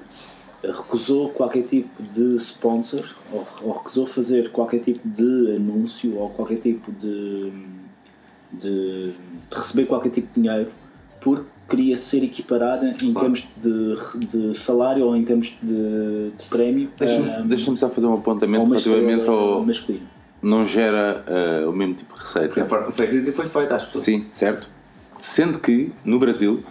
[0.63, 6.59] recusou qualquer tipo de sponsor ou, ou recusou fazer qualquer tipo de anúncio ou qualquer
[6.59, 7.51] tipo de,
[8.53, 9.13] de, de
[9.53, 10.69] receber qualquer tipo de dinheiro
[11.21, 13.21] porque queria ser equiparada em Claro.
[13.21, 18.07] termos de, de salário ou em termos de, de prémio Deixa-me a- deixa-me só fazer
[18.09, 19.65] um apontamento relativamente ao.
[19.65, 20.05] masculina.
[20.43, 22.55] Não gera ah, o mesmo tipo de receita.
[22.55, 24.05] Foi a forma- foi a crítica foi feita às pessoas.
[24.05, 24.69] Sim, certo.
[25.21, 26.63] Sendo que no Brasil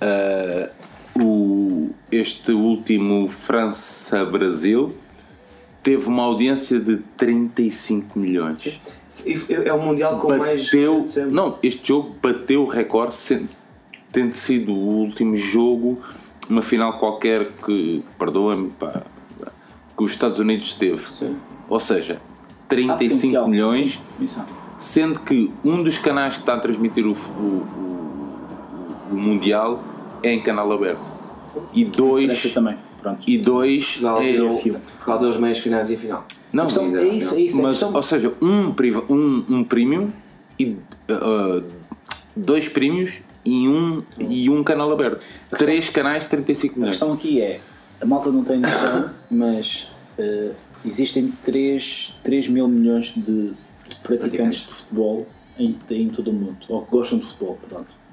[0.00, 0.68] ah,
[1.16, 4.94] o, este último França-Brasil
[5.82, 8.80] teve uma audiência de 35 milhões.
[9.48, 10.64] É o Mundial com mais.
[10.64, 11.30] Bateu, sempre.
[11.30, 13.48] não, este jogo bateu o recorde, sendo,
[14.10, 16.02] tendo sido o último jogo,
[16.50, 18.72] uma final qualquer que, perdoa-me,
[19.96, 21.00] que os Estados Unidos teve.
[21.12, 21.36] Sim.
[21.68, 22.20] Ou seja,
[22.68, 24.44] 35 potencial, milhões sim, há.
[24.78, 27.66] sendo que um dos canais que está a transmitir o, o-
[29.12, 29.82] o- o Mundial
[30.22, 31.00] é em canal aberto.
[31.72, 33.22] E dois, Essa também, pronto.
[33.26, 34.74] e dois Portugal é, fio.
[34.74, 36.24] Portugal deu as meias finais e a final.
[36.52, 37.56] não, Então, é isso, é isso.
[37.58, 40.10] mas, a questão- ou seja, um, priva, um, um premium
[40.58, 40.76] e
[41.10, 41.62] uh,
[42.34, 45.24] dois prémios e um, e um canal aberto.
[45.58, 46.90] Três canais, 35 A milhões.
[46.96, 47.60] questão aqui é,
[48.00, 49.86] a malta não tem noção, mas
[50.18, 50.50] eh,
[50.84, 53.52] existem 3, 3 mil milhões de,
[53.88, 55.26] de praticantes de futebol
[55.58, 58.04] em, em todo o mundo, ou que gostam de futebol, pronto.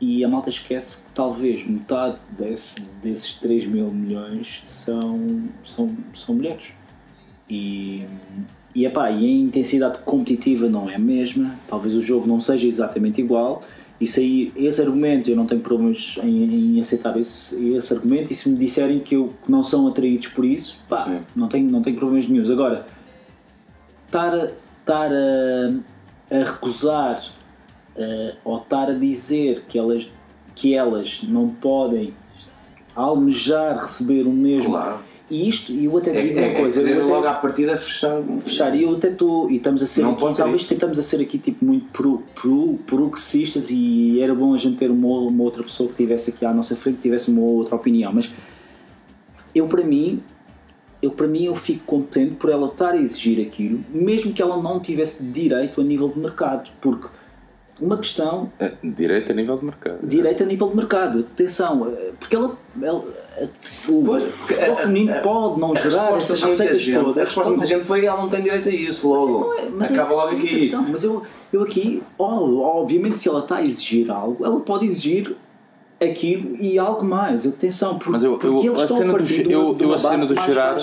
[0.00, 6.34] E a malta esquece que talvez metade desse, desses 3 mil milhões são, são, são
[6.34, 6.64] mulheres.
[7.48, 8.04] E,
[8.74, 12.66] e, epá, e a intensidade competitiva não é a mesma, talvez o jogo não seja
[12.66, 13.62] exatamente igual.
[14.02, 18.32] Isso aí, esse argumento, eu não tenho problemas em, em aceitar esse, esse argumento.
[18.32, 21.20] E se me disserem que, eu, que não são atraídos por isso, pá, Sim.
[21.36, 22.50] não tenho, não tenho problemas nenhums.
[22.50, 22.84] Agora,
[24.06, 24.50] estar a,
[24.80, 27.22] estar a, a recusar
[27.96, 30.08] eh, ou estar a dizer que elas,
[30.54, 32.12] que elas não podem
[32.96, 34.70] almejar receber o mesmo.
[34.70, 35.11] Claro.
[35.34, 37.32] E isto, e eu até É, digo é, uma coisa, é eu até- logo à
[37.32, 38.22] partida fechar.
[38.44, 38.76] fechar.
[38.76, 40.74] E eu até estou, e estamos a ser Não aqui, talvez isso.
[40.74, 44.90] estamos a ser aqui tipo muito pro, pro, progressistas e era bom a gente ter
[44.90, 48.12] uma, uma outra pessoa que tivesse aqui à nossa frente, que tivesse uma outra opinião.
[48.12, 48.30] Mas
[49.54, 50.20] eu, para mim,
[51.00, 54.60] eu, para mim, eu fico contente por ela estar a exigir aquilo, mesmo que ela
[54.62, 57.08] não tivesse direito a nível de mercado, porque
[57.80, 60.06] uma questão É, Direito a nível de mercado.
[60.06, 63.02] direito a nível de mercado, atenção, eh, porque ela, ela
[63.88, 67.24] o feminino pode não gerar essas receitas gente, a todas.
[67.24, 69.54] resposta de muita gente foi ela não tem direito a isso logo.
[69.54, 70.72] É- mas é- Acaba logo aqui.
[70.90, 71.22] Mas eu,
[71.52, 75.34] eu aqui, ó, obviamente, se ela está a exigir algo, ela pode exigir
[76.00, 77.46] aquilo e algo mais.
[77.46, 79.98] Atenção, porque, Mas eu, porque eu, eles a estão cena a do, partir eu, a
[79.98, 80.78] cena do gerar.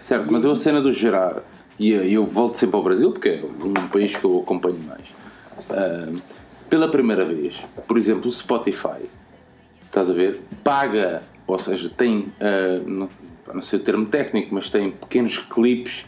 [0.00, 1.42] Certo, mas eu a cena do gerar.
[1.78, 5.02] E eu, volto sempre ao Brasil porque é um país que eu acompanho mais.
[5.70, 6.08] Ah,
[6.70, 7.56] pela primeira vez,
[7.86, 9.08] por exemplo, o Spotify,
[9.84, 10.40] estás a ver?
[10.64, 13.08] Paga, ou seja, tem, ah, não,
[13.52, 16.04] não sei o termo técnico, mas tem pequenos clipes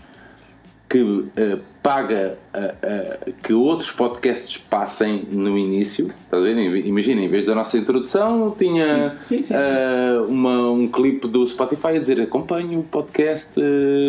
[0.89, 6.12] que ah, paga ah, que outros podcasts passem no início.
[6.24, 6.56] Estás a ver?
[6.86, 9.55] Imagina, em vez da nossa introdução, tinha Sim, sim, sim,
[10.28, 13.52] uma, um clipe do Spotify a dizer acompanhe o podcast.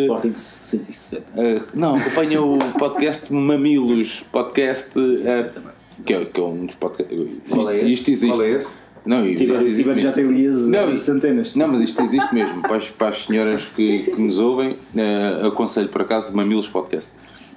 [0.02, 1.22] Sporting 67.
[1.22, 5.70] Uh, não, acompanha o podcast Mamilos, podcast uh,
[6.04, 7.18] que, é, que é um dos podcasts.
[7.18, 7.92] Esse?
[7.92, 8.36] Isto existe.
[8.36, 8.74] Qual é esse?
[9.04, 10.38] Não, isto Tiver, existe tiver já tem mesmo.
[10.48, 11.54] ali as, Não, as centenas.
[11.56, 12.62] Não, mas isto existe mesmo.
[12.62, 14.26] Para as, para as senhoras que, Sim, sim, que sim.
[14.26, 17.12] nos ouvem, uh, aconselho por acaso Mamilos Podcast.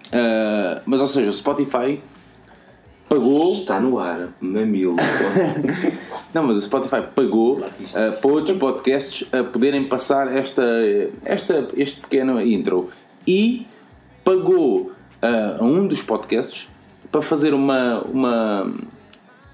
[0.07, 1.99] Uh, mas ou seja, o Spotify
[3.09, 4.95] pagou Está no ar, mamilo.
[6.33, 10.63] não, mas o Spotify pagou uh, para outros podcasts a poderem passar esta,
[11.23, 12.89] esta, este pequeno intro
[13.27, 13.67] e
[14.23, 14.91] pagou
[15.21, 16.67] uh, a um dos podcasts
[17.11, 18.71] para fazer uma, uma,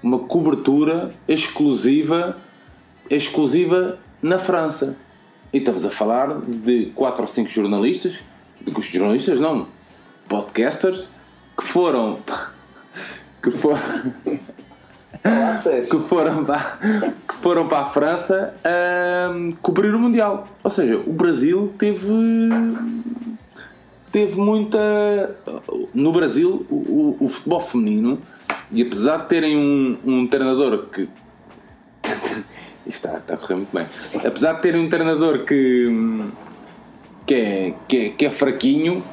[0.02, 2.36] uma cobertura exclusiva,
[3.08, 4.96] exclusiva na França.
[5.52, 8.18] E estamos a falar de quatro ou cinco jornalistas,
[8.62, 9.66] de jornalistas não,
[10.28, 11.10] podcasters,
[11.58, 12.18] que foram
[13.42, 13.80] que foram
[15.90, 16.78] que foram para,
[17.28, 19.28] que foram para a França a
[19.60, 20.48] cobrir o Mundial.
[20.62, 22.08] Ou seja, o Brasil teve.
[24.12, 24.78] teve muita.
[25.92, 28.18] No Brasil, o- o futebol feminino,
[28.72, 31.08] e apesar de terem um, um treinador que.
[32.86, 33.86] Isto está, está a correr muito bem.
[34.24, 36.24] Apesar de terem um treinador que.
[37.26, 39.04] que é, que é, que é fraquinho.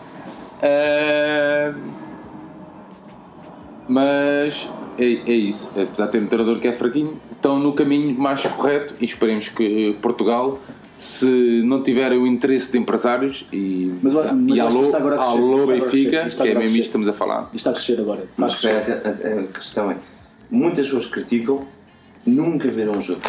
[0.62, 1.74] ah,
[3.88, 5.72] mas é, é isso.
[5.80, 9.50] Apesar de ter um treinador que é fraquinho, estão no caminho mais correto e esperemos
[9.50, 10.60] que Portugal,
[10.98, 15.16] se não tiverem o interesse de empresários e, Mas mas e que alô, está agora
[15.16, 17.42] a crescer, alô Benfica, que é mesmo isto que estamos a falar.
[17.54, 18.22] Isto está a crescer agora.
[18.24, 19.98] Está a Mas a, a- a questão é:
[20.50, 21.66] muitas pessoas criticam,
[22.26, 23.22] nunca viram um jogo.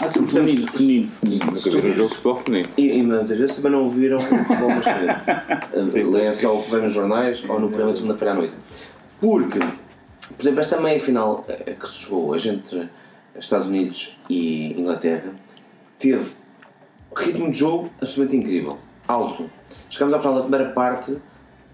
[0.00, 1.46] Ah, sim, feminino, feminino, feminino.
[1.46, 2.68] Nunca vi um jogo de futebol feminino.
[2.76, 6.10] E, e muitas vezes também não viram o futebol masculino.
[6.16, 8.54] Leem só o que vem nos jornais ou no programa de segunda-feira à noite.
[9.20, 12.88] Porque, por exemplo, esta meia final eh, que se jogou hoje entre
[13.38, 15.30] Estados Unidos e Inglaterra
[15.98, 16.32] teve
[17.16, 18.78] ritmo de jogo absolutamente incrível,
[19.08, 19.44] alto.
[19.90, 21.16] Chegámos à final da primeira parte,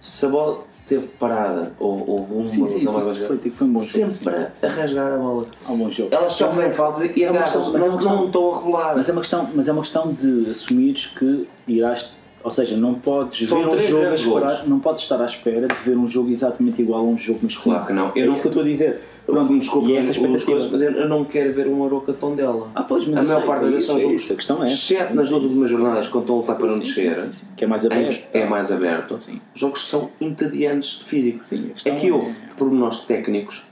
[0.00, 3.72] se a bola teve parada ou houve uma Sim, sim, mais foi, foi, foi um
[3.74, 4.10] bom jogo.
[4.12, 5.46] sempre a rasgar a bola.
[5.66, 6.12] Há um bom jogo.
[6.14, 8.96] Elas sofrem faltas e É agarram é uma não, questão- não estão a regular.
[8.96, 12.12] Mas é uma questão, mas é uma questão de assumires que irás,
[12.42, 15.74] ou seja, não podes São ver um jogo esperar, não podes estar à espera de
[15.76, 17.80] ver um jogo exatamente igual a um jogo masculino.
[17.84, 18.12] Claro que não.
[18.16, 19.00] Eu é não- isso que eu estou a dizer.
[19.30, 20.50] Pronto, Pronto, desculpa, e essa expectativa.
[20.52, 22.70] coisas, mas eu não quero ver um Aroca Tondela.
[22.74, 24.64] Ah, pois, mas a maior sei, parte das vezes são é jogos, isso, a questão
[24.64, 27.66] é exceto nas duas últimas jornadas, quando estão a lutar para não descer, que é
[27.66, 28.30] mais aberto.
[28.30, 29.40] que é mais aberto, Sim.
[29.54, 31.46] jogos são entediantes de físico.
[31.46, 33.66] Sim, Aqui é- houve pormenores técnicos,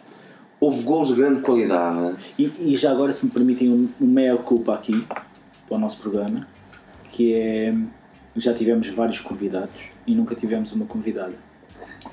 [0.60, 2.16] houve gols de grande qualidade.
[2.38, 5.04] E, e já agora, se me permitem, um, um meia-culpa aqui
[5.68, 6.46] para o nosso programa,
[7.10, 7.74] que é.
[8.36, 11.32] Já tivemos vários convidados e nunca tivemos uma convidada.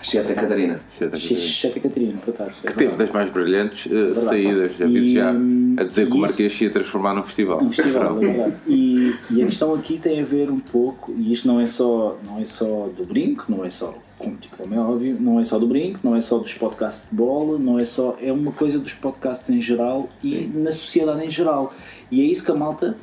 [0.01, 0.81] Exceto a Catarina.
[1.15, 2.61] Cheta Catarina, por acaso.
[2.63, 5.31] é Que teve das mais brilhantes eh, saídas, já E, já,
[5.77, 7.63] a dizer que o Marquês se ia transformar num festival.
[7.63, 8.55] Um festival, é verdade.
[8.67, 12.17] E, e a questão aqui tem a ver um pouco, e isto não é só,
[12.25, 15.43] não é só do brinco, não é só, como, tipo, como é óbvio, não é
[15.43, 18.51] só do brinco, não é só dos podcasts de bola, não é só, é uma
[18.51, 21.73] coisa dos podcasts em geral e na sociedade em geral.
[22.11, 22.95] E é isso que a malta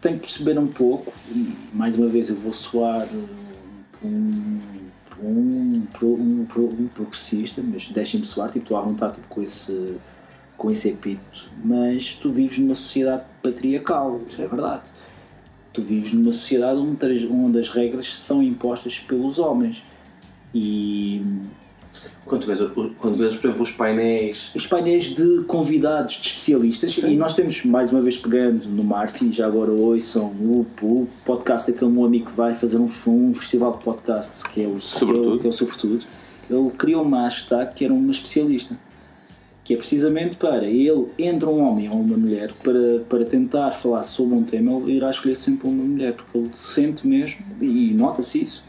[0.00, 4.60] tem que perceber um pouco, e, mais uma vez eu vou soar uh, um, um,
[5.22, 9.96] um, um, um progressista, mas deixem-me soar, tipo, estou à vontade tipo, com esse
[10.56, 14.82] com esse epíteto, mas tu vives numa sociedade patriarcal, isso é verdade.
[15.72, 19.82] Tu vives numa sociedade onde onde as regras são impostas pelos homens.
[20.54, 21.20] E
[22.26, 22.58] Quando vês,
[22.98, 24.50] quando vês, por exemplo, os painéis.
[24.54, 29.30] os painéis de convidados, de especialistas, e nós temos, mais uma vez pegando no Márcio,
[29.32, 33.76] já agora ouçam o, o podcast daquele meu amigo que vai fazer um, um festival
[33.76, 35.38] de podcasts, que é o Sobretudo.
[35.38, 36.04] Que é, o Sobretudo.
[36.48, 38.76] Ele criou uma hashtag que era uma especialista.
[39.62, 44.04] que é precisamente para ele, entre um homem ou uma mulher, para, para tentar falar
[44.04, 48.42] sobre um tema, ele irá escolher sempre uma mulher, porque ele sente mesmo, e nota-se
[48.42, 48.62] isso,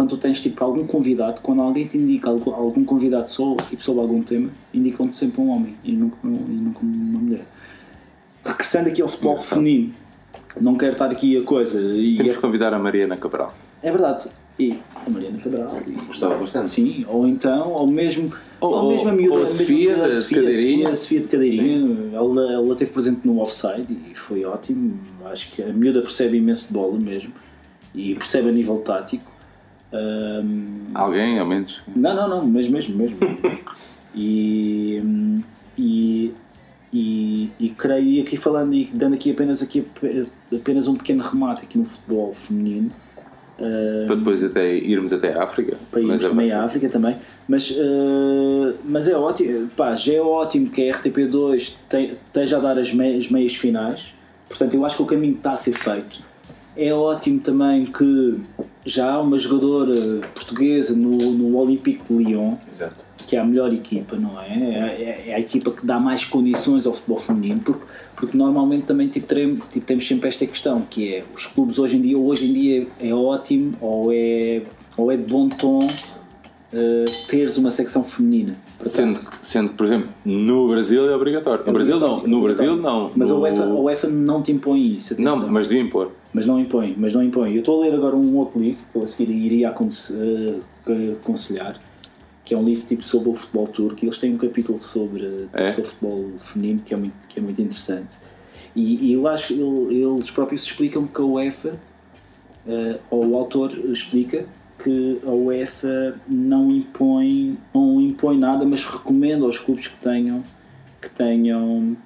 [0.00, 3.84] quando tu tens tipo algum convidado, quando alguém te indica algum, algum convidado sobre, tipo,
[3.84, 7.44] sobre algum tema, indicam-te sempre um homem e nunca, e nunca uma mulher.
[8.42, 9.92] Regressando aqui ao futebol feminino,
[10.58, 13.52] não quero estar aqui a coisa, e Temos é, que convidar a Mariana Cabral.
[13.82, 16.70] é verdade, e a Mariana Cabral, e, Gostava bastante.
[16.70, 20.42] Sim, ou então, ou mesmo, Ou- ou, mesmo a miúda, ou a Sofia a Sofia,
[20.42, 20.88] cadeirinha.
[20.88, 24.98] a Sofia de cadeirinha, ela, ela esteve presente no offside e foi ótimo.
[25.26, 27.34] Acho que a miúda percebe imenso de bola mesmo
[27.94, 29.29] e percebe a nível tático.
[29.92, 31.80] Ahm, Alguém, ao menos.
[31.94, 33.18] não, não, não, mas mesmo, mesmo.
[34.12, 35.00] E,
[35.78, 36.34] e,
[36.92, 39.84] e, e creio, e aqui falando e dando aqui apenas, aqui
[40.52, 42.90] apenas um pequeno remate aqui no futebol feminino.
[43.60, 45.76] ah, Para depois até irmos até a África.
[45.92, 47.16] para irmos Mas também à África também.
[47.48, 52.60] Mas, eh, mas é ótimo, pá, já é ótimo que a RTP2 te- esteja a
[52.60, 54.12] dar as, me- as meias finais.
[54.48, 56.20] Portanto, eu acho que o caminho está a ser feito.
[56.76, 58.40] É ótimo também que
[58.84, 63.04] já há uma jogadora portuguesa no, no Olympique de Lyon, Exato.
[63.26, 64.48] que é a melhor equipa, não é?
[64.48, 67.84] É, é a equipa que dá mais condições ao futebol feminino, porque,
[68.16, 71.96] porque normalmente também tipo, teremos- tipo, temos sempre esta questão, que é os clubes hoje
[71.96, 74.62] em dia, hoje em dia é ótimo ou é,
[74.96, 75.86] ou é de bom tom
[76.72, 78.54] eh, teres uma secção feminina.
[78.80, 81.64] Sendo, sendo, por exemplo, no Brasil é obrigatório.
[81.66, 82.22] No Brasil não.
[82.26, 83.10] No Brasil não.
[83.14, 85.12] Mas a No- UEFA, a UEFA não te impõe isso.
[85.12, 85.36] atenção.
[85.38, 86.12] Não, mas devia impor.
[86.32, 87.52] Mas não impõe, mas não impõe.
[87.54, 91.78] Eu estou a ler agora um outro livro que eu a seguir iria eh, aconselhar,
[92.44, 95.46] que é um livro tipo sobre o futebol turco e eles têm um capítulo sobre,
[95.52, 95.70] É?
[95.72, 98.16] sobre o futebol feminino que é muito, que é muito interessante.
[98.74, 101.72] E, e eu acho ele- eles próprios explicam que a UEFA,
[102.66, 104.46] eh, ou o autor explica
[104.82, 110.42] que a UEFA não impõe, não impõe nada, mas recomenda aos clubes que tenham
[111.00, 111.96] que tenham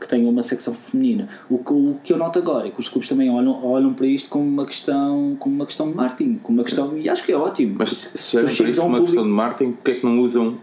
[0.00, 1.28] que tenham uma secção feminina.
[1.48, 4.04] O que, o que eu noto agora é que os clubes também olham, olham para
[4.06, 7.30] isto como uma questão, como uma questão de marketing, como uma questão e acho que
[7.30, 7.76] é ótimo.
[7.78, 10.18] Mas se olham para um como uma público- questão de marketing, porque é que não
[10.20, 10.58] usam.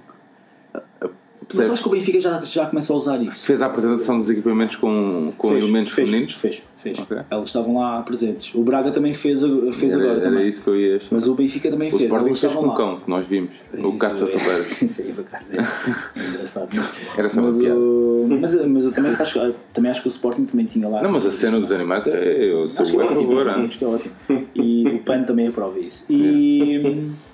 [1.54, 3.44] Mas eu acho que o Benfica já, já começa a usar isso.
[3.46, 6.36] Fez a apresentação dos equipamentos com, com Fez, elementos fez, femininos?
[6.36, 7.00] Fez, fez.
[7.00, 7.18] Ok.
[7.30, 8.54] Elas estavam lá presentes.
[8.54, 9.42] O Braga também fez,
[9.74, 10.48] fez Era, agora era também.
[10.48, 11.08] isso que eu ia achar.
[11.12, 12.04] Mas o Benfica também O fez.
[12.04, 13.50] Sporting elas fez com o cão, que nós vimos.
[13.74, 14.66] O Isso é- Topeira.
[14.86, 15.50] Isso aí, acaso,
[16.16, 16.70] é engraçado.
[16.76, 17.76] Mas, Era só uma mas, piada.
[17.80, 21.02] o- mas, mas eu também acho, também acho que o Sporting também tinha lá.
[21.02, 22.46] Não, mas a cena dos animais é.
[22.52, 23.50] Eu sou é a favor.
[23.50, 23.68] acho hein?
[23.70, 24.14] que é ótimo.
[24.54, 26.06] E o PAN também aprova isso.
[26.10, 27.10] E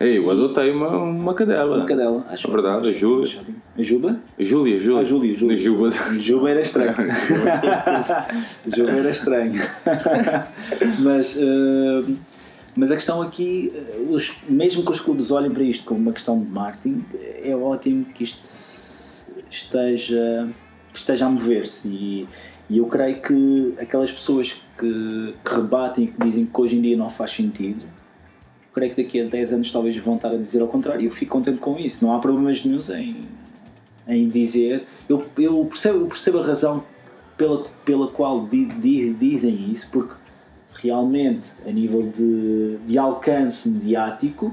[0.00, 1.78] Ei, eu adotei uma, uma cadela.
[1.78, 3.24] uma cadela, acho É verdade, a Júlia.
[3.24, 3.56] acho ótimo.
[3.76, 4.16] A Juba?
[4.38, 5.00] Júlia, Júlia.
[5.00, 5.56] Ah, Júlia, Júlia.
[5.56, 5.88] Juba.
[5.88, 6.94] A Juba era estranho.
[6.96, 9.60] A Juba era estranho.
[11.02, 12.12] mas, eh,
[12.76, 16.12] mas a questão aqui, eh, os, mesmo que os clubes olhem para isto como uma
[16.12, 17.04] questão de marketing,
[17.42, 20.48] é ótimo que isto esteja,
[20.92, 21.88] que esteja a mover-se.
[21.88, 22.28] E,
[22.70, 26.82] e eu creio que aquelas pessoas que, que rebatem e que dizem que hoje em
[26.82, 27.84] dia não faz sentido,
[28.78, 31.32] creio que daqui a 10 anos talvez vão estar a dizer ao contrário eu fico
[31.32, 32.04] contente com isso.
[32.04, 33.16] Não há problemas nenhums em,
[34.06, 34.84] em dizer.
[35.08, 36.84] Eu, eu, percebo, eu percebo a razão
[37.36, 40.14] pela, pela qual di, di- dizem isso, porque
[40.80, 44.52] realmente, a nível de, de alcance mediático,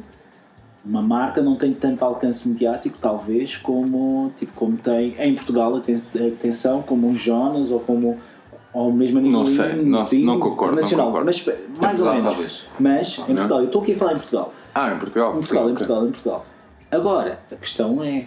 [0.84, 6.02] uma marca não tem tanto alcance mediático, talvez, como, tipo, como tem em Portugal, aten-
[6.34, 8.18] atenção, como um Jonas ou como.
[8.76, 9.84] Ou mesmo a nível Não sei, não-
[10.34, 11.06] não concordo, não internacional.
[11.08, 11.26] concordo.
[11.28, 11.46] Mas
[11.80, 12.26] mais ou menos.
[12.26, 12.66] talvez.
[12.78, 13.26] Mas em Não.
[13.36, 14.54] Portugal, eu estou aqui a falar em Portugal.
[14.74, 15.30] Ah, em Portugal?
[15.32, 15.76] Em Portugal, Sim, em.
[15.76, 16.46] Portugal, em Portugal.
[16.92, 18.26] Agora, a questão é,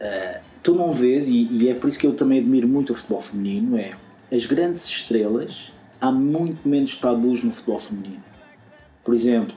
[0.00, 2.96] eh, tu não vês, e, e é por isso que eu também admiro muito o
[2.96, 3.90] futebol feminino, é
[4.32, 5.70] as grandes estrelas,
[6.00, 8.24] há muito menos tabus no futebol feminino.
[9.04, 9.54] Por exemplo,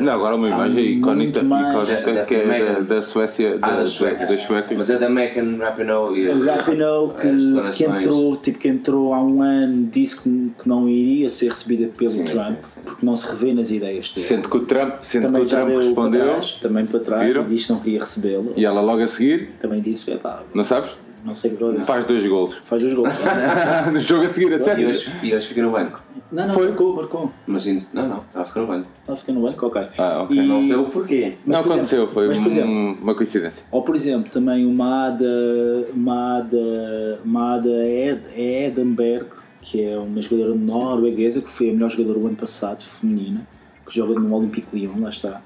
[0.00, 3.58] Não, agora uma imagem icónica, icónica Da- que é da da, da Suécia.
[3.60, 4.28] Ah, da, suecas.
[4.28, 4.78] das suecas.
[4.78, 8.02] Mas é da Megan Rapinoe e o Rapinoe as que, que, declarações.
[8.02, 12.08] entrou, tipo, que entrou há um ano disse que, que não iria ser recebida pelo
[12.10, 12.80] Sim, Trump, sim, sim.
[12.84, 14.26] porque não se revê nas ideias dele.
[14.26, 16.86] Sendo que o Trump, sendo que também o já Trump deu respondeu para trás, também
[16.86, 17.42] para trás, Viram?
[17.42, 18.52] e disse que não queria recebê-lo.
[18.56, 20.18] e ela logo a seguir, Também disse,
[20.54, 20.96] não sabes?
[21.24, 22.54] Não sei o que Faz dois golos.
[22.66, 23.12] Faz os gols.
[23.92, 24.88] no jogo a seguir, a E sério.
[24.88, 26.02] hoje, e hoje fica no banco.
[26.32, 26.68] Não, não, Foi?
[26.68, 27.32] marcou, marcou.
[27.46, 28.86] Mas ainda- não, não, ela fica no banco.
[29.06, 29.82] Ela fica no banco, ok.
[29.98, 30.36] Ah, ok.
[30.36, 31.34] E- Não sei o porquê.
[31.44, 33.64] mas, não por aconteceu, exemplo- foi mas, por exemplo, um- uma coincidência.
[33.70, 39.26] Ou por exemplo, também uma Ada, uma Ada, uma Ada Ed, Edenberg,
[39.60, 43.46] que é uma jogadora norueguesa, que foi a melhor jogadora o ano passado, feminina,
[43.86, 45.40] que joga no Olympique Lyon, lá está,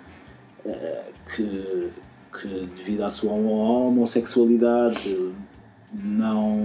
[0.66, 1.00] eh,
[1.34, 1.88] que,
[2.40, 5.32] que devido à sua homossexualidade
[6.02, 6.62] não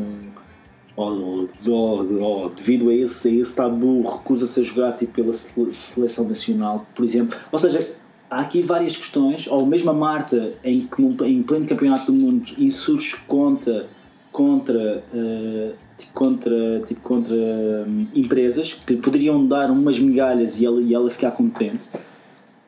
[0.95, 5.73] ou, ou- ou devido a esse, a esse tabu recusa-se a jogar tipo, pela sele-
[5.73, 7.37] seleção nacional, por exemplo.
[7.51, 7.89] Ou seja,
[8.29, 10.89] há aqui várias questões, ou mesmo a Marta, em
[11.25, 13.85] em pleno campeonato do mundo insurge contra,
[14.31, 20.81] contra, eh, tipo, contra, tipo, contra hum, empresas que poderiam dar umas migalhas e ela,
[20.81, 21.89] e ela ficar contente.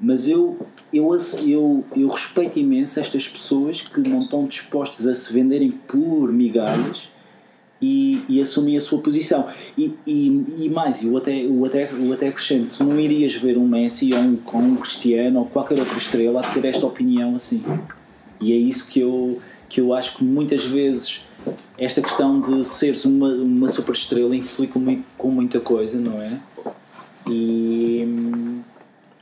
[0.01, 0.57] Mas eu,
[0.91, 1.15] eu,
[1.45, 7.07] eu, eu respeito imenso estas pessoas que não estão dispostas a se venderem por migalhas
[7.79, 9.47] e, e assumir a sua posição.
[9.77, 13.57] E, e, e mais, eu até, eu, até, eu até acrescento: tu não irias ver
[13.57, 17.35] um Messi ou um, ou um Cristiano ou qualquer outra estrela a ter esta opinião
[17.35, 17.63] assim.
[18.39, 21.21] E é isso que eu, que eu acho que muitas vezes
[21.77, 26.39] esta questão de seres uma, uma super estrela influi com, com muita coisa, não é?
[27.27, 28.61] E,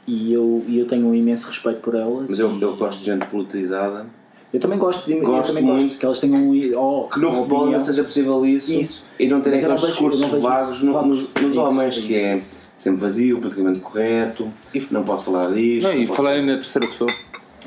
[0.09, 2.25] e eu, e eu tenho um imenso respeito por elas.
[2.29, 4.05] Mas eu, e- eu gosto de gente politizada.
[4.53, 5.83] eu também gosto de eu Gosto também muito.
[5.87, 9.03] gosto que elas tenham um, oh, Que no futebol não seja possível isso, Isso.
[9.19, 11.09] e não terem não aqueles discursos não vagos no- vagos.
[11.09, 12.57] nos, nos Isso, homens, é que é isso.
[12.77, 14.49] sempre vazio, politicamente correto,
[14.91, 15.87] não posso falar disto.
[15.87, 17.11] Não, e posso falarem na terceira pessoa.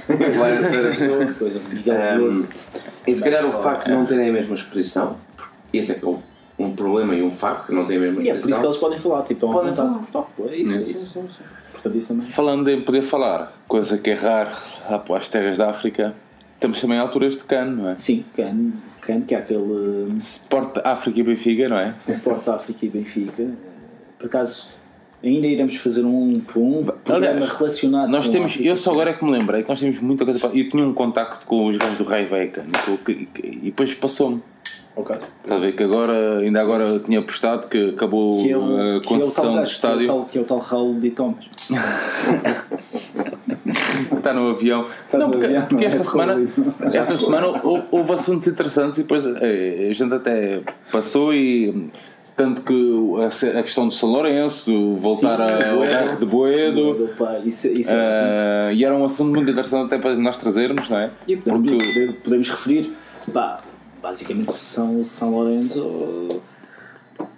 [0.07, 1.35] falar em terceira pessoa.
[1.39, 1.61] Coisa,
[2.21, 2.47] Um.
[3.07, 5.17] E se calhar o facto de não terem a mesma exposição,
[5.73, 6.19] esse é que é um,
[6.59, 8.53] um problema e um facto, que não têm a mesma E é por isso que
[8.53, 8.65] exposição.
[8.71, 10.07] eles podem falar, tipo, Podem vontade.
[10.13, 11.21] Top, é isso, é isso.
[11.83, 12.27] Também.
[12.27, 14.51] Falando em poder falar, coisa que é raro
[15.17, 16.15] as terras da África,
[16.55, 17.99] estamos também a alturas de cano, não é?
[17.99, 21.95] Sim, Can, Can que é aquele Sport África e Benfica, não é?
[22.07, 23.51] Sport África e Benfica.
[24.19, 24.69] Por acaso,
[25.23, 29.13] ainda iremos fazer um, um programa Aliás, relacionado Nós com temos, eu só agora é
[29.15, 30.59] que me lembrei que nós temos muita coisa para.
[30.59, 32.65] Eu tinha um contacto com os gajos do Rai Veca
[33.09, 34.43] e depois passou-me.
[34.95, 35.17] Ok.
[35.43, 38.97] Está a ver que agora, ainda agora tinha postado que acabou Que é o, a
[38.97, 40.07] é concessão do gajo, que é o estádio.
[40.07, 41.49] tal, que é o tal Raul de Thomas.
[44.17, 44.87] Está no avião.
[45.07, 45.87] Está não, no porque, avião, porque não é?
[45.87, 46.49] esta semana,
[46.85, 51.89] esta semana hou- houve assuntos interessantes e depois eh, a gente até passou e
[52.37, 52.75] tanto que
[53.55, 57.11] a a questão do São Lourenço, voltar Sim, ao bairro de Boedo.
[57.45, 60.99] Isso, isso é eh, e era um assunto muito interessante até para nós trazermos, não
[60.99, 61.11] é?
[61.27, 62.93] E podemos, Porque podemos referir,
[63.33, 63.59] pá,
[64.03, 66.41] basicamente São, São Lourenço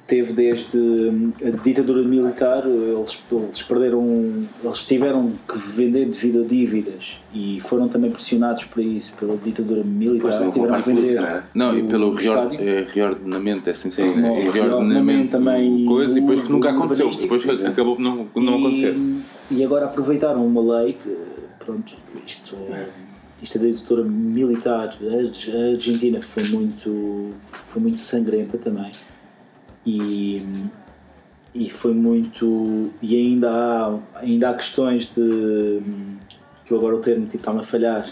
[0.06, 6.46] teve desde hum, a ditadura militar, eles, eles perderam, eles tiveram que vender devido a
[6.46, 11.00] dívidas e foram também pressionados para isso, pela ditadura Pois, militar, não, tiveram que vender.
[11.00, 11.42] política, não é?
[11.54, 14.34] Não, e pelo reor- eh, reordenamento, é assim se Sim, diz, né?
[14.34, 14.50] sim.
[14.50, 18.60] reordenamento também coisa, e depois o- nunca aconteceu, depois pois acabou por não, não e,
[18.60, 18.96] acontecer.
[19.50, 21.16] E agora aproveitaram uma lei que,
[21.64, 21.94] pronto,
[22.26, 22.54] isto,
[23.42, 27.30] isto é da ditadura militar, a a Argentina foi muito,
[27.68, 28.90] foi muito sangrenta também.
[29.86, 30.38] E,
[31.54, 32.90] e foi muito.
[33.02, 35.80] E ainda há, ainda há questões de.
[36.64, 38.06] que eu agora o termo tipo, está-me a falhar.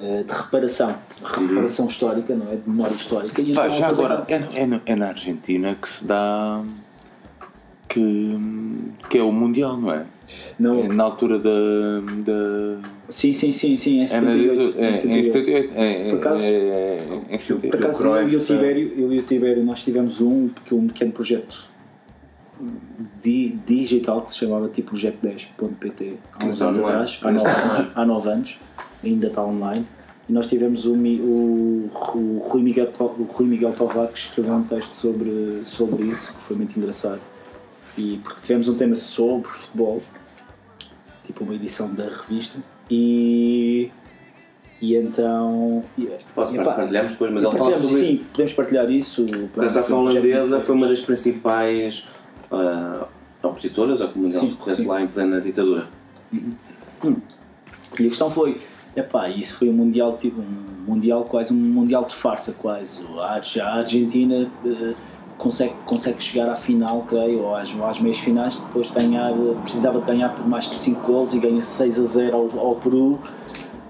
[0.00, 0.94] eh, De reparação,
[1.24, 2.56] reparação histórica, não é?
[2.56, 3.40] De memória histórica.
[3.42, 6.62] E então já agora, é, é na- é na Argentina que se dá.
[7.88, 8.38] que,
[9.08, 10.04] que é o Mundial, não é?
[10.58, 11.50] Não, É na altura da.
[12.24, 14.78] da sim, sim, sim, sim, na, 78.
[14.78, 15.32] é, é em 78.
[15.32, 15.72] 78.
[15.74, 17.70] É, é, Por acaso- é, é, é em 78.
[17.70, 20.50] Por acaso, O eu e o Cruyff, Tibério, eu e o Tibério, nós tivemos um,
[20.72, 21.64] um pequeno projeto
[23.22, 28.06] di- digital que se chamava tipo projeto10.pt há uns anos atrás, há nove anos, há
[28.06, 28.58] nove anos,
[29.04, 29.84] ainda está online.
[30.28, 34.62] E nós tivemos o, o, o Rui Miguel, o Rui Miguel Tovar que escreveu um
[34.64, 37.20] texto sobre, sobre isso, que foi muito engraçado.
[37.96, 40.02] E porque tivemos um tema sobre futebol,
[41.24, 42.58] tipo uma edição da revista,
[42.90, 43.90] e,
[44.80, 45.84] e então.
[46.34, 49.26] Posso e, partilhamos depois, mas ele fala sobre sim, podemos partilhar isso.
[49.56, 52.08] A Associação Holandesa foi uma das principais
[52.50, 53.06] ah,
[53.42, 54.88] opositoras ao que o Mundial Sim, decorresse sim.
[54.88, 55.86] lá em plena ditadura.
[56.32, 58.60] E a questão foi,
[58.94, 63.04] epá, isso foi um mundial, tipo, um mundial quase um mundial de farsa quase.
[63.18, 64.94] A Ar- a Argentina eh,
[65.38, 69.32] consegue, consegue chegar à final, creio, ou às, às meias finais, depois de ganhar,
[69.62, 73.18] precisava ganhar por mais de 5 gols e ganha 6 a 0 ao, ao Peru.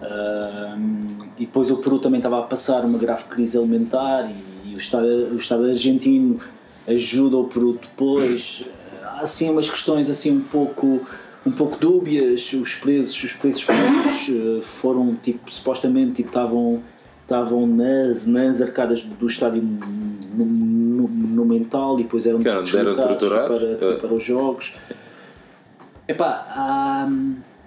[0.03, 4.31] Ahm, e depois o Peru também estava a passar uma grave crise alimentar
[4.65, 6.39] e, o, Estado, o Estado argentino
[6.87, 8.65] ajuda o Peru depois.
[9.03, 11.01] Há assim umas questões assim um pouco
[11.47, 16.83] um pouco dúbias, os presos, os políticos eh, foram tipo supostamente tipo, estavam
[17.28, 19.62] estavam nas, nas arcadas do estádio
[20.32, 23.55] monumental e depois eram eram- deslocados para,
[23.92, 23.98] Eh.
[24.00, 24.72] para os jogos.
[26.09, 27.09] Epá, há,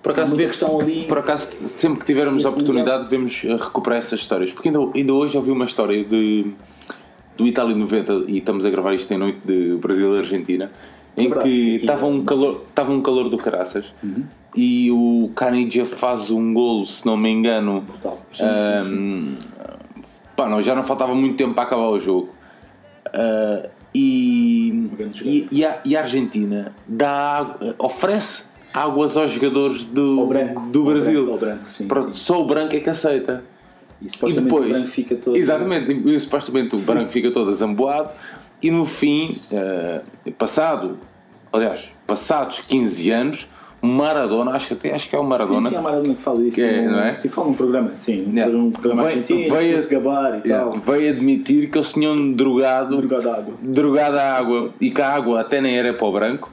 [0.02, 1.06] Por acaso, questão ali.
[1.08, 4.52] por acaso, sempre que tivermos a oportunidade, devemos eh, recuperar essas histórias.
[4.52, 6.48] Porque ainda, ainda hoje ouvi uma história de,
[7.38, 10.72] do Itália 90 e estamos a gravar isto em noite de Brasil e Argentina,
[11.16, 13.86] em que estava é- um calor, estava um calor do caraças
[14.56, 17.82] e o Canidia faz um golo, se não me engano.
[17.82, 18.22] Brutal.
[18.34, 18.46] Sim, sim.
[18.46, 19.36] Ahm,
[20.36, 22.30] pá, não, já não faltava muito tempo para acabar o jogo.
[23.14, 24.90] Ah, e,
[25.24, 30.62] e, e a, e a Argentina dá oferece águas aos jogadores do, branco.
[30.62, 31.26] do Brasil.
[31.26, 32.24] branco, branco, sim, Pronto, sim.
[32.24, 33.44] Só o branco é que aceita.
[34.02, 35.36] E supostamente depois, o branco fica todo.
[35.36, 38.12] Exatamente, e supostamente o branco fica todo azamboado
[38.62, 40.02] e no fim, eh,
[40.38, 40.98] passado,
[41.52, 43.48] aliás, passados 15 anos,
[43.82, 46.38] Maradona, acho que até acho que é o Sim, Maradona, sim, há Maradona que fala
[46.38, 46.56] disso.
[46.56, 47.14] Que é, num- não é?
[47.14, 48.28] Tipo, fala num programa, sim.
[48.30, 48.58] Um, Yeah.
[48.58, 50.80] um programa Vai- argentino, vai a- se gabar e yeah, tal.
[50.80, 53.54] veio admitir que eles tinham drogado, Drogado de água.
[53.62, 56.50] drogado a água e que a água até nem era para o branco,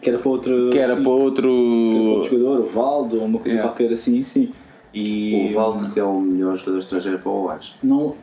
[0.00, 0.70] Que era para outro.
[0.70, 1.42] que era sim, para outro.
[1.42, 3.68] que era para outro jogador, o Valdo, ou uma coisa Yeah.
[3.72, 4.50] qualquer assim, sim.
[4.96, 5.46] E.
[5.50, 7.72] O Valdo, que é o melhor jogador estrangeiro para o Ares.
[7.82, 8.14] Não,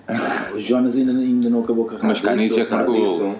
[0.55, 2.07] o Jonas ainda, ainda não acabou a carreira.
[2.07, 3.35] Mas Canidia é que marcou o gol.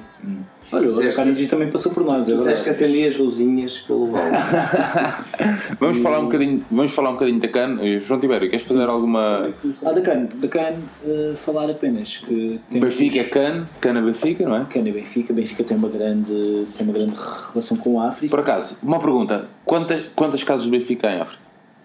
[0.72, 2.28] Olha, o Dizeste- Canidia também passou por nós.
[2.30, 2.86] É Tu disseste que verdade.
[2.86, 4.30] acendias luzinhas pelo Valdo.
[5.80, 7.78] Vamos falar um bocadinho, vamos falar um bocadinho da CAN.
[8.00, 9.50] João Tibério, queres fazer alguma.
[9.84, 10.28] Ah, da CAN.
[10.36, 10.74] Da CAN,
[11.06, 14.66] eh, falar apenas que temos- Benfica é CAN, CAN é Benfica, não é?
[14.66, 15.34] CAN é Benfica.
[15.34, 17.16] Benfica tem uma grande, tem uma grande
[17.52, 18.30] relação com a África.
[18.30, 21.42] Por acaso, uma pergunta: quantas, quantas casas do Benfica há em África?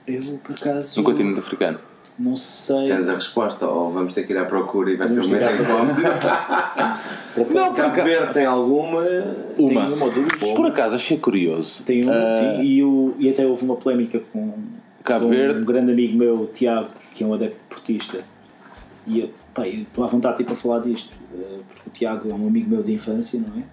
[0.06, 1.78] Eu, por acaso, No continente africano?
[2.18, 2.88] Não sei.
[2.88, 5.38] Tens a resposta, ou vamos ter que ir à procura e vai ser Vamos uma
[5.38, 6.98] ficar incógnita.
[7.52, 9.00] Não, por Cabo acaso, Verde tem alguma.
[9.00, 9.06] uma.
[9.56, 10.56] Tem uma.
[10.56, 11.82] Por acaso achei curioso.
[11.84, 14.54] Tem uma, Ah, sim, e, o, e até houve uma polémica com,
[15.04, 15.60] Cabo Verde.
[15.60, 18.24] um grande amigo meu, Tiago, que é um adepto portista.
[19.06, 22.34] E eu, pá, eu estou à vontade para falar disto, eh, porque o Tiago é
[22.34, 23.64] um amigo meu de infância, não é?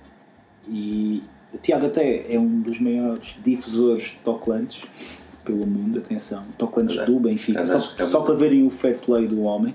[0.68, 4.82] E o Tiago até é um dos maiores difusores de tocantes
[5.44, 9.28] pelo mundo, atenção, tocantes Olha, do Benfica, só, é só para verem o fair play
[9.28, 9.74] do homem.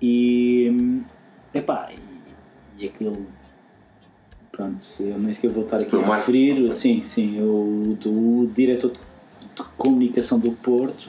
[0.00, 1.00] E,
[1.54, 1.90] epá,
[2.78, 3.26] e, e aquilo
[4.50, 8.90] pronto, eu nem sequer vou estar aqui Por a referir, sim, sim, o do diretor
[8.92, 11.08] de comunicação do Porto,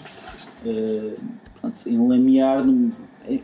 [0.65, 1.13] eh,
[1.59, 2.91] pronto, enlamear, no-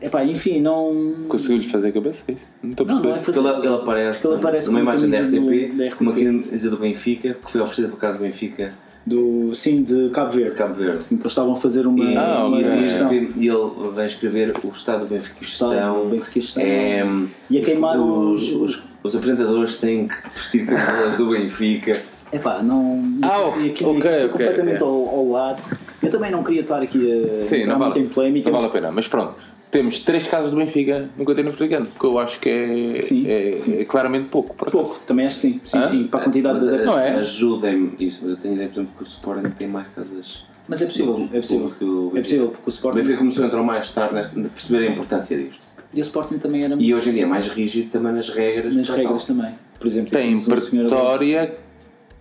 [0.02, 1.26] epá, enfim, não...
[1.28, 2.22] Conseguiu-lhe fazer a cabeça?
[2.30, 2.36] é?
[2.64, 3.26] Não estou a Não, não é perceber.
[3.40, 6.02] fazer- Porque ele, ele aparece, Ele aparece numa imagem da RTP, RTP.
[6.02, 8.74] uma camisa do Benfica, que foi oferecida por causa do Benfica
[9.10, 10.52] do, sim, de Cabo Verde.
[10.52, 11.04] de Cabo Verde.
[11.04, 12.84] Sim, que eles estavam a fazer uma, E, Ah, uma e, ok.
[12.84, 13.14] questão.
[13.14, 15.74] e- ele vai escrever o estado do Benfiquistão.
[15.74, 16.64] Estado do Benfiquistão.
[16.64, 17.06] É,
[17.50, 22.02] E a queimar os, os- os, os apresentadores têm que vestir camiselas do Benfica.
[22.32, 23.04] Epá, não.
[23.24, 24.88] Ah, e aquilo ok, foi ok, completamente ok.
[24.88, 25.78] Ao, ao lado.
[26.02, 28.50] Eu também não queria estar aqui a Sim, não muito vale, em polémica.
[28.52, 28.92] não vale a pena.
[28.92, 29.34] Mas pronto,
[29.72, 33.58] temos três casas do Benfica no continente africano, que eu acho que é, Sim, é,
[33.58, 33.78] sim.
[33.80, 34.54] é claramente pouco.
[34.54, 34.72] Acaso.
[34.72, 35.62] Pouco, também acho que sim.
[35.66, 35.88] Sim, Hã?
[35.88, 36.94] sim, para a quantidade Mas, de adeptos.
[36.96, 37.10] Não é?
[37.16, 40.46] Ajudem-me isso, mas eu tenho a ideia, por exemplo, que o Sporting tem mais casas.
[40.68, 41.74] Mas é possível, é possível.
[41.78, 42.98] que o É possível, porque o O Sporting.
[43.00, 45.64] Benfica começou a entrar mais tarde nesta, a perceber a importância disto.
[45.94, 48.76] E o Sporting também era E hoje em dia é mais rígido também nas regras.
[48.76, 49.36] nas regras tal.
[49.36, 49.54] também.
[49.80, 51.56] Por exemplo, Tem Pretória,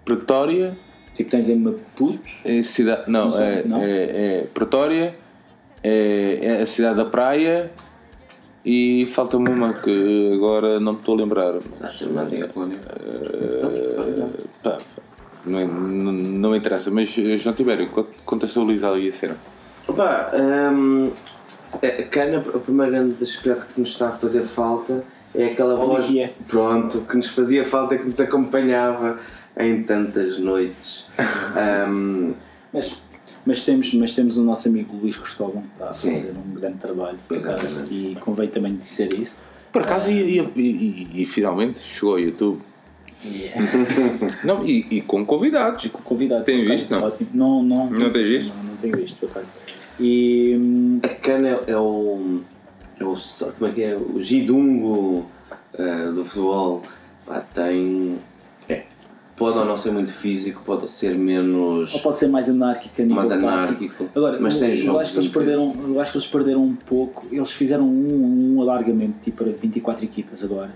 [0.05, 0.77] Pretória,
[1.15, 2.19] Tipo, tens em Maputo.
[2.45, 3.83] é cidade, não, Não sei, é, não?
[3.83, 3.89] É,
[4.41, 5.15] é Pretória,
[5.83, 7.71] é, é a cidade da praia
[8.65, 11.55] e falta-me uma que agora não me estou a lembrar.
[11.81, 12.79] Ah, sim, uma antiga colónia.
[14.63, 14.79] Pá,
[15.47, 17.89] não, não, não me interessa, mas eh, João Tibério,
[18.25, 19.37] contextualiza ali a cena.
[19.87, 21.11] Opa, hum,
[21.83, 25.03] a cana, o primeiro grande aspecto que nos está a fazer falta
[25.35, 26.07] é aquela voz
[26.47, 29.19] pronto, que nos fazia falta, que nos acompanhava
[29.57, 31.07] em tantas noites.
[31.89, 32.35] Hum,
[32.73, 32.99] Mas,
[33.49, 36.15] mas, temos, mas temos o nosso amigo Luís Cristóvão, que está a Sim.
[36.17, 39.35] fazer um grande trabalho, por acaso, e convém também dizer isso.
[39.73, 42.61] Por acaso, e, e- e- e finalmente chegou ao YouTube.
[43.25, 43.51] E,
[44.47, 45.87] Não, e, e com convidados.
[45.89, 46.45] com convidados.
[46.45, 47.03] Tem visto, não?
[47.05, 47.29] ótimo.
[47.35, 48.55] Não, não, Não tens visto?
[48.55, 49.47] Não, não tenho visto, por acaso.
[49.99, 50.55] E.
[50.57, 52.41] hum, a cana é o,
[53.01, 53.17] é o.
[53.59, 53.97] Como é que é?
[53.97, 55.27] O gidungo
[55.75, 56.83] eh, do futebol.
[57.27, 58.19] Pá, tem.
[59.39, 61.95] Pode ou não ser muito físico, pode ser menos.
[61.95, 64.09] Ou pode ser mais anárquico a nível Mais anárquico.
[64.15, 66.63] Agora, Mas eu, tem eu jogos acho que eles perderam, eu acho que eles perderam
[66.65, 67.27] um pouco.
[67.31, 70.71] Eles fizeram um, um alargamento tipo para 24 equipas agora.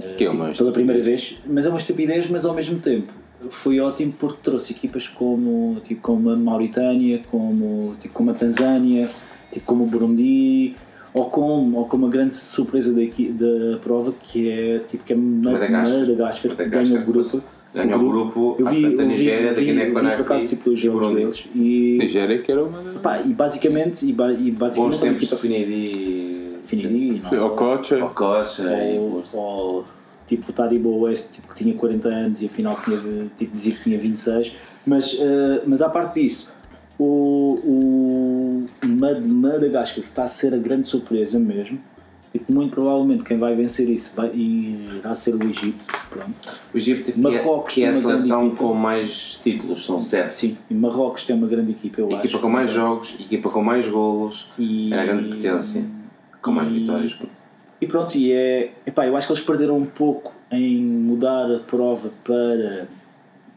[0.00, 2.78] Eh, Que é tipo, uma pela primeira vez, mas é uma estupidez, mas ao mesmo
[2.80, 3.12] tempo
[3.50, 9.08] foi ótimo porque trouxe equipas como, tipo, como a Mauritânia, como, tipo, como a Tanzânia,
[9.52, 10.74] tipo, como o Burundi,
[11.12, 15.16] ou como, ou como a grande surpresa da, da prova que é, tipo, que é
[15.16, 16.00] Madagascar.
[16.00, 17.42] Madagascar, que Madagascar, ganha o grupo.
[17.74, 20.16] Ganha o grupo Eu à vi, frente da vi, Nigéria, da vi, eu vi Guiné-Conakry
[20.24, 22.78] por acaso tipo e jogos deles e, Nigéria, que era uma.
[23.02, 26.44] pá, e basicamente e, ba- e Bons basicamente é uma tempos equipa de Finidi.
[26.64, 28.04] Finidi, não só- Ococha.
[28.04, 29.84] Ococha ou, ou
[30.26, 32.98] tipo o Taribo West tipo, que tinha 40 anos e afinal tinha,
[33.38, 34.52] tipo, dizia que tinha 26
[34.86, 36.50] mas, eh, mas à parte disso
[36.98, 37.58] o,
[38.82, 41.78] o Mad- Madagascar está a ser a grande surpresa mesmo
[42.34, 45.78] tipo, muito provavelmente quem vai vencer isso vai, irá ser o Egito
[46.10, 46.34] pronto.
[46.74, 48.62] O Egito, que, Marrocos é, que é a seleção equipa.
[48.64, 50.34] com mais títulos, são sete.
[50.36, 53.62] sim, e Marrocos tem uma grande equipa eu Equipa acho com mais jogos, equipa com
[53.62, 55.84] mais golos, E- é a grande potência,
[56.42, 57.18] com mais e- vitórias.
[57.80, 58.72] E pronto, e é.
[58.86, 62.86] Epá, eu acho que eles perderam um pouco em mudar a prova para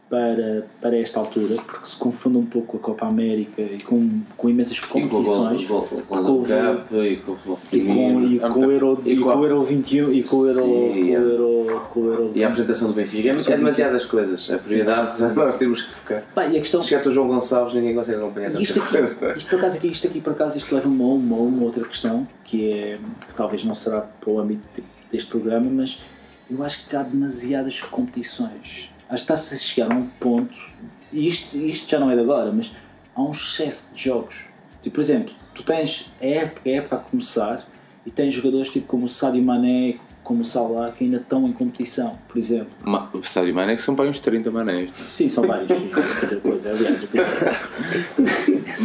[0.08, 4.20] para, para esta altura, porque se confunde um pouco com a Copa América e com,
[4.38, 5.64] com imensas E competições.
[5.66, 7.88] Gol- com o- Cup e com o E e
[8.72, 11.10] Euro, E e com o Euro 21 e com o Euro, Sim, com o é.
[11.10, 13.28] Euro, com o Euro E a apresentação do Benfica.
[13.28, 14.50] É, é demasiadas coisas.
[14.50, 16.22] A prioridade nós temos que focar.
[16.34, 18.96] Pá, e a questão Chegar o João Gonçalves, ninguém consegue acompanhar E isto tanta aqui,
[18.98, 19.34] coisa.
[19.36, 22.26] isto por acaso aqui, isto aqui por acaso isto leva-me a uma, uma outra questão
[22.44, 22.98] que é
[23.28, 24.82] que talvez não será para o âmbito de-
[25.12, 25.98] deste programa, mas
[26.50, 28.88] eu acho que há demasiadas competições.
[29.08, 30.54] Acho que está-se a chegar a um ponto,
[31.12, 32.72] e isto, isto já não é de agora, mas
[33.14, 34.34] há um excesso de jogos.
[34.82, 37.66] Tipo, por exemplo, tu tens a época, a época a começar
[38.06, 41.52] e tens jogadores tipo como o Sadio Mané, como o Salah que ainda estão em
[41.52, 42.68] competição, por exemplo.
[42.84, 44.90] Ma- O Sadio Mané que são para uns 30 manés.
[45.08, 45.70] Sim, são vários.
[45.70, 47.08] outra coisa, aliás, eu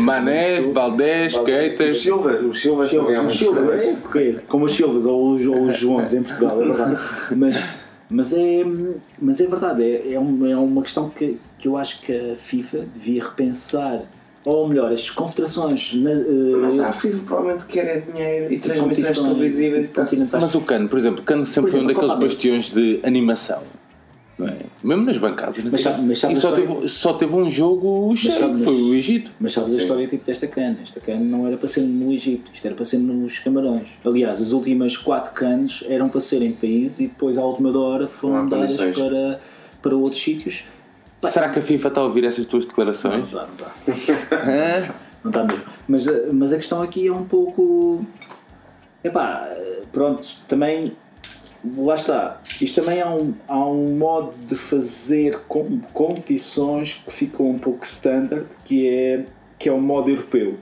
[0.03, 1.97] Mané, Valdés, O Keitas.
[1.97, 3.83] Silva, Silva Os muitos Silvas, trabalhos.
[3.85, 7.01] é, porque- como os Silvas ou os, ou os Joões em Portugal, é verdade.
[7.35, 7.63] Mas,
[8.13, 8.63] mas, é,
[9.21, 12.35] mas é verdade, é, é, um- é uma questão que, que eu acho que a
[12.35, 14.03] FIFA devia repensar,
[14.45, 16.23] ou melhor, as confederações na, eh,
[16.61, 19.89] Mas há filho provavelmente quer é dinheiro e transmissões televisivas.
[19.89, 20.41] continentais.
[20.43, 23.63] Mas o Cano, por exemplo, o Cano sempre Por foi um daqueles bastiões de animação.
[24.37, 24.57] Não é?
[24.83, 25.63] Mesmo nas bancadas.
[25.63, 28.57] não Mas sabe- mas sabe e só história- teve, só teve um jogo cheio, sabe-
[28.57, 29.31] que foi o Egito.
[29.39, 30.77] Mas sabes a história tipo desta cana?
[30.81, 33.87] Esta cana não era para ser no Egito, isto era para ser nos Camarões.
[34.03, 38.03] Aliás, as últimas quatro canas eram para ser em país e depois à última hora
[38.03, 39.39] Não foram há dadas para,
[39.81, 40.63] para outros sítios.
[41.25, 43.25] Será que a FIFA está a ouvir essas tuas Não declarações?
[43.25, 44.93] está, não está.
[45.23, 45.63] Não está mesmo.
[45.87, 48.05] Mas, mas a questão aqui é um pouco.
[49.03, 49.47] Epá,
[49.91, 50.91] pronto, também.
[51.77, 52.41] Lá está.
[52.61, 57.85] Isto também há um, há um modo de fazer com, competições que ficam um pouco
[57.85, 59.25] standard, que é,
[59.57, 60.55] que é o modo europeu.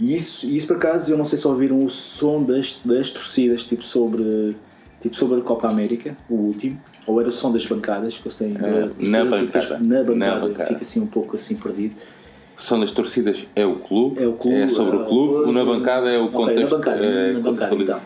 [0.00, 3.62] E isso, isso por acaso, eu não sei se ouviram o som das, das torcidas,
[3.64, 4.56] tipo sobre,
[5.00, 8.38] tipo sobre a Copa América, o último, ou era o som das bancadas, que eles
[8.38, 8.56] têm.
[8.56, 9.78] É, na bancada.
[9.78, 10.66] Na Na bancada, bancada.
[10.68, 11.94] fica assim um pouco assim perdido.
[12.58, 15.64] São das torcidas é o clube, É o clube, sobre é o clube, o- na
[15.64, 16.62] bancada é o Ok, contexto.
[16.62, 18.00] na bancada, é, na bancada, então.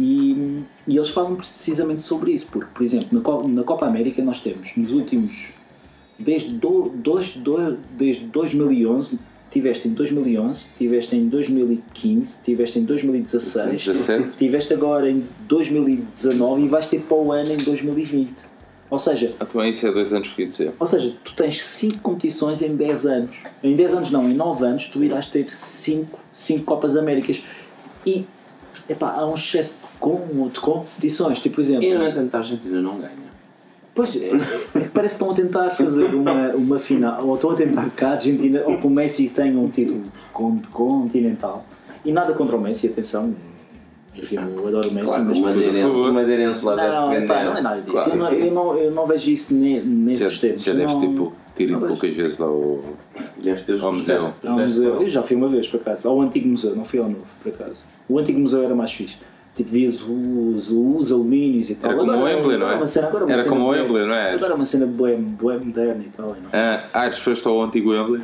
[0.00, 3.08] E, e eles falam precisamente sobre isso, porque, por exemplo,
[3.48, 5.46] na Copa, América nós temos nos últimos.
[6.18, 9.18] Desde, do, dois, do, desde 2011,
[9.50, 14.36] tiveste em 2011, tiveste em 2015, tiveste em 2016, 17.
[14.36, 18.46] tiveste agora em 2019 e vais ter para o ano em 2020.
[18.90, 20.60] Ou seja, Ah, também isso é dois anos seguidos.
[20.60, 20.70] É.
[20.78, 23.36] ou seja, tu tens 5 competições em 10 anos.
[23.62, 26.16] Em 10 anos não, em 9 anos tu irás ter 5
[26.64, 27.42] Copas Américas.
[28.06, 28.24] E
[28.88, 31.40] epá, há um excesso com, de competições.
[31.40, 33.32] Tipo, por exemplo, E no entanto a Argentina não ganha.
[33.94, 37.50] pois, é, é que parece que estão a tentar fazer uma, uma final, ou estão
[37.50, 40.02] a tentar que a Argentina, ou que o Messi tenha um título
[40.32, 41.64] con- continental.
[42.04, 43.34] E nada contra o Messi, atenção.
[44.16, 45.42] Enfim, eu adoro o Messi, Claro, mas o
[46.12, 47.44] Madeirense, o lá não, deve vender.
[47.44, 47.92] não é nada disso.
[47.92, 48.10] Claro.
[48.10, 50.64] Eu, não, eu, não, eu não vejo isso ne, nesses Já, termos.
[50.64, 51.92] já deves Não- tipo, ter ido não vejo.
[51.94, 52.80] poucas vezes lá ao.
[53.42, 54.32] Deves ter os Ao museu.
[54.44, 55.02] Ao museu.
[55.02, 56.08] Eu já fui uma vez, por acaso.
[56.08, 57.86] Ao antigo museu, não fui ao novo, por acaso.
[58.08, 59.16] O antigo museu era mais fixe.
[59.54, 61.92] Tipo, vias os, os alumínios e tal.
[61.92, 62.74] Era como o Wembley, não é?
[62.74, 64.32] uma cena- agora uma Era cena como o Wembley, não é?
[64.32, 66.36] Agora é uma cena bué, bué moderna e tal.
[66.36, 68.22] e Não, Ah, ah, tu foste ao antigo Wembley?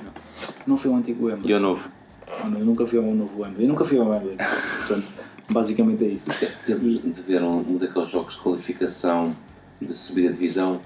[0.67, 1.49] não fui ao antigo Wembley.
[1.51, 1.89] E ao novo?
[2.27, 3.65] Ah, não, eu nunca fui ao novo Wembley.
[3.65, 4.37] Eu nunca fui ao Wembley.
[4.89, 5.07] Portanto,
[5.49, 6.27] basicamente é isso.
[6.67, 9.37] De de ver um, um daqueles jogos de qualificação
[9.81, 10.81] de subida de divisão.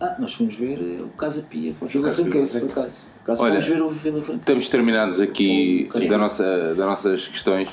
[0.00, 1.72] Ah, nós fomos ver eh, o Casa Pia.
[1.74, 3.06] Fomos ver o Casa Pia, por acaso.
[3.28, 4.40] Olha, fomos ver o Vila Franca.
[4.40, 7.68] Estamos terminados aqui da nossa, das nossas questões.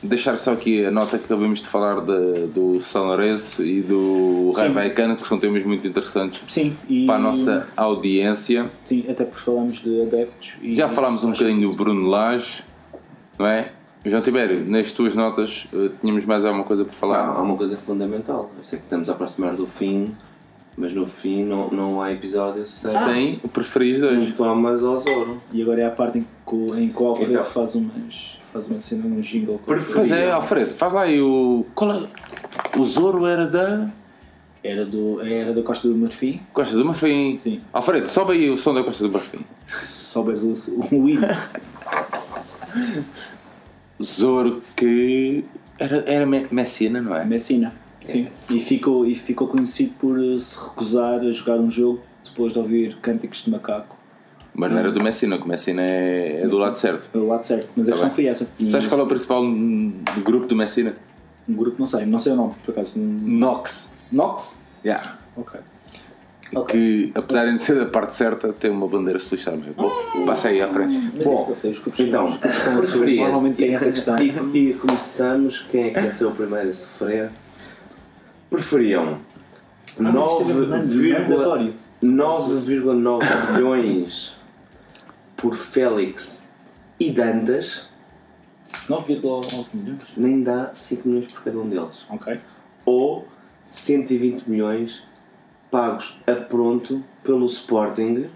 [0.00, 4.52] Deixar só aqui a nota que acabamos de falar de- do São Lourenço e do
[4.56, 5.14] Rai Sim.
[5.16, 8.70] Que são temas muito interessantes Sim, e, para a nossa audiência.
[8.84, 10.52] Sim, até porque falamos de adeptos.
[10.62, 12.62] E Já falámos um bocadinho do Bruno Lage,
[13.36, 13.72] não é?
[14.06, 17.18] João Tibério, nas tuas notas eh, tínhamos mais alguma coisa para falar?
[17.36, 18.50] há uma coisa fundamental.
[18.56, 20.14] Eu sei que estamos a aproximar do fim,
[20.76, 24.32] mas no fim não, não há episódio sem Sem o preferido hoje.
[24.32, 25.42] Thomas ao Zoro.
[25.52, 27.44] E agora é a parte em que, o- em que o Alfredo Então.
[27.44, 29.58] faz, umas, faz uma cena, um jingle.
[29.58, 31.64] com- Pois é, Alfredo, faz lá aí o.
[31.74, 32.08] Qual é?
[32.78, 33.88] O Zoro era da.
[34.62, 36.40] Era, do, era da Costa do Marfim.
[36.52, 37.38] Costa do Marfim.
[37.42, 37.60] Sim.
[37.72, 39.38] Alfredo, sobe aí o som da Costa do Marfim.
[39.70, 41.26] Souberes o, o hino.
[44.02, 45.44] Zoro que.
[45.78, 47.24] Era, era Me- Messina, não é?
[47.24, 47.72] Messina.
[48.00, 48.28] Sim.
[48.50, 52.96] E, ficou, e ficou conhecido por se recusar a jogar um jogo depois de ouvir
[52.96, 53.97] cânticos de macaco.
[54.58, 57.08] Mas não era do Messina, que o Messina é, é do lado certo.
[57.10, 57.68] Pelo lado certo.
[57.76, 58.14] Mas a Tá questão bem.
[58.16, 58.48] foi essa.
[58.70, 60.96] Sabes qual é o principal do grupo do Messina?
[61.48, 62.90] Um grupo, não sei, não sei o nome, por acaso.
[62.96, 63.92] Nox.
[64.10, 64.60] Nox?
[64.84, 65.16] Yeah.
[65.36, 65.60] Ok.
[66.66, 69.70] Que, apesar de ser da parte certa, tem uma bandeira socialista.
[69.76, 71.10] Mas, bom, passa aí à frente.
[71.14, 72.32] Mas Bom, sei, Então,
[72.64, 73.20] são- preferias.
[73.26, 74.18] Normalmente tem essa questão.
[74.18, 77.30] E, e começamos, quem é que ser o primeiro a sofrer?
[78.50, 79.18] Preferiam
[80.00, 81.74] Ah, mas isto é 9, mandatório.
[82.02, 84.37] 9,9 milhões
[85.38, 86.46] por Félix
[87.00, 87.88] e Dantas,
[88.88, 90.16] 9,9 milhões.
[90.16, 92.04] nem dá 5 milhões por cada um deles.
[92.10, 92.38] Ok.
[92.84, 93.26] Ou
[93.70, 95.02] 120 milhões
[95.70, 98.26] pagos a pronto pelo Sporting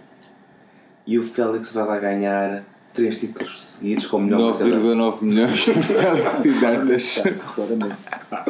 [1.06, 2.64] e o Félix vai lá ganhar
[2.94, 4.96] 3 títulos seguidos com melhor marcador.
[4.96, 7.22] 9,9 milhões por felicidades.
[7.54, 7.96] Claramente.
[8.30, 8.44] Pá.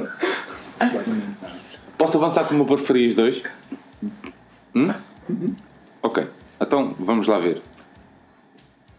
[0.78, 1.36] Claramente.
[1.40, 1.52] não.
[1.96, 3.42] Posso avançar com o meu preferi os dois?
[4.74, 4.92] Hum?
[6.02, 6.26] Ok,
[6.60, 7.62] então vamos lá ver.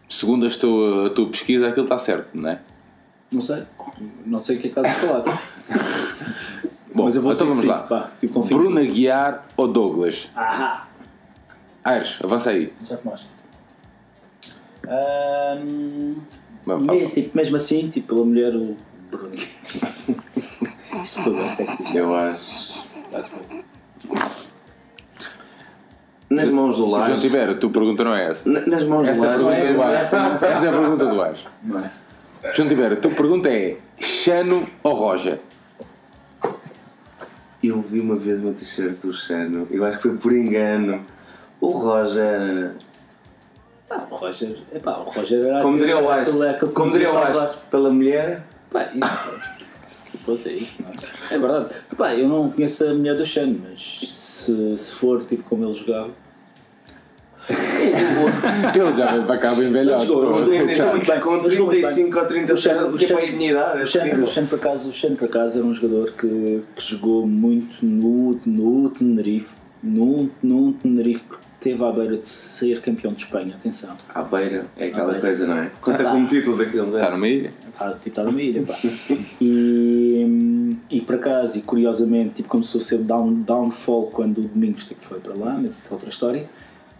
[0.08, 2.60] Segundo a tua, a tua pesquisa, aquilo está certo, não é?
[3.32, 3.62] Não sei.
[4.26, 5.42] Não sei o que é que estás a falar.
[6.94, 8.10] Bom, Mas eu vou então vamos lá.
[8.32, 8.56] confio.
[8.58, 10.30] Bruno Aguiar ou Douglas?
[10.36, 10.86] Ah,
[11.82, 12.72] Aires, avança aí.
[12.88, 13.28] já te mostro.
[16.86, 16.92] Fala.
[16.94, 18.76] me- tipo, mesmo assim, tipo, a mulher, o
[19.10, 19.34] Bruno.
[19.34, 21.96] Isto foi bem sexy.
[21.96, 22.74] Eu acho.
[26.34, 27.20] Nas mãos do João Laje.
[27.20, 28.48] Tibério, a tua pergunta não é essa.
[28.48, 29.44] Na- Nas mãos do Esta é a Laje.
[29.44, 30.02] pergunta do Aires.
[30.02, 31.14] Essa é a pergunta do.
[31.64, 31.90] Não é?
[32.54, 35.40] João Tibério, a tua pergunta é Chano ou Roja?
[37.62, 41.00] Eu vi uma vez uma t-shirt do Chano, eu acho que foi por engano.
[41.60, 42.72] O Roger.
[43.90, 47.14] Ah, o Roger, epá, o Roger era Como diria o aquele Como diria o.
[47.14, 47.56] Laje.
[47.70, 48.42] Pela mulher.
[48.70, 49.54] Pá, isso.
[50.26, 51.34] Pois é isso, não é?
[51.34, 51.74] É verdade.
[51.90, 55.74] Epá, eu não conheço a mulher do Xano, mas se, se for tipo como ele
[55.74, 56.10] jogava.
[57.48, 60.06] Ele já veio para cá bem velhote.
[60.06, 63.32] Com Ele jogou muito 35 ou 30 O Xano- o que é Xano- para a
[63.32, 63.76] idade.
[63.78, 63.82] O é
[64.22, 67.84] o Xano, por acaso, o Xano, por acaso, era um jogador que, que jogou muito
[67.84, 69.54] no, no Tenerife.
[69.82, 73.54] No, no Tenerife, porque esteve à beira de ser campeão de Espanha.
[73.56, 73.94] Atenção.
[74.14, 75.20] À beira é aquela beira.
[75.20, 75.70] coisa, não é?
[75.82, 77.10] Conta Ah, como título daqueles Está anos.
[77.12, 77.52] numa ilha?
[77.68, 78.74] Está tipo, está numa ilha, pá.
[79.42, 84.84] E, e por acaso, e curiosamente, tipo, começou a ser down, downfall quando o Domingos
[84.84, 86.48] tipo, foi para lá, mas isso é outra história.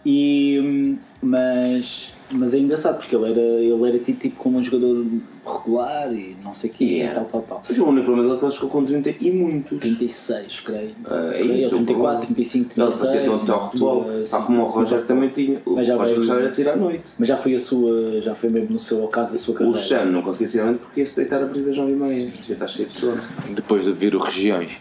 [0.05, 5.03] E, mas, mas é engraçado porque ele era, ele era tido tipo como um jogador
[5.45, 7.61] regular e não sei o quê, E e tal, tal, tal.
[7.67, 9.79] Mas o único problema dele é que ele chegou com 30 e muitos.
[9.79, 10.89] 36, creio.
[11.05, 12.19] Ah, é isso, o 34, problema.
[12.21, 12.99] 35, Ele 36.
[12.99, 14.09] fazia todo o uma futebol.
[14.09, 15.61] assim, como o Roger também tinha.
[15.65, 17.13] O Mas já Roger veio- gostava era de sair à noite.
[17.17, 19.79] Mas já foi a sua, já foi mesmo no seu caso da sua O carreira.
[19.79, 22.31] Xano não conseguia sair à noite porque ia se deitar a partir das 9h30.
[22.47, 23.21] Já está cheio de sono.
[23.55, 24.77] Depois de vir o Regiões.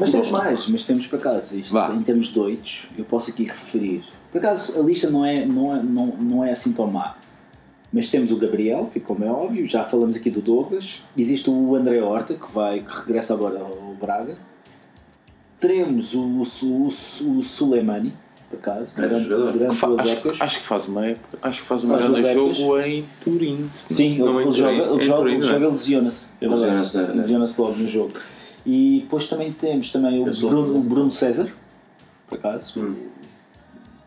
[0.00, 3.44] Mas temos mais, mas temos por acaso, isto, em termos de oitos, eu posso aqui
[3.44, 4.02] referir.
[4.34, 7.14] Por acaso a lista não é, não é, não, não é assim tão má.
[7.92, 11.04] Mas temos o Gabriel, tipo, como é óbvio, já falamos aqui do Douglas.
[11.16, 14.36] Existe o André Horta, que, vai, que regressa agora ao Braga.
[15.60, 18.12] Teremos o, o, Su- o Suleimani,
[18.50, 19.52] por acaso, durante, jogador.
[19.52, 20.40] durante Fa- duas acho, épocas.
[20.40, 21.38] acho que faz uma época.
[21.40, 22.56] Acho que faz uma Faz grande duas épocas.
[22.58, 23.70] jogo em Turim.
[23.72, 25.50] Sim, não ele, ele joga, ele joga, ele não é?
[25.52, 26.26] joga lesiona-se.
[26.40, 26.74] É verdade.
[26.76, 27.12] Lesiona-se?
[27.16, 28.12] Lesiona-se logo no jogo.
[28.66, 31.48] E depois também temos também o Eu sou- Bruno, o Bruno César,
[32.28, 32.80] por acaso.
[32.80, 32.94] Hum.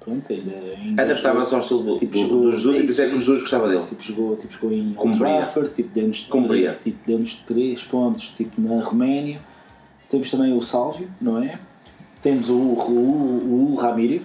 [0.07, 3.17] Pronto, ainda, ainda Adaptava-se ao estilo do, Tipo, do, do Jesus e é que o
[3.17, 3.83] Jesus gostava dele.
[3.89, 5.17] Tipo, jogou, tipo, jogou em Old.
[5.17, 6.79] Trafford, tipo, demos, Cumpria.
[6.81, 9.41] tipo, demos 3 pontos tipo, na Roménia.
[10.09, 11.59] Temos também o Sálvio, não é?
[12.23, 14.21] Temos o, o, o Ramírez,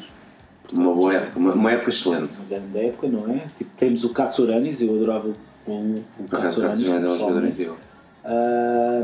[0.72, 2.30] Uma boa época, uma, uma época excelente.
[2.36, 3.40] uma grande época, não é?
[3.58, 5.30] Tipo, temos o Katsuranis, eu adorava
[5.66, 6.86] o, o acaso, Katsuranis.
[6.86, 6.98] Cássio é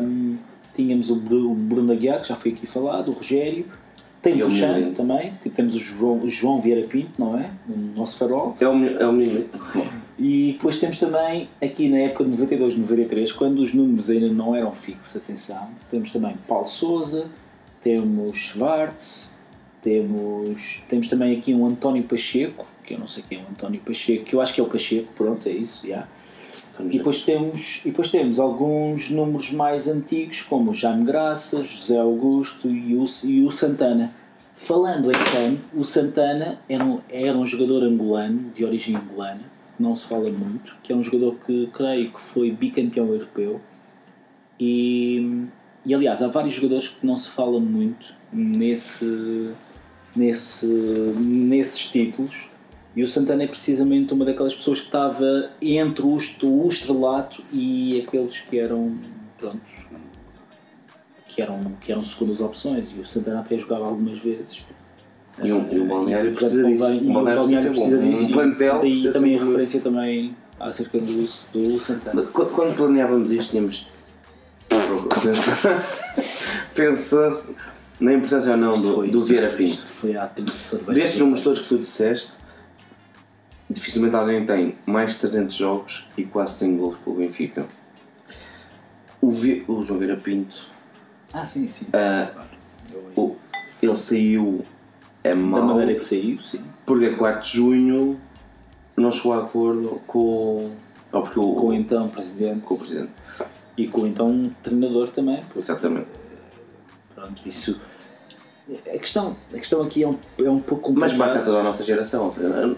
[0.00, 0.36] um
[0.76, 3.66] tínhamos o o Bruno Aguiar, que já foi aqui falado, o Rogério.
[4.23, 7.51] Temos E o Xan também, temos o João, João Vieira Pinto, não é?
[7.69, 8.57] O nosso farol.
[8.61, 9.49] É o, é o menino.
[10.19, 14.57] E depois temos também, aqui na época de 92, 93, quando os números ainda não
[14.57, 17.27] eram fixos, atenção, temos também Paulo Souza,
[17.81, 19.32] temos Schwartz,
[19.81, 23.81] temos, temos também aqui um António Pacheco, que eu não sei quem é o António
[23.81, 26.09] Pacheco, que eu acho que é o Pacheco, pronto, é isso, já.
[26.80, 31.98] E depois temos, e depois temos alguns números mais antigos, como o Jaime Graça, José
[31.98, 34.12] Augusto e o, e o Santana.
[34.56, 39.42] Falando em quem, o Santana era um, era um jogador angolano, de origem angolana,
[39.76, 43.60] que não se fala muito, que é um jogador que creio que foi bicampeão europeu.
[44.59, 45.44] E,
[45.84, 49.52] e aliás, há vários jogadores que não se fala muito nesse,
[50.16, 52.47] nesse, nesses títulos.
[52.98, 58.04] E o Santana é precisamente uma daquelas pessoas que estava entre o, o estrelato e
[58.04, 58.92] aqueles que eram,
[59.38, 59.60] pronto,
[61.28, 62.88] que eram, que eram segundas opções.
[62.90, 64.64] E o Santana até jogava algumas vezes.
[65.40, 66.84] E o, e o balneário precisa disso.
[66.84, 68.24] O balneário precisa, precisa disso.
[68.24, 72.22] Um plantel E também a referência também acerca do, do Santana.
[72.22, 73.88] Quando planeávamos isto, tínhamos.
[76.74, 77.54] Pensou-se
[78.00, 79.84] na importância ou não do, do Vieira Pinto.
[80.92, 82.38] Destes números todos que tu disseste,
[83.69, 87.66] dificilmente alguém tem mais de 300 jogos e quase 100 gols pelo Benfica.
[89.20, 90.66] O, Vi- o João Vieira Pinto,
[91.32, 91.86] Ah, sim, sim.
[91.93, 93.36] Eu- o-
[93.82, 94.65] ele saiu
[95.23, 95.62] é Da mau.
[95.62, 96.61] maneira que saiu, sim.
[96.86, 98.19] Porque a 4 de junho
[98.97, 100.70] não chegou a acordo com.
[101.12, 103.11] Ou porque o, Com o então presidente com o presidente.
[103.77, 105.43] e com o então treinador também.
[105.43, 106.09] porque, Exatamente.
[107.15, 107.78] Pronto, isso.
[108.86, 111.16] A questão, a questão aqui é um, é um pouco Mas complicada.
[111.35, 112.24] marca toda a nossa geração.
[112.24, 112.77] Ou seja,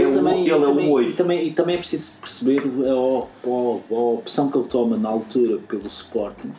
[0.00, 1.10] Ele ele, também, ele é também, o 8.
[1.10, 5.08] E também, e também é preciso perceber a, a- a opção que ele toma na
[5.08, 6.50] altura pelo Sporting.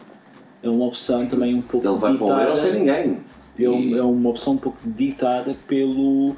[0.63, 2.43] É uma opção também um pouco Ele vai para o ditada.
[2.43, 3.17] Euro sem ninguém.
[3.59, 6.35] É, um- E- é uma opção um pouco ditada pelo,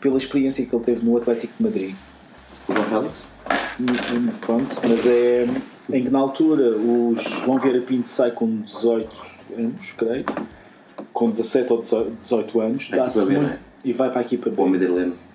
[0.00, 1.94] pela experiência que ele teve no Atlético de Madrid.
[2.68, 3.26] O João Félix?
[4.40, 5.46] Pronto, mas é
[5.92, 9.08] em que na altura o João Vieira Pinto sai com 18
[9.56, 10.24] anos, creio,
[11.12, 13.58] com 17 ou 18 anos, A dá-se muito- é?
[13.84, 14.56] e vai para a equipa B.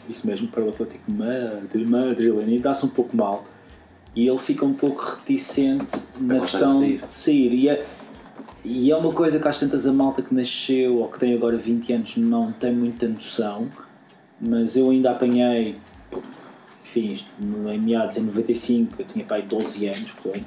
[0.10, 3.46] Isso mesmo, para o Atlético de Madrid, madrileno e dá-se um pouco mal.
[4.16, 7.10] E ele fica um pouco reticente na questão de de sair.
[7.10, 7.54] sair.
[7.54, 7.86] E é,
[8.64, 11.58] e é uma coisa que às tantas a malta que nasceu ou que tem agora
[11.58, 13.68] 20 anos não tem muita noção,
[14.40, 15.76] mas eu ainda apanhei,
[16.84, 20.46] enfim, em meados em 95, eu tinha pai 12 anos, portanto.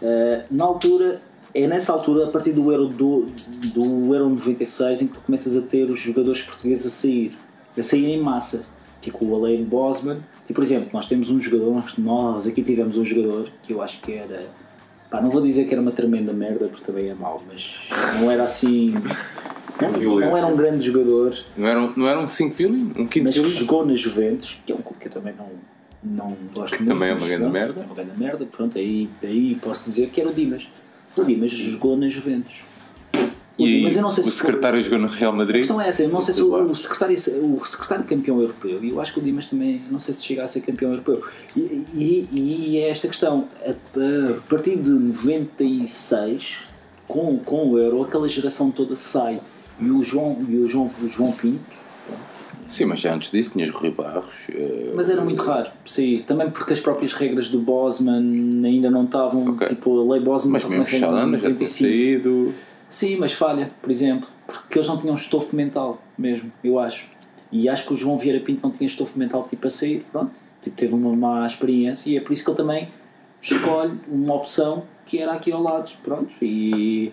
[0.00, 1.20] Uh, na altura,
[1.54, 3.26] é nessa altura, a partir do Euro, do,
[3.74, 7.36] do Euro 96, em que tu começas a ter os jogadores portugueses a sair,
[7.76, 8.64] a sair em massa.
[9.04, 10.18] Tipo o Alain Bosman.
[10.46, 14.00] Tipo, por exemplo, nós temos um jogador, nós, aqui tivemos um jogador que eu acho
[14.00, 14.46] que era.
[15.10, 17.74] Pá, não vou dizer que era uma tremenda merda, porque também é mau, mas
[18.20, 18.94] não era assim.
[19.80, 19.90] Não,
[20.20, 22.92] não era um grande jogador, Não era, um- não era um 5 violino?
[22.96, 25.48] Um quinto mas que jogou na Juventus, que é um clube que eu também não,
[26.02, 26.88] não gosto muito.
[26.88, 27.80] também é uma grande merda.
[27.80, 30.68] É uma grande merda, pronto, aí, aí posso dizer que era o Dimas.
[31.16, 32.54] O Dimas jogou na Juventus.
[33.56, 35.58] E Dimas, eu não sei o se foi- secretário jogou no Real a Madrid.
[35.58, 38.88] questão é essa, eu não sei se o, o secretário, o secretário campeão europeu, e
[38.90, 41.22] eu acho que o Dimas também, não sei se chega a ser campeão europeu,
[41.56, 41.60] e,
[41.94, 46.58] e, e é esta questão, a, a partir de 96,
[47.06, 49.40] com, com o Euro, aquela geração toda sai,
[49.80, 51.74] e o João, e o João, o João Pinto,
[52.68, 54.34] Sim, mas já antes disso tinhas Rui Barros.
[54.50, 59.04] eh, mas era muito raro sair, também porque as próprias regras do Bosman ainda não
[59.04, 59.68] estavam, Ok.
[59.68, 61.68] tipo, a lei Bosman Mas só mesmo começa em Chalana já tinha 95.
[61.88, 62.54] saído.
[62.94, 67.08] Sim, mas falha, por exemplo, porque eles não tinham estofo mental mesmo, eu acho.
[67.50, 70.30] E acho que o João Vieira Pinto não tinha estofo mental tipo a sair, pronto,
[70.62, 72.88] tipo, teve uma má experiência e é por isso que ele também
[73.42, 76.32] escolhe uma opção que era aqui ao lado, pronto.
[76.40, 77.12] E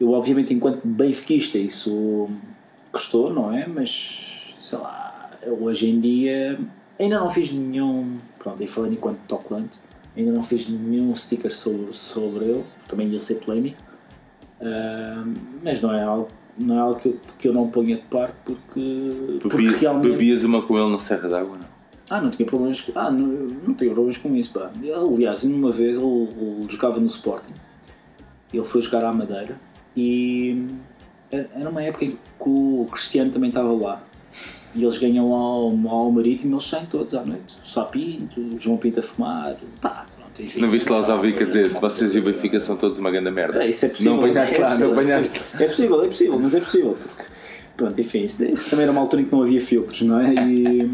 [0.00, 2.30] eu, obviamente, enquanto benfiquista, isso
[2.92, 3.66] custou, não é?
[3.66, 6.56] Mas sei lá, hoje em dia
[7.00, 9.76] ainda não fiz nenhum, pronto, e falando enquanto tocante,
[10.16, 13.89] ainda não fiz nenhum sticker sobre, sobre ele, também ia ser polémico.
[15.62, 16.28] Mas não é algo,
[16.58, 20.10] não é algo que, eu, que eu não ponha de parte porque, porque Bebi- realmente.
[20.10, 21.70] Bebias uma com ele na Serra d'Água, não?
[22.10, 24.52] Ah, não tinha problemas com, ah, não, não tinha problemas com isso.
[24.52, 24.70] Pá.
[25.14, 27.52] Aliás, uma vez ele, ele jogava no Sporting,
[28.52, 29.56] ele foi jogar à Madeira
[29.96, 30.66] e
[31.30, 34.02] era uma época em que o Cristiano também estava lá.
[34.74, 37.56] E eles ganham ao, ao Marítimo e eles saem todos à noite.
[37.64, 39.56] O Sapinto, o João Pinto a fumar.
[39.80, 40.06] Pá.
[40.56, 43.62] Não viste lá os Alvica dizer vocês e o Benfica são todos uma grande merda?
[43.64, 44.14] É, isso é possível.
[44.16, 45.40] Não apanhaste é lá, possível, não apanhaste.
[45.58, 46.96] É possível, é possível, mas é possível.
[47.06, 47.30] Porque,
[47.76, 50.32] pronto, enfim, isso, isso também era uma altura em que não havia filtros, não é?
[50.34, 50.90] E,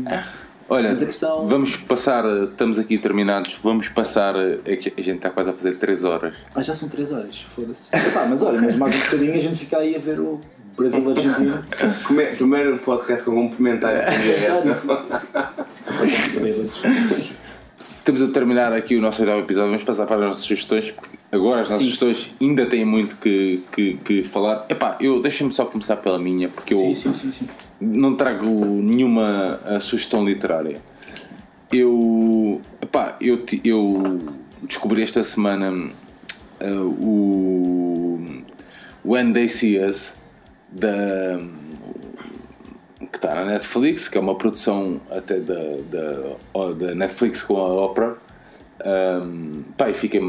[0.68, 5.30] Olha, Mas a questão- vamos passar, estamos aqui terminados, vamos passar, é a gente está
[5.30, 6.34] quase a fazer 3 horas.
[6.52, 7.88] ah, já são 3 horas, foda-se.
[8.28, 10.40] Mas olha, mas mais um bocadinho a gente fica aí a ver o
[10.76, 11.64] Brasil-Argentina.
[12.36, 14.10] Primeiro podcast com complementar a
[18.06, 21.18] Estamos a terminar aqui o nosso oitavo episódio, vamos passar para as nossas sugestões, porque
[21.32, 21.92] agora as nossas Sim.
[21.92, 24.64] sugestões ainda têm muito que, que, que falar.
[24.68, 27.32] Epá, eu deixa-me só começar pela minha, porque eu Sim, sim,
[27.80, 30.80] não trago nenhuma ah, sugestão literária.
[31.72, 34.20] Eu, epá, eu, eu
[34.62, 35.90] descobri esta semana
[36.60, 38.20] ah, o
[39.04, 40.12] When They See Us
[40.70, 41.40] da,
[43.10, 45.54] que está na Netflix, que é uma produção até da,
[45.90, 48.14] da, da Netflix com a Oprah.
[48.84, 50.20] Um, pá, e fiquei,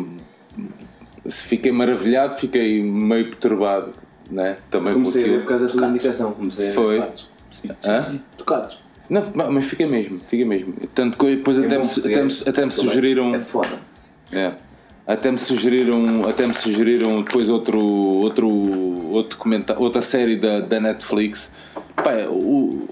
[1.29, 3.93] fiquei maravilhado, fiquei meio perturbado,
[4.29, 4.57] né?
[4.71, 6.31] Também Comecei a ver porque- por causa da tua indicação.
[6.33, 6.75] Comecei a ver.
[6.75, 6.99] Foi.
[6.99, 7.21] Tocado.
[7.51, 8.01] Sim, sim, Hã?
[8.01, 8.21] sim.
[8.37, 8.75] Tocado.
[9.09, 10.73] Não, mas fica mesmo, fica mesmo.
[10.93, 13.35] Tanto que depois até, bom me, até, me, até me sugeriram.
[13.35, 13.79] É foda.
[14.31, 14.53] É.
[15.05, 20.81] Até me sugeriram, até me sugeriram depois outro, outro, outro documenta- outra série da, da
[20.81, 21.49] Netflix.
[21.97, 22.87] Pá, o,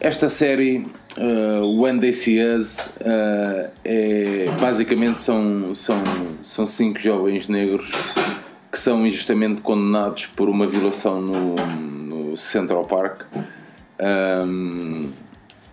[0.00, 0.86] esta série,
[1.16, 6.02] uh, They See Us, uh, é, basicamente são, são,
[6.42, 7.92] são cinco jovens negros
[8.70, 13.22] que são injustamente condenados por uma violação no, no Central Park.
[14.00, 15.10] Um,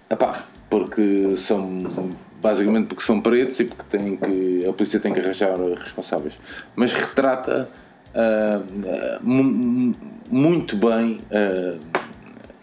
[0.10, 2.11] epá, porque são
[2.41, 6.34] basicamente porque são pretos e porque têm que a polícia tem que arranjar responsáveis
[6.76, 7.68] mas retrata
[9.22, 9.94] mu-
[10.31, 11.76] muito bem ah,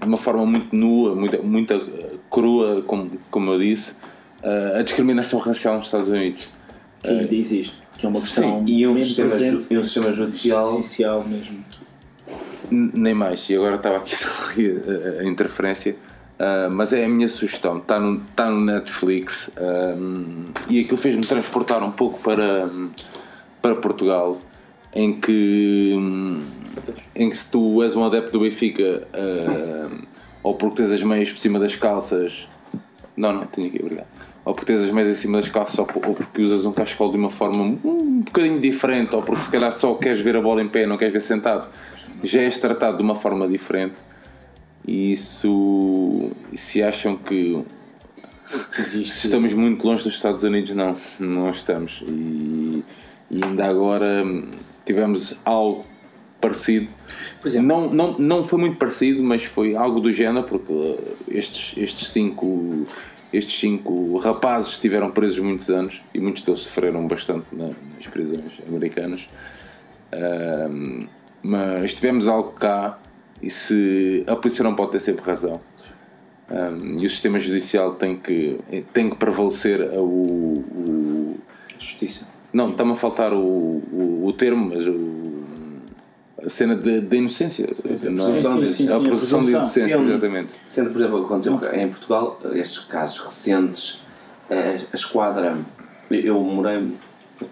[0.01, 3.95] de uma forma muito nua, muito, muito eh, crua, como, como eu disse,
[4.43, 6.55] eh, a discriminação racial nos Estados Unidos.
[7.03, 7.75] Que ainda existe.
[7.97, 11.65] Que é uma questão E um mesmo sistema, e um sistema judicial essencial mesmo.
[12.71, 14.15] Nem mais, e agora estava aqui
[15.21, 15.97] a, interferência,
[16.39, 19.95] ah, mas é a minha sugestão, está no, está no Netflix ah,
[20.69, 22.69] e aquilo fez-me transportar um pouco para,
[23.63, 24.41] para Portugal,
[24.93, 25.95] em que,
[27.15, 29.89] em que se tu és um adepto do Benfica ah,
[30.43, 32.47] ou porque tens as meias por cima das calças,
[33.17, 34.07] não, não, tenho aqui, obrigado.
[34.45, 36.73] Ou porque tens as meias em cima das calças, ou, po- ou porque usas um
[36.73, 40.41] cachecol de uma forma um bocadinho diferente, ou porque se calhar só queres ver a
[40.41, 41.67] bola em pé, não queres ver sentado,
[42.23, 43.95] já és tratado de uma forma diferente.
[44.87, 47.61] E isso, e se acham que
[48.79, 49.27] Existe.
[49.27, 52.05] estamos muito longe dos Estados Unidos, não, não estamos.
[52.07, 52.85] E,
[53.29, 54.49] e ainda agora hum,
[54.85, 55.85] tivemos algo
[56.51, 56.89] parecido.
[57.45, 60.99] Exemplo, não, não, não foi muito parecido, mas foi algo do género, porque uh,
[61.29, 62.85] estes, estes, cinco,
[63.33, 68.53] estes cinco rapazes estiveram presos muitos anos e muitos deles sofreram bastante na- nas prisões
[68.69, 69.27] americanas.
[70.13, 71.07] Ahm,
[71.43, 72.99] mas tivemos algo cá
[73.43, 75.61] e se a polícia não pode ter sempre razão.
[76.51, 78.59] Ahm, e o sistema judicial tem que,
[78.93, 81.37] tem que prevalecer a o, o-
[81.79, 82.27] Justiça.
[82.53, 85.45] não, está-me a faltar o, o, o termo, mas o,
[86.45, 87.67] a cena de, de inocência.
[88.11, 88.43] não é?
[88.43, 90.05] sim, sim, sim, a sim, a presunção de inocência, Sim.
[90.05, 90.51] exatamente.
[90.67, 94.03] Sendo, por exemplo, aconteceu em Portugal, estes casos recentes,
[94.51, 94.55] a,
[94.93, 95.57] a esquadra,
[96.11, 96.93] eu morei,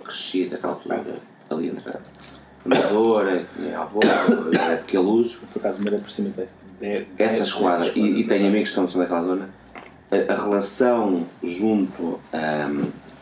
[0.02, 1.04] cresci naquela altura,
[1.50, 2.00] ali entre a
[2.64, 6.46] Amadora, a avó, a de Queluz, Por acaso, me por cima de,
[6.80, 9.48] de, essa dessa esquadra, e, e tenho amigos que estão naquela zona,
[10.10, 12.70] a, a relação junto a,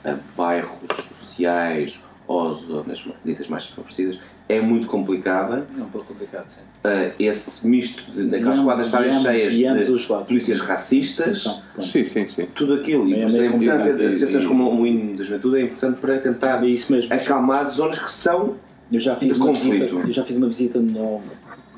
[0.08, 4.18] a bairros sociais ou zonas ditas mais favorecidas
[4.48, 5.66] é muito complicada.
[5.78, 6.60] É um pouco complicado, sim.
[6.84, 11.62] Uh, esse misto de, daquelas esquadras estarem cheias de polícias racistas.
[11.82, 12.46] Sim, sim, sim.
[12.54, 15.58] tudo aquilo, e É por isso a importância de associações como o hino da juventude
[15.58, 17.12] é importante para tentar É isso mesmo.
[17.12, 18.56] acalmar zonas que são
[18.90, 19.84] Eu já fiz de conflito.
[19.84, 21.22] visita, eu já fiz uma visita no,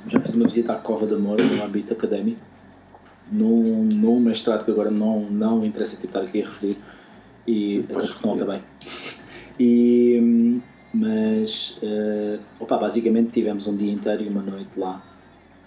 [0.09, 2.41] já fiz uma visita à Cova da Moura, no âmbito académico,
[3.31, 6.77] num, num mestrado que agora não, não interessa tipo, estar aqui a referir,
[7.47, 8.61] e até porque não acabei.
[9.59, 10.61] E, hum,
[10.95, 15.03] mas, eh, opa, basicamente tivemos um dia inteiro e uma noite lá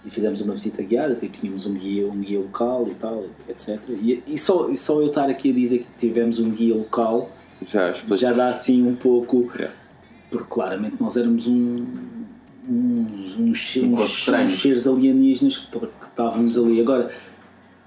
[0.04, 3.78] e fizemos uma visita guiada, tipo, tínhamos um guia, um guia local e tal, etc.
[3.90, 7.30] E, e, só, e só eu estar aqui a dizer que tivemos um guia local
[7.66, 8.16] Já expliquei.
[8.16, 9.50] já dá assim um pouco.
[9.54, 9.74] Yeah.
[10.30, 11.84] Porque claramente nós éramos um,
[12.68, 16.80] uns, uns, Um uns, uns seres alienígenas que, que estávamos ali.
[16.80, 17.10] Agora,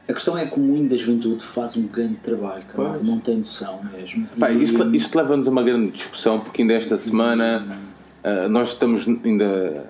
[0.10, 3.38] a questão é que o Moinho da Juventude faz um grande trabalho, cara, não tem
[3.38, 4.28] noção mesmo.
[4.40, 7.78] Pá, E- isto, isto leva-nos a uma grande discussão, porque ainda esta semana
[8.24, 9.86] ah, nós estamos ainda.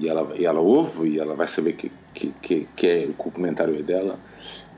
[0.00, 3.10] E ela, e ela ouve, e ela vai saber que, que, que, que é, que
[3.18, 4.18] o comentário é dela.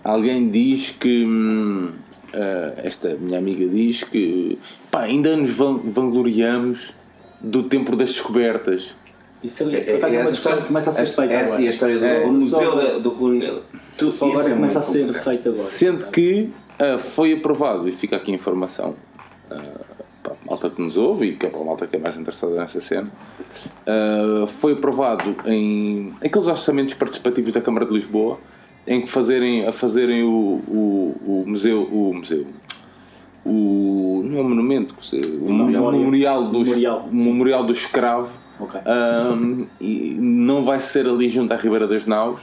[0.03, 1.25] Alguém diz que.
[1.27, 1.91] hum,
[2.33, 4.59] ah, esta minha amiga diz que.
[4.91, 6.93] Pá, ainda nos van- vangloriamos
[7.41, 8.89] do tempo das descobertas.
[9.43, 11.63] Isso, é- isso por acaso é uma questão que começa a ser feita essa agora.
[11.63, 13.61] e a história do, É, do museu da- do colonial.
[13.97, 15.25] Tu- Só agora é começa a ser complicado.
[15.25, 15.63] feito agora.
[15.63, 18.95] Sendo que ah, foi aprovado, e fica aqui a informação
[19.51, 19.57] ah,
[20.23, 22.17] para a malta que nos ouve e que é para a malta que é mais
[22.17, 23.11] interessada nessa cena,
[23.87, 28.39] ah, foi aprovado em aqueles orçamentos participativos da Câmara de Lisboa
[28.87, 30.29] em que fazerem, a fazerem o,
[30.69, 32.47] o, o museu, o museu,
[33.45, 35.99] o, não é um monumento, o, Memória.
[35.99, 38.31] memorial, do, Memorial, o memorial do escravo
[38.61, 38.81] Ok.
[38.85, 42.41] Ahm, e não vai ser ali junto à Ribeira das Naus,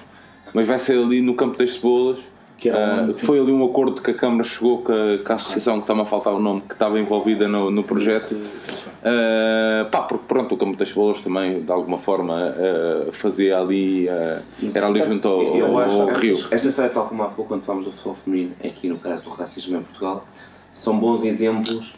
[0.54, 2.20] mas vai ser ali no Campo das Cebolas.
[2.58, 5.76] Que onde- foi ali um acordo que a Câmara chegou com a, com a associação
[5.76, 8.36] que está-me a faltar o nome, que estava envolvida no, no projeto.
[9.04, 14.08] Ah, pá, porque pronto, o Campo das Cebolas também, de alguma forma, ah, fazia ali.
[14.08, 16.46] era ali junto ao, ao- ao que rio.
[16.50, 19.30] Esta história, tal como há pouco, quando falamos do futebol feminino, aqui no caso do
[19.30, 20.26] racismo em Portugal,
[20.74, 21.94] são bons exemplos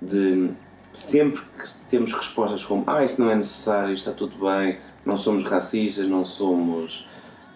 [0.00, 0.50] de
[0.92, 5.44] sempre que temos respostas como ah, isso não é necessário, está tudo bem, não somos
[5.44, 7.08] racistas, não somos.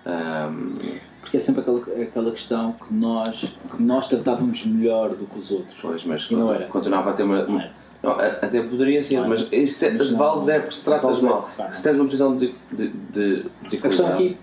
[0.07, 0.77] ahm,
[1.21, 5.51] Porque é sempre aquela, aquela questão que nós, que nós tratávamos melhor do que os
[5.51, 5.77] outros.
[5.81, 6.67] pois, mas E não era.
[6.67, 7.39] continuava a ter uma.
[7.41, 7.73] Era.
[8.03, 11.49] não, até poderia ser, Não mas isso é, Mas vale zero porque se tratas mal.
[11.73, 14.37] Se tens uma posição de, de, de A questão aqui.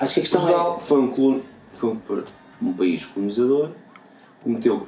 [0.00, 0.80] Acho que a questão Portugal é.
[0.80, 1.40] foi um, colon-
[1.74, 1.98] foi um,
[2.60, 3.70] um país colonizador,
[4.42, 4.86] cometeu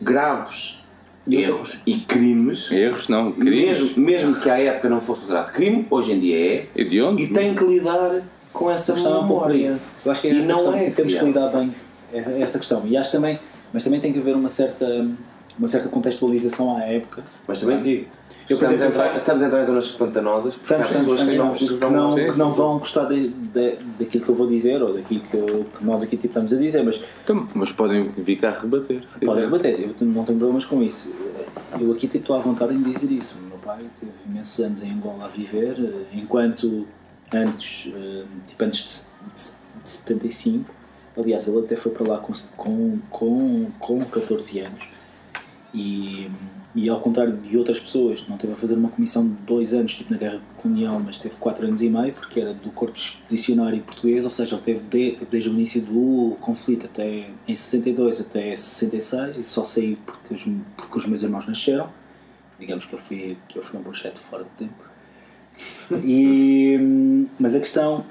[0.00, 0.80] graves
[1.28, 3.80] erros e crimes, Erros, não, crimes.
[3.80, 7.02] mesmo, mesmo que à época não fosse considerado crime, hoje em dia é, E de
[7.02, 7.22] onde?
[7.24, 8.22] e tem que lidar
[8.52, 9.78] com essa questão é um pouco memória.
[10.04, 11.74] Eu acho que é E essa não questão é que temos que lidar bem
[12.12, 12.82] é essa questão.
[12.86, 13.38] E acho também,
[13.72, 15.06] mas também tem que haver uma certa,
[15.58, 17.24] uma certa contextualização à época.
[17.46, 18.15] Mas também digo, Eu, por
[18.48, 21.52] Estamos, a entrar, estamos a entrar em zonas pantanosas porque há Estamos, pessoas que não,
[21.52, 24.80] estamos, que não, não, que não vão gostar de, de- daquilo que eu vou dizer
[24.82, 28.08] ou daquilo que, eu- que nós aqui tipo, estamos a dizer, mas Então, mas podem
[28.10, 29.02] vir cá rebater.
[29.24, 31.12] podem rebater, eu não tenho problemas com isso.
[31.80, 33.36] Eu aqui tipo, estou à vontade em dizer isso.
[33.36, 36.86] O meu pai teve imensos anos em Angola a viver, eh, enquanto
[37.34, 39.50] antes, eh, tipo, antes de, de,
[39.82, 40.70] de 75,
[41.18, 44.84] aliás, ele até foi para lá com, com, com, com 14 anos.
[45.74, 46.30] E,
[46.76, 49.94] e ao contrário de outras pessoas, não teve a fazer uma comissão de dois anos,
[49.94, 53.80] tipo na Guerra Colonial, mas teve quatro anos e meio, porque era do Corpo Expedicionário
[53.82, 58.54] Português, ou seja, ele teve de- desde o início do conflito até em 62 até
[58.54, 60.44] 66, e só saiu porque os,
[60.76, 61.88] porque os meus irmãos nasceram.
[62.60, 64.74] Digamos que eu fui, que eu fui um projeto fora de tempo.
[66.04, 68.04] E, mas a questão,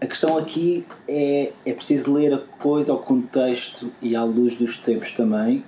[0.00, 4.78] a questão aqui é, é preciso ler a coisa ao contexto e à luz dos
[4.80, 5.64] tempos também,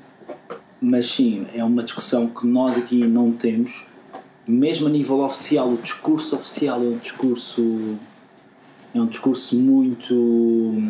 [0.80, 3.84] mas sim, é uma discussão que nós aqui não temos,
[4.46, 7.96] mesmo a nível oficial, o discurso oficial é um discurso
[8.94, 10.82] é um discurso muito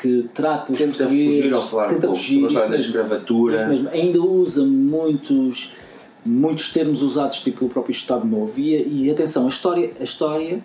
[0.00, 3.56] que trata os tenta fugir ao falar tenta pouco fugir, isso da escravatura.
[3.56, 3.88] Isso mesmo.
[3.88, 5.72] Ainda usa muitos,
[6.24, 8.52] muitos termos usados tipo, pelo próprio Estado Novo.
[8.60, 10.62] E, e atenção, a história, a história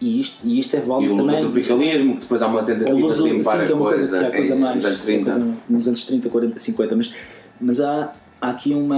[0.00, 1.42] e, isto, e isto é E válido o também.
[1.42, 3.98] tropicalismo, que depois há uma É tentativa luz, de limpar sim, é a uma coisa,
[4.08, 4.76] coisa, que é coisa mais.
[4.76, 5.30] nos anos que é a 30.
[5.30, 6.96] coisa nos anos 30, 40, 50.
[6.96, 7.12] Mas,
[7.60, 8.96] mas há, há aqui uma.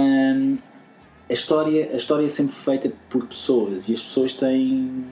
[1.29, 5.05] A história, a história é sempre feita por pessoas e as pessoas têm.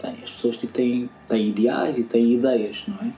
[0.00, 3.10] têm as pessoas tipo, têm, têm ideais e têm ideias, não é?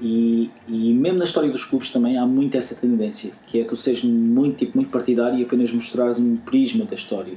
[0.00, 3.76] E, e mesmo na história dos clubes também há muito essa tendência, que é tu
[3.76, 7.34] seres muito, tipo, muito partidário e apenas mostrares um prisma da história.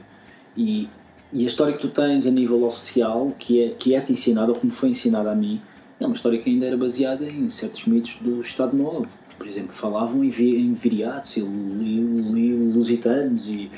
[0.57, 0.89] E,
[1.35, 4.57] e a história que tu tens a nível oficial, que é, que é-te ensinada, ou
[4.57, 5.61] como foi ensinada a mim,
[5.99, 9.05] é uma história que ainda era baseada em certos mitos do Estado Novo.
[9.37, 11.41] Por exemplo, falavam em, vi, em viriatos e,
[12.73, 13.69] lusitanos e...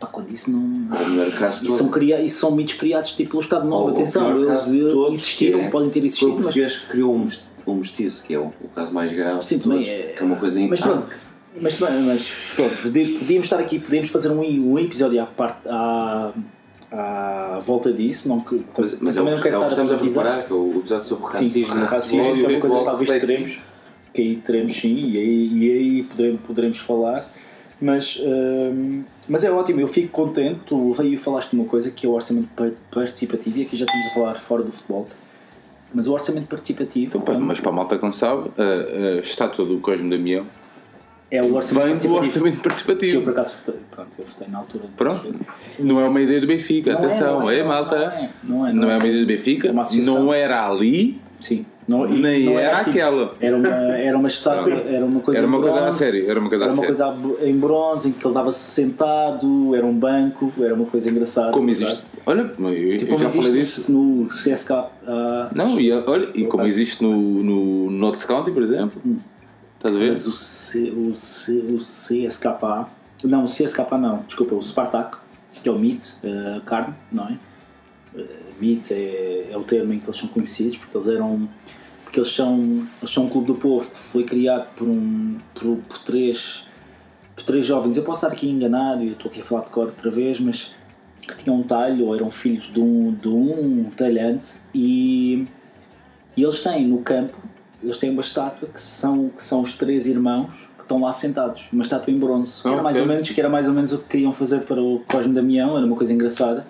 [0.00, 0.86] Pá, quando isso não...
[0.90, 3.90] O caso Isso são, cria, isso são mitos criados tipo pelo Estado Novo.
[3.90, 4.66] O Atenção, eles
[5.12, 7.28] existiram, é- podem ter Foi o existido, mas português que criou um
[7.64, 10.36] um mestiço, que é o, o caso mais grave Sim, também é- que é uma
[10.36, 11.08] coisa Mas pronto,
[11.60, 16.32] mas, mas pronto, podíamos estar aqui, podíamos fazer um, um episódio à, parte, à,
[16.92, 20.44] à volta disso, não que, Mas, mas é também é o que estamos a preparar,
[20.44, 21.74] que é o episódio sobre Sim, racismo.
[21.74, 23.60] sim, racismo é uma coisa que logo talvez teremos,
[24.12, 27.26] que aí teremos sim, e aí, e aí poderemos, poderemos falar.
[27.80, 30.60] Mas, hum, mas é ótimo, eu fico contente.
[30.66, 33.86] Tu aí falaste de uma coisa que é o orçamento par- participativo, e aqui já
[33.86, 35.08] estamos a falar fora do futebol.
[35.92, 39.20] Mas o orçamento participativo Então, pá, mas para a malta que não sabe, a, a
[39.22, 40.46] estátua do Cosme Damião
[41.32, 42.14] é o orçamento vem do participativo.
[42.16, 43.22] orçamento Que eu participativo.
[43.22, 44.84] por acaso votei, pronto, eu votei na altura.
[44.96, 45.34] Pronto.
[45.78, 47.96] Não é uma ideia do Benfica, Não é, atenção, não é, é, não malta.
[47.96, 48.96] é, não é, Não não é é.
[48.98, 50.14] uma ideia do Benfica, É uma associação.
[50.22, 51.64] não era ali, Sim.
[51.88, 52.90] Não, e nem não era aqui.
[52.90, 53.32] aquela.
[53.40, 56.30] Era uma, era uma estátua, era uma coisa Era uma em coisa a bronze, sério,
[56.30, 57.14] era uma coisa a era uma sério.
[57.26, 61.50] coisa em bronze, em que ele dava-se sentado, era um banco, era uma coisa engraçada.
[61.50, 61.92] Como verdade?
[61.92, 62.06] existe.
[62.24, 63.92] Olha, eu, Tipo, eu já falei disso.
[63.92, 64.70] no CSK.
[65.08, 69.02] ah, Não, e, olha, e como existe no, no Notts County, por exemplo.
[69.84, 70.10] A ver?
[70.10, 72.88] mas o, C, o, C, o CSKA.
[73.24, 75.18] Não, o CSK não, desculpa, o Spartak,
[75.52, 77.38] que é o MIT, uh, carne, não é?
[78.14, 78.42] Uh,
[78.90, 81.48] é, é o termo em que eles são conhecidos, porque eles eram.
[82.04, 85.76] Porque eles são, eles são um clube do povo que foi criado por, um, por,
[85.78, 86.64] por três,
[87.34, 87.96] por três jovens.
[87.96, 90.70] Eu posso estar aqui enganado, e estou aqui a falar de cor outra vez, mas
[91.22, 95.46] que tinham um talho ou eram filhos de um, de um talhante e,
[96.36, 97.36] e eles têm no campo,
[97.82, 101.64] eles têm uma estátua que são, que são os três irmãos que estão lá sentados,
[101.72, 102.62] uma estátua em bronze.
[102.62, 104.80] Que era, mais ou menos, que era mais ou menos o que queriam fazer para
[104.82, 106.66] o Cosme Damião, era uma coisa engraçada.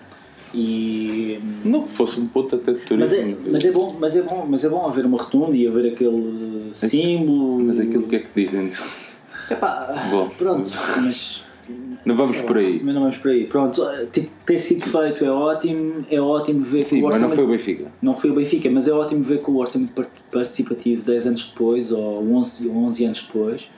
[0.55, 3.39] E, Não que fosse um ponto até de mas, é, turismo.
[3.51, 6.68] mas, é bom, mas, é bom, mas é bom haver uma rotunda e haver aquele
[6.72, 7.60] símbolo.
[7.64, 8.70] Mas aquilo que é que dizem?
[9.51, 10.28] Epá, Bom.
[10.39, 10.70] pronto,
[11.02, 11.41] mas
[12.05, 12.80] Não vamos por aí.
[12.82, 13.47] mas não vamos por aí.
[13.47, 13.82] Pronto,
[14.12, 17.34] tipo, ter sido feito é ótimo, é ótimo ver Sim, que o mas não orçamento.
[17.36, 17.93] foi o Benfica.
[18.02, 21.47] Não foi o Benfica, mas é ótimo ver que o orçamento par- participativo 10 anos
[21.48, 23.70] depois, ou 11, 11 anos depois,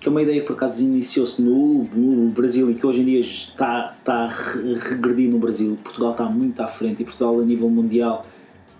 [0.00, 3.04] que é uma ideia que por acaso iniciou-se no, no Brasil e que hoje em
[3.04, 5.76] dia está, está a re- regredir no Brasil.
[5.82, 8.24] Portugal está muito à frente e Portugal a nível mundial.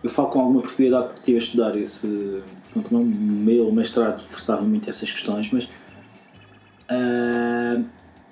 [0.05, 2.39] Eu falo com alguma propriedade porque estive a estudar esse.
[2.73, 5.67] Pronto, o meu mestrado forçava muito essas questões, mas
[6.89, 7.81] ah,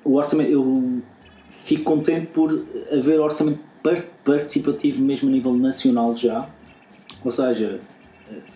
[0.06, 1.02] o orçamento, eu
[1.50, 2.50] fico contente por
[2.92, 6.48] haver orçamento par- participativo mesmo a nível nacional já.
[7.24, 7.80] Ou seja,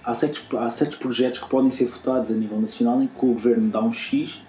[0.05, 3.29] há certos, há certos projetos que podem ser votados a nível nacional em que o
[3.33, 4.41] governo dá um X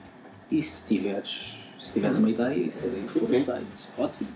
[0.51, 3.37] e se tiveres, se tiveres uma ideia e se for Ok.
[3.37, 3.65] aceite,
[3.97, 4.29] ótimo.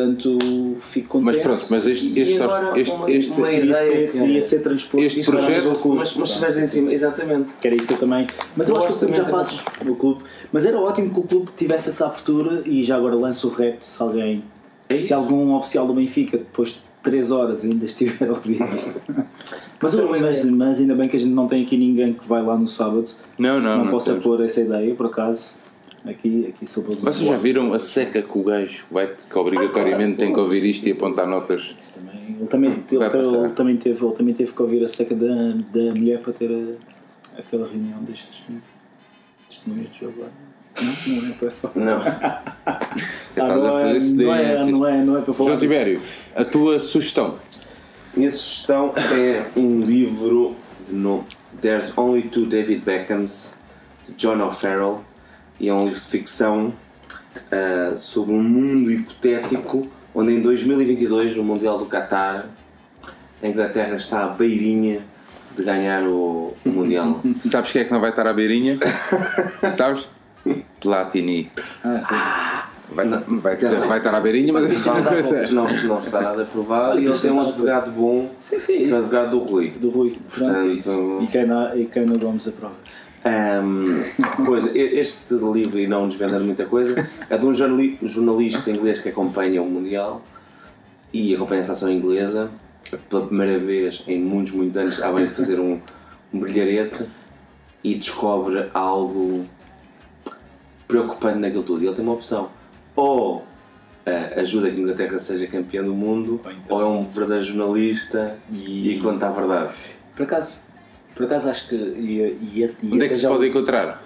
[0.00, 1.36] Portanto fico contente.
[1.36, 4.18] Mas pronto, mas este, E este, agora este, uma- este- uma Podia ideia ser, que-
[4.18, 5.98] podia ser transposto Este projeto- o clube.
[5.98, 7.54] Mas, mas se estiveres em cima, exatamente.
[7.54, 8.26] Que era isso que eu também.
[8.54, 10.24] Mas eu acho que o clube já faz orçamento o clube.
[10.52, 13.84] Mas era ótimo que o clube tivesse essa abertura e já agora lanço o repto
[13.86, 14.42] se alguém.
[14.88, 18.92] É se algum oficial do Benfica depois de 3 horas ainda estiver a ouvir isto.
[19.80, 22.56] Mas, mas, mas ainda bem que a gente não tem aqui ninguém que vai lá
[22.56, 23.10] no sábado.
[23.38, 25.52] Não, não, não, não possa pôr essa ideia, por acaso.
[26.06, 30.18] Aqui, aqui sou para Vocês já viram a seca que o gajo vai, que obrigatoriamente
[30.18, 31.74] tem que ouvir isto e apontar notas?
[31.78, 35.14] Isso também, ele, também, ele, ele também teve, ele também teve que ouvir a seca
[35.14, 38.42] da, da mulher para ter a- aquela reunião destes
[39.48, 40.28] testemunhas de jogo lá.
[40.80, 41.74] Não, não é para falar.
[41.74, 42.00] Não.
[43.38, 45.48] Ah, não, é, é, não, é, não é para falar.
[45.50, 46.00] João Tibério,
[46.34, 47.36] a tua sugestão.
[48.16, 50.54] Minha sugestão é um livro
[50.88, 51.24] de nome
[51.60, 53.54] There's Only Two David Beckhams,
[54.08, 55.00] de John O'Farrell,
[55.60, 56.72] e é um livro de ficção
[57.50, 62.46] ah, sobre um mundo hipotético onde em 2022, no Mundial do Qatar,
[63.42, 65.00] a Inglaterra está à beirinha
[65.56, 67.20] de ganhar o, o Mundial.
[67.34, 68.78] Sabes quem é que não vai estar à beirinha?
[69.76, 70.06] Sabes?
[70.80, 71.50] Platini.
[71.84, 77.00] Ah, Vai, vai, vai estar à beirinha, mas isto é não, não está nada aprovado
[77.00, 78.94] e ele tem um advogado bom, sim, sim, isso.
[78.94, 79.70] advogado do Rui.
[79.70, 80.16] Do Rui.
[80.32, 80.90] Pronto, é isso.
[80.92, 82.74] Portanto- E quem não, e quem não Gomes aprova.
[83.26, 84.02] Ahm,
[84.44, 89.08] pois, este livro, e não desvendando muita coisa, é de um jornali- jornalista inglês que
[89.08, 90.22] acompanha o Mundial
[91.12, 92.48] e acompanha a seleção inglesa
[93.10, 95.80] pela primeira vez em muitos, muitos anos, à beira de fazer um,
[96.32, 97.04] um brilharete
[97.82, 99.44] e descobre algo
[100.86, 101.82] preocupante naquilo tudo.
[101.82, 102.48] E ele tem uma opção:
[102.94, 103.44] ou
[104.06, 107.44] ah, ajuda que a Inglaterra seja campeã do mundo, Ou então- ou é um verdadeiro
[107.44, 109.72] jornalista E- e, conta a verdade.
[110.14, 110.60] Por acaso,
[111.16, 114.02] por acaso acho que ia, ia, ia Onde é que se pode encontrar?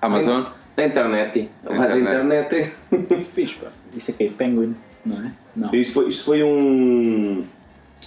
[0.00, 0.44] Amazon?
[0.76, 1.48] Na internet.
[1.62, 2.72] Vais à Internet.
[2.90, 3.68] Muito fixe, pá.
[3.96, 4.74] Isso aqui é Penguin,
[5.04, 5.32] não é?
[5.54, 5.74] Não.
[5.74, 7.44] Isto foi, isto foi um,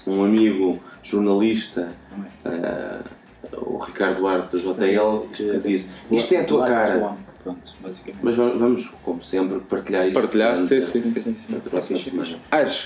[0.06, 2.56] um amigo jornalista, não é.
[2.56, 3.00] eh,
[3.58, 7.14] o Ricardo Duarte da JL, que disse: Isto é a tua cara.
[7.44, 8.20] Pronto, basicamente.
[8.22, 10.20] Mas va- vamos, como sempre, partilhar isto.
[10.20, 12.00] Partilhar, sim, sim, a- sim.
[12.06, 12.36] sim.
[12.52, 12.86] Ares,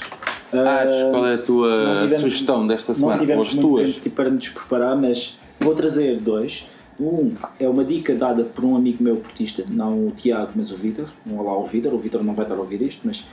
[0.54, 3.16] Ah, Ares, qual é a não tua tivemos- sugestão desta Não semana?
[3.16, 3.90] Ou tivemos as muito tuas?
[3.90, 6.66] tempo tipo, para nos preparar, mas vou trazer dois.
[7.00, 10.76] Um é uma dica dada por um amigo meu portista, não o Tiago, mas o
[10.78, 11.08] Vitor.
[11.26, 13.26] Um olá ao Vitor, o Vitor não vai estar a ouvir isto, mas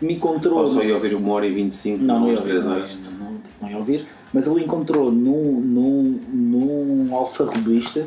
[0.00, 0.58] me encontrou.
[0.58, 2.98] Ou só ia ouvir uma hora e 25, Não, não ia ouvir, 3 não, horas.
[2.98, 4.06] não, não ia ouvir.
[4.32, 8.06] Mas ele encontrou num, num, num alfarrobista,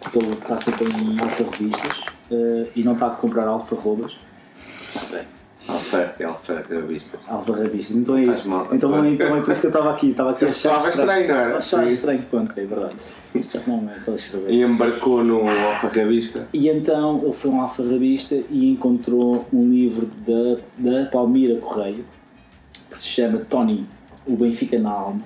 [0.00, 4.12] porque ele está sempre em alfarrobistas eh, e não está a comprar alfarrobas.
[4.94, 5.24] Alfa,
[5.68, 7.20] alfa, revistas.
[7.28, 8.48] Alfarrabistas, então é isso.
[8.48, 8.68] mal.
[8.72, 10.70] Então, então é por isso que eu estava aqui, estava aqui a achar.
[10.70, 11.58] Estava estranho, não era?
[11.58, 11.92] Achava Sim.
[11.92, 12.96] estranho, pronto, é verdade.
[13.34, 13.58] Isto
[14.46, 14.50] já.
[14.50, 16.48] E embarcou no Alfa Revista.
[16.52, 22.04] E então ele foi um alfarrabista e encontrou um livro da, da Palmira Correia
[22.90, 23.86] que se chama Tony,
[24.26, 25.22] o Benfica na Alma.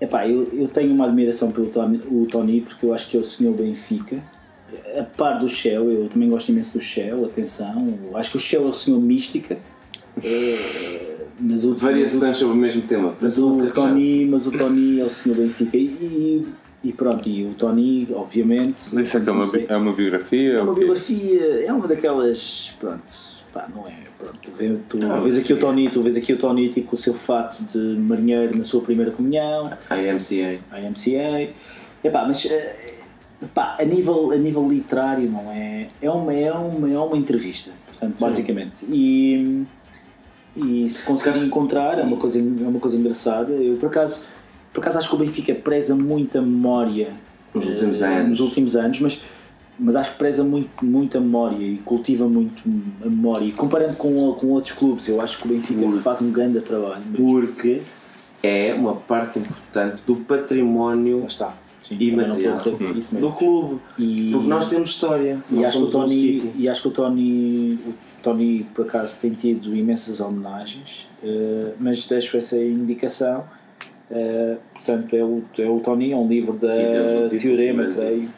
[0.00, 3.20] Epá, eu, eu tenho uma admiração pelo Tony, o Tony porque eu acho que é
[3.20, 4.22] o senhor Benfica.
[4.98, 7.94] A par do Shell, eu também gosto imenso do Shell, atenção.
[8.14, 9.58] acho que o Shell é o senhor Mística.
[10.22, 13.14] É, últimas, Variações sobre o mesmo tema.
[13.20, 15.76] mas o, Tony, mas o Tony é o senhor Benfica.
[15.76, 16.46] E,
[16.84, 18.78] e pronto, e o Tony, obviamente.
[19.00, 20.52] Isso é que é uma, é uma biografia?
[20.54, 22.72] é ou uma biografia, é uma daquelas.
[22.78, 23.02] Pronto,
[23.52, 23.94] pá, não é.
[24.18, 25.58] Pronto, tu vês, tu Não, vês aqui o.
[25.58, 28.80] Tony, tu vês aqui o Tony tipo, com o seu fato de marinheiro na sua
[28.80, 30.60] primeira comunhão, A MCA.
[30.70, 31.50] a MCA.
[32.04, 32.94] Epá, mas eh,
[33.54, 35.86] pá, a, nível, a nível literário não é.
[36.00, 38.84] É uma, é uma, é uma entrevista, portanto, basicamente.
[38.86, 39.64] E,
[40.56, 43.52] e se conseguir encontrar é uma, coisa, é uma coisa engraçada.
[43.52, 44.22] Eu por acaso,
[44.72, 47.08] por acaso acho que o Benfica preza muito a memória
[47.54, 48.28] Nos últimos eh, anos.
[48.30, 49.20] nos últimos anos, mas,
[49.78, 52.62] mas acho que preza muito, muito a memória e cultiva muito
[53.04, 53.44] a memória.
[53.44, 57.02] E comparando com, com outros clubes, eu acho que o Benfica faz um grande trabalho.
[57.16, 57.82] Porque
[58.42, 61.54] é uma parte importante do património está.
[61.82, 62.58] Sim, E não material.
[62.78, 63.20] mesmo.
[63.20, 63.80] do clube.
[63.98, 65.38] E, Porque nós temos história.
[65.50, 69.18] e acho, que o um Tony, e acho que o Tony, o Tony por acaso
[69.20, 73.44] tem tido imensas homenagens, eh, mas deixo essa indicação.
[74.10, 78.28] Eh, portanto, é o, é o Tony, é um livro da título Teorema, creio.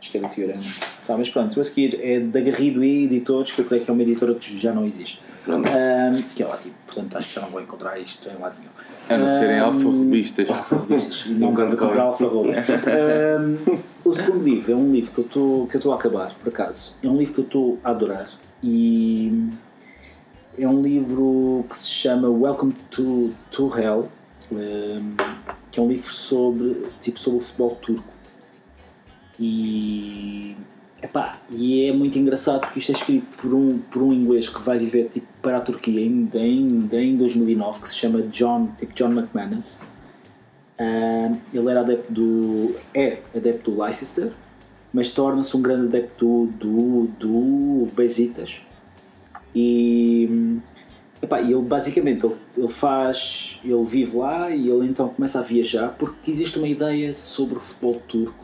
[0.00, 0.62] Acho que é da Teorema.
[1.06, 3.92] Tá, mas pronto, a seguir é da Garrido e Editores, que eu creio que é
[3.94, 5.20] uma editora que já não existe.
[5.44, 5.68] Pronto.
[5.68, 8.70] Ahm, que é ótimo, portanto acho que já não vou encontrar isto em lado nenhum.
[9.08, 10.48] A não serem Ahm, alfarrobistas.
[10.50, 12.56] alfarrobistas, e não para comprar alfarrobas.
[12.58, 16.34] Ahm, o segundo livro é um livro que eu estou que eu estou a acabar,
[16.34, 16.94] por acaso.
[17.02, 18.30] É um livro que eu estou a adorar
[18.62, 19.46] e
[20.58, 24.08] é um livro que se chama Welcome to, to Hell,
[24.52, 25.16] ahm,
[25.70, 28.04] que é um livro sobre, tipo, sobre o futebol turco.
[29.38, 30.56] E
[31.04, 34.58] Epá, e é muito engraçado porque isto é escrito por um, por um inglês que
[34.62, 38.94] vai viver tipo, para a Turquia em, em, em 2009 que se chama John, tipo
[38.94, 39.78] John McManus.
[40.78, 42.74] Ah, ele era adepto do.
[42.94, 44.32] é adepto do Leicester,
[44.94, 48.62] mas torna-se um grande adepto do, do, do Besiktas.
[49.54, 50.58] E
[51.20, 53.60] epá, ele basicamente ele, ele faz.
[53.62, 57.60] ele vive lá e ele então começa a viajar porque existe uma ideia sobre o
[57.60, 58.43] futebol turco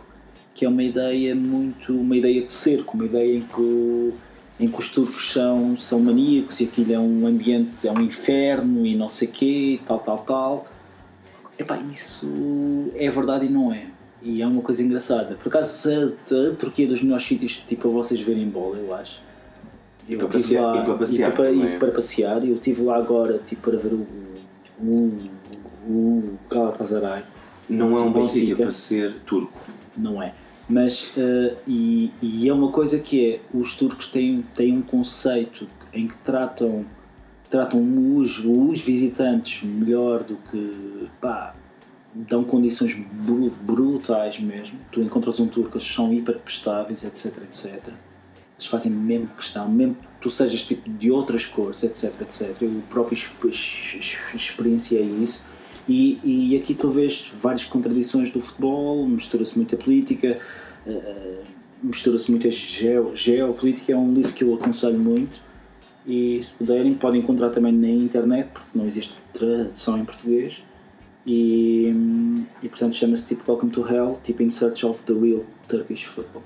[0.60, 1.90] que é uma ideia muito.
[1.94, 4.12] uma ideia de cerco, uma ideia em que, o-
[4.60, 8.84] em que os turcos são, são maníacos e aquilo é um ambiente, é um inferno
[8.84, 10.66] e não sei quê, tal, tal, tal.
[11.58, 13.86] Epá, isso é verdade e não é.
[14.22, 15.34] E é uma coisa engraçada.
[15.42, 18.94] Por acaso, a, a Turquia é dos melhores sítios tipo, para vocês verem bola, eu
[18.94, 19.18] acho.
[20.06, 22.46] Eu para passear- lá- e para passear e para, e para passear.
[22.46, 24.06] Eu estive lá agora tipo, para ver o,
[24.78, 25.18] o,
[25.88, 27.22] o Galatasaray.
[27.66, 28.34] Não é um bom Benfica.
[28.40, 29.58] sítio para ser turco.
[29.96, 30.34] não é.
[30.70, 35.66] Mas, eh, e, e é uma coisa que é, os turcos têm, têm um conceito
[35.92, 36.84] em que tratam,
[37.50, 41.56] tratam os, os visitantes melhor do que, pá,
[42.14, 44.78] dão condições bru- brutais mesmo.
[44.92, 47.88] Tu encontras um turco, eles são hiper prestáveis, etc, etc.
[48.56, 52.54] Eles fazem mesmo questão, mesmo que tu sejas tipo de outras cores, etc, etc.
[52.62, 55.42] Eu próprio exp- ex- experienciei isso.
[55.88, 60.38] E, e aqui tu vês várias contradições do futebol, mistura-se muita política,
[60.86, 61.42] eh,
[61.82, 63.92] mistura-se muita geo, geopolítica.
[63.92, 65.38] É um livro que eu aconselho muito.
[66.06, 70.62] E se puderem, podem encontrar também na internet, porque não existe tradução em português.
[71.26, 71.92] E,
[72.62, 76.42] e portanto chama-se tipo Welcome to Hell, tipo In Search of the Real Turkish Football.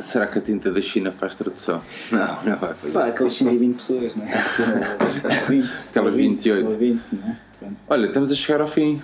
[0.00, 1.82] Será que a tinta da China faz tradução?
[2.12, 2.92] Não, não vai fazer.
[2.92, 4.32] Pá, aqueles 120 pessoas, não é?
[5.24, 6.66] Ou 20, Aquelas ou 20, 28.
[6.70, 7.47] Ou 20, não é?
[7.88, 9.00] Olha, estamos a chegar ao fim.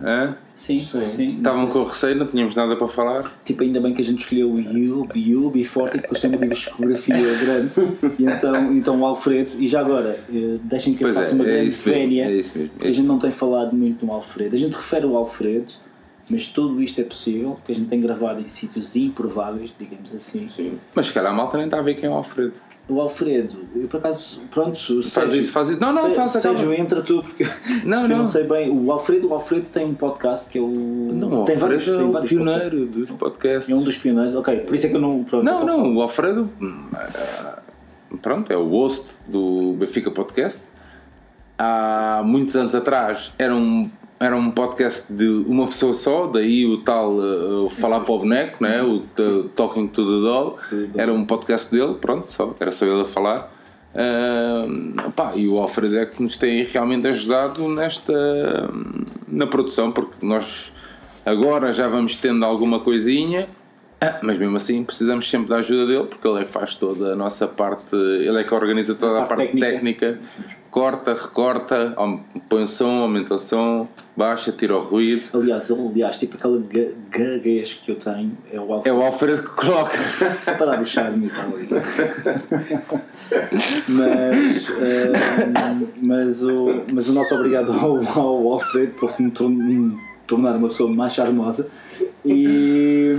[0.00, 0.36] Hã?
[0.54, 1.36] Sim, sim.
[1.36, 3.32] Estavam Não sei com receio, não tínhamos nada para falar.
[3.44, 6.46] Tipo, ainda bem que a gente escolheu o Yub, Yub e Forte, porque têm uma
[6.48, 7.74] discografia grande.
[8.18, 11.34] E então, então o Alfredo, e já agora, eh, deixem que eu Pois é, faça
[11.34, 12.24] uma é grande vénia.
[12.24, 14.54] é isso mesmo, é a gente não tem falado muito no Alfredo.
[14.54, 15.72] A gente refere o Alfredo,
[16.28, 20.48] mas tudo isto é possível, porque a gente tem gravado em sítios improváveis, digamos assim.
[20.48, 20.78] Sim.
[20.94, 22.54] Mas se calhar a malta nem está a ver quem é o Alfredo.
[22.88, 25.80] O Alfredo, eu por acaso, pronto, o Sérgio, isso, faz isso.
[25.80, 28.18] Não, não, faça, Sérgio, entra tu, porque, Não, porque eu não.
[28.18, 28.70] não sei bem.
[28.70, 30.68] O Alfredo, o Alfredo tem um podcast que é o.
[30.68, 33.68] Não, o tem Alfredo vários, é tem vários pioneiro dos podcasts.
[33.68, 35.24] É um dos pioneiros, ok, por isso é que eu não.
[35.24, 36.84] Pronto, Não, então não, o Alfredo hum,
[38.22, 40.60] pronto, é o host do Benfica Podcast.
[41.58, 46.78] Há muitos anos atrás era um, era um podcast de uma pessoa só, daí o
[46.78, 48.82] tal ah, falar para o boneco, né?
[48.82, 49.00] o
[49.54, 50.58] Talking to the Doll.
[50.94, 53.52] Era um podcast dele, pronto, só, era só ele a falar.
[53.94, 58.12] Ah, pá, e o Alfredo é que nos tem realmente ajudado nesta
[59.28, 60.72] na produção, porque nós
[61.24, 63.46] agora já vamos tendo alguma coisinha,
[64.00, 67.12] ah, mas mesmo assim precisamos sempre da ajuda dele, porque ele é que faz toda
[67.12, 70.18] a nossa parte, ele é que organiza toda a, A parte técnica, técnica.
[70.70, 71.94] Corta, recorta,
[72.50, 75.26] põe o som, aumenta o som, baixa, tira o ruído.
[75.32, 78.98] Aliás, aliás, tipo aquela ga- gaguez que eu tenho é o É Alfredo.
[78.98, 79.96] o Alfredo que coloca.
[80.44, 81.46] para dar o charme e tal.
[83.88, 85.12] mas, eh,
[86.02, 90.68] mas, o, mas o nosso obrigado ao, ao Alfredo por me tor- me tornar uma
[90.68, 91.70] pessoa mais charmosa.
[92.24, 93.14] E,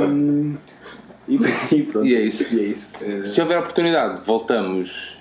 [1.27, 1.35] e,
[1.75, 2.05] e pronto.
[2.05, 2.53] E é isso.
[2.53, 2.91] E é isso.
[3.01, 5.17] Eh, Se houver oportunidade, voltamos.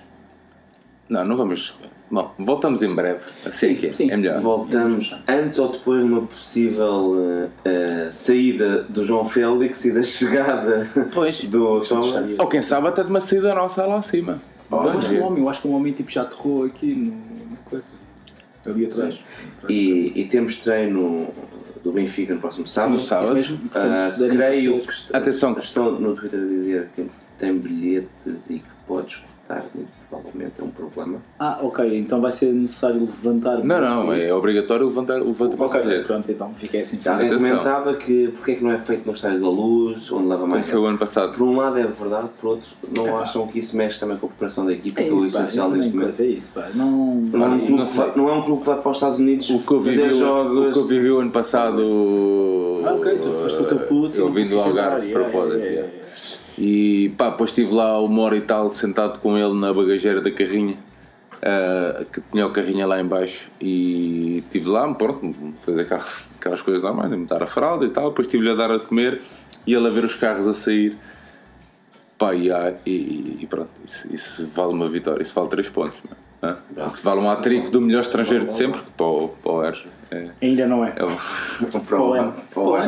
[1.09, 1.75] Não, não vamos.
[2.11, 3.21] Bom, voltamos em breve.
[3.45, 3.95] Assim é que é.
[3.95, 4.11] sim.
[4.11, 4.41] é melhor.
[4.41, 7.17] Voltamos antes ou depois numa possível
[7.65, 11.43] eh, eh, saída do João Félix e da chegada Pois.
[11.45, 11.83] do
[12.39, 14.41] Ou quem sabe até de uma saída nossa lá acima.
[14.71, 17.11] eu, Vamos acho um homem, eu acho que um homem tipo, já aterrou aqui no,
[17.51, 17.85] na coisa.
[18.65, 19.19] Ali atrás.
[19.69, 21.29] E, e temos treino
[21.87, 22.95] do Benfica no próximo sábado.
[22.95, 23.35] No sábado.
[23.35, 23.59] Mesmo.
[23.59, 25.57] Portanto, puderem creio que Atenção.
[25.57, 27.09] estão no Twitter a dizer que
[27.39, 28.11] tem bilhetes
[28.51, 29.65] e que pode escutar,
[30.09, 31.19] provavelmente é um problema.
[31.39, 33.59] Ah, ok, então vai ser necessário levantar.
[33.65, 36.07] Não, não, é obrigatório levantar o levanta para Ok, fazer.
[36.07, 36.99] pronto, então fiquei assim.
[37.07, 37.39] Alguém Atenção.
[37.51, 40.69] comentava que porque é que não é feito no Estádio da Luz, onde leva mais
[40.69, 41.35] foi o ano passado.
[41.37, 44.29] Por um lado é verdade, por outro, não acham que isso mexe também com a
[44.29, 46.21] preparação da equipa, É que é o essencial não neste momento.
[46.23, 46.69] É isso, pá.
[46.75, 48.05] Não, Não é, um clube não que sei.
[48.07, 49.99] vai, não é um clube que vai para os Estados Unidos O que eu vivi,
[50.03, 50.73] fazer o, jogos.
[50.73, 51.83] que eu vivi o ano passado.
[52.85, 54.19] Ah, ok, tu foste com o teu puto.
[54.21, 55.41] Eu não vim do Algarve entrar, para
[56.59, 60.31] E pá, depois estive lá uma hora e tal sentado com ele na bagageira da
[60.31, 60.77] carrinha,
[61.43, 65.35] ah, que tinha o carrinha lá em baixo e estive lá, pronto,
[65.65, 68.79] fazer aquelas, aquelas coisas normais, montar a fralda e tal, depois estive-lhe a dar a
[68.79, 69.21] comer
[69.67, 70.97] e ele a ver os carros a sair.
[72.19, 75.99] Pá, e, há- e- e pronto, isso, isso vale uma vitória, isso vale 3 pontos.
[76.41, 76.57] não é?
[76.89, 79.89] Isso vale um atrico do melhor estrangeiro de sempre para o, para o Erjo.
[80.11, 80.93] É, Ainda não é.
[80.95, 82.33] é o- o o Pô, ano,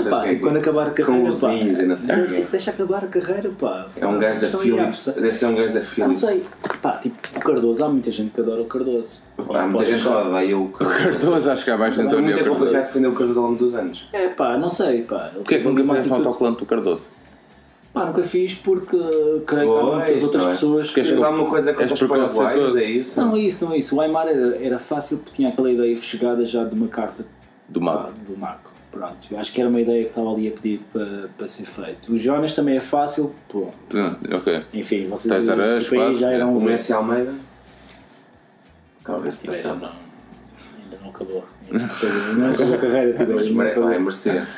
[0.07, 1.53] é, pá, e quando acabar a carreira, pá.
[1.53, 2.47] e não o quê.
[2.51, 3.87] Deixa acabar a carreira, pá.
[3.97, 5.07] É um gajo da Philips.
[5.17, 6.19] Deve ser um gajo da Não Philips.
[6.21, 6.47] sei,
[6.81, 9.23] pá, tipo, o Cardoso, há muita gente que adora o Cardoso.
[9.53, 11.03] Há muita gente que odeia o Cardoso.
[11.03, 12.87] Cardoso, acho que há mais gente a É muito odiar o complicado Cardoso.
[12.93, 14.09] defender o Cardoso ao longo dos anos.
[14.13, 15.31] É pá, não sei, pá.
[15.35, 17.05] Porquê é que nunca fizeste um autocolante do Cardoso?
[18.01, 18.97] Pá, nunca fiz porque
[19.47, 20.49] creio que há muitas outras é?
[20.51, 23.21] pessoas Tens com- alguma coisa és os paraguaios, é isso?
[23.21, 23.97] Não, é isso, não é isso.
[23.97, 27.25] O Aymar era, era fácil porque tinha aquela ideia chegada já de uma carta
[27.69, 28.13] Do pá, Mago.
[28.29, 28.73] do Marco.
[28.91, 31.67] Pronto, eu acho que era uma ideia que estava ali a pedir para, para ser
[31.67, 32.13] feito.
[32.13, 34.63] O Jonas também é fácil, pô, Pronto, ok.
[34.73, 36.17] enfim, vocês tipo aí claro.
[36.17, 37.35] já eram O Messi Almeida?
[39.05, 39.73] Talvez não.
[39.73, 39.91] Ainda
[41.03, 41.45] não acabou.
[41.71, 43.71] Não acabou a carreira tipo, Mas mere-.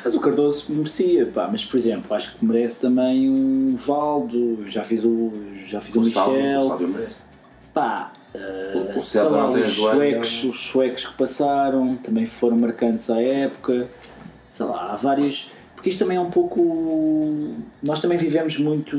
[0.05, 4.85] Mas o Cardoso merecia, pá, mas por exemplo, acho que merece também um Valdo, já
[4.85, 5.33] fiz o,
[5.67, 7.21] já fiz o, O o Michel, Salvo merece.
[7.75, 13.11] pá, eh, O- o sei lá, os suecos, os suecos que passaram também foram marcantes
[13.11, 13.89] à época,
[14.53, 18.97] sei lá, há vários, porque isto também é um pouco, nós também vivemos muito,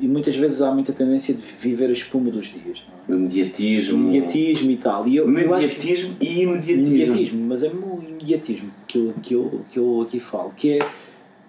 [0.00, 3.12] e muitas vezes há muita tendência de viver a espuma dos dias, é?
[3.12, 3.98] O mediatismo.
[4.08, 6.94] Imediatismo e tal, e eu, eu Mediatismo e imediatismo.
[6.96, 10.78] imediatismo, mas é o imediatismo que eu, que, eu, que eu aqui falo, que é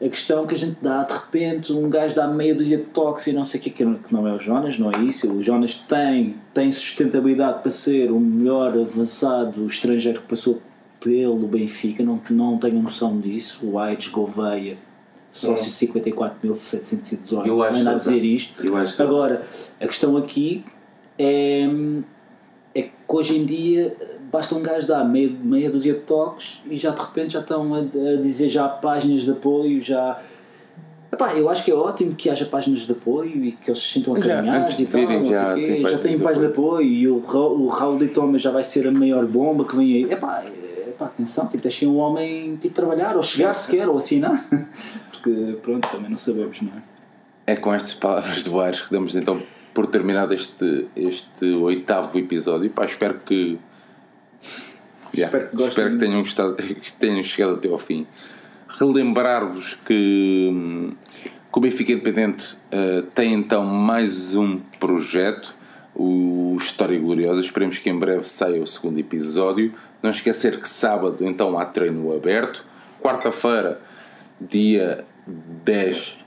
[0.01, 3.27] a questão que a gente dá de repente, um gajo dá meia dúzia de toques
[3.27, 5.29] e não sei o que, que não- que não é o Jonas, não é isso.
[5.29, 10.61] O Jonas tem, tem sustentabilidade para ser o melhor avançado estrangeiro que passou
[11.01, 13.59] pelo Benfica, não, não tenho noção disso.
[13.61, 14.77] O Aides Gouveia,
[15.31, 18.65] sócio 54.718, Eu não acho é dizer isto.
[18.65, 19.43] Eu acho Agora,
[19.79, 20.63] a questão aqui
[21.17, 21.67] é,
[22.75, 23.95] é que hoje em dia
[24.31, 27.73] basta um gajo dar meia, meia dúzia de toques e já de repente já estão
[27.73, 30.19] a, a dizer já páginas de apoio, já.
[31.11, 33.93] Epá, eu acho que é ótimo que haja páginas de apoio e que eles se
[33.93, 36.23] sintam acarinhados e tal, virem, não sei já o quê, têm já páginas têm de
[36.23, 39.25] página de apoio e o, Ra- o Raul de Thomas já vai ser a maior
[39.25, 40.03] bomba que vem aí.
[40.11, 40.45] Epá,
[40.87, 44.47] epá atenção, tipo, deixem o homem tipo, trabalhar ou chegar sequer ou assinar,
[45.21, 47.53] porque pronto, também não sabemos, não é?
[47.53, 49.41] É com estas palavras de Bares que damos então
[49.73, 52.69] por terminado este, este oitavo episódio.
[52.69, 53.57] Pá, espero que.
[55.13, 55.67] Yeah, Espero que gostem.
[55.69, 58.05] espero que tenham, gostado, que tenham chegado até ao fim.
[58.67, 60.91] Relembrar-vos que, hum,
[61.51, 65.53] que o Benfica Independente eh, tem então mais um projeto,
[65.95, 67.41] o História Gloriosa.
[67.41, 69.73] Esperemos que em breve saia o segundo episódio.
[70.01, 72.63] Não esquecer que sábado então há treino aberto.
[73.01, 73.81] Quarta-feira,
[74.41, 75.03] dia
[75.65, 76.17] 10,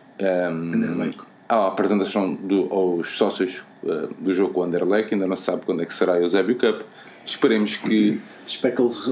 [0.53, 1.11] hum,
[1.49, 5.13] há a apresentação do, aos sócios eh, do jogo com o Anderlecht.
[5.15, 6.83] Ainda não se sabe quando é que será a Eusébio Cup.
[7.25, 9.09] Esperemos que Espero que eles,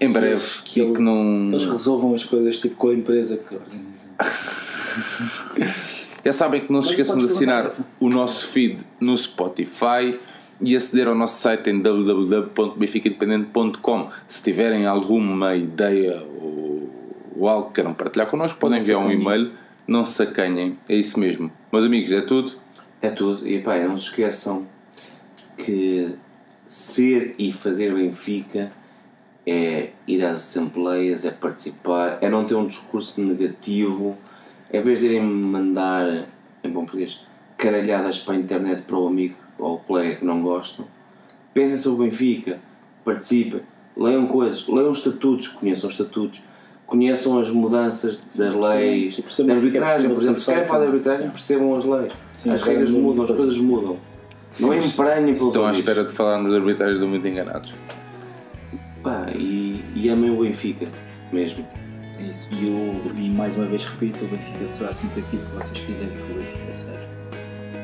[0.00, 1.50] em breve que, e eles- que não.
[1.50, 4.08] eles resolvam as coisas tipo com a empresa que organiza.
[6.24, 7.66] Já sabem que não se esqueçam de assinar
[7.98, 10.16] o nosso feed no Spotify
[10.60, 14.08] e aceder ao nosso site em www.benficaindependente.com.
[14.28, 16.88] Se tiverem alguma ideia ou,
[17.36, 19.20] ou algo que queiram partilhar connosco, podem Não enviar um sacanhem.
[19.20, 19.52] e-mail.
[19.86, 21.50] Não se acanhem, é isso mesmo.
[21.72, 22.52] Meus amigos, é tudo.
[23.00, 23.46] É tudo.
[23.46, 24.66] E pá, não se esqueçam
[25.56, 26.14] que
[26.66, 28.72] ser e fazer Benfica
[29.46, 34.16] é ir às assembleias, é participar, é não ter um discurso negativo,
[34.70, 36.26] é vez de irem mandar,
[36.62, 37.26] em bom português,
[37.58, 40.86] caralhadas para a internet para o amigo ou o colega que não gostam.
[41.52, 42.60] Pensem sobre o Benfica,
[43.04, 43.60] participem,
[43.96, 46.40] leiam coisas, leiam os estatutos, conheçam os estatutos,
[46.92, 50.86] conheçam as mudanças das leis, percebam da é arbitragem, por exemplo, se querem falar de
[50.88, 52.12] arbitragem, percebam as leis.
[52.34, 53.96] Sim, as regras mudam, as coisas mudam.
[54.60, 57.72] não emprenhem pelos Estão à espera de falarmos de arbitrários do muito enganados.
[59.02, 60.86] Pá, e, e amem o Benfica,
[61.32, 61.66] mesmo.
[62.18, 62.48] É isso.
[62.52, 66.10] E, o, e mais uma vez repito, o Benfica será sempre aquilo que vocês quiserem
[66.10, 67.08] que o Benfica seja.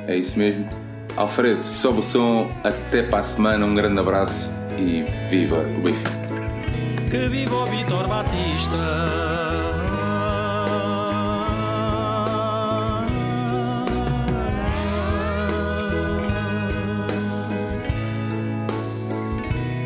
[0.07, 0.69] É isso mesmo.
[1.17, 2.51] Alfredo, sobe o som.
[2.63, 3.65] Até para a semana.
[3.65, 6.28] Um grande abraço e viva o Benfica
[7.11, 8.77] que viva o Vitor Batista.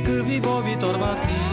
[0.04, 1.51] Que viva o Vitor Batista.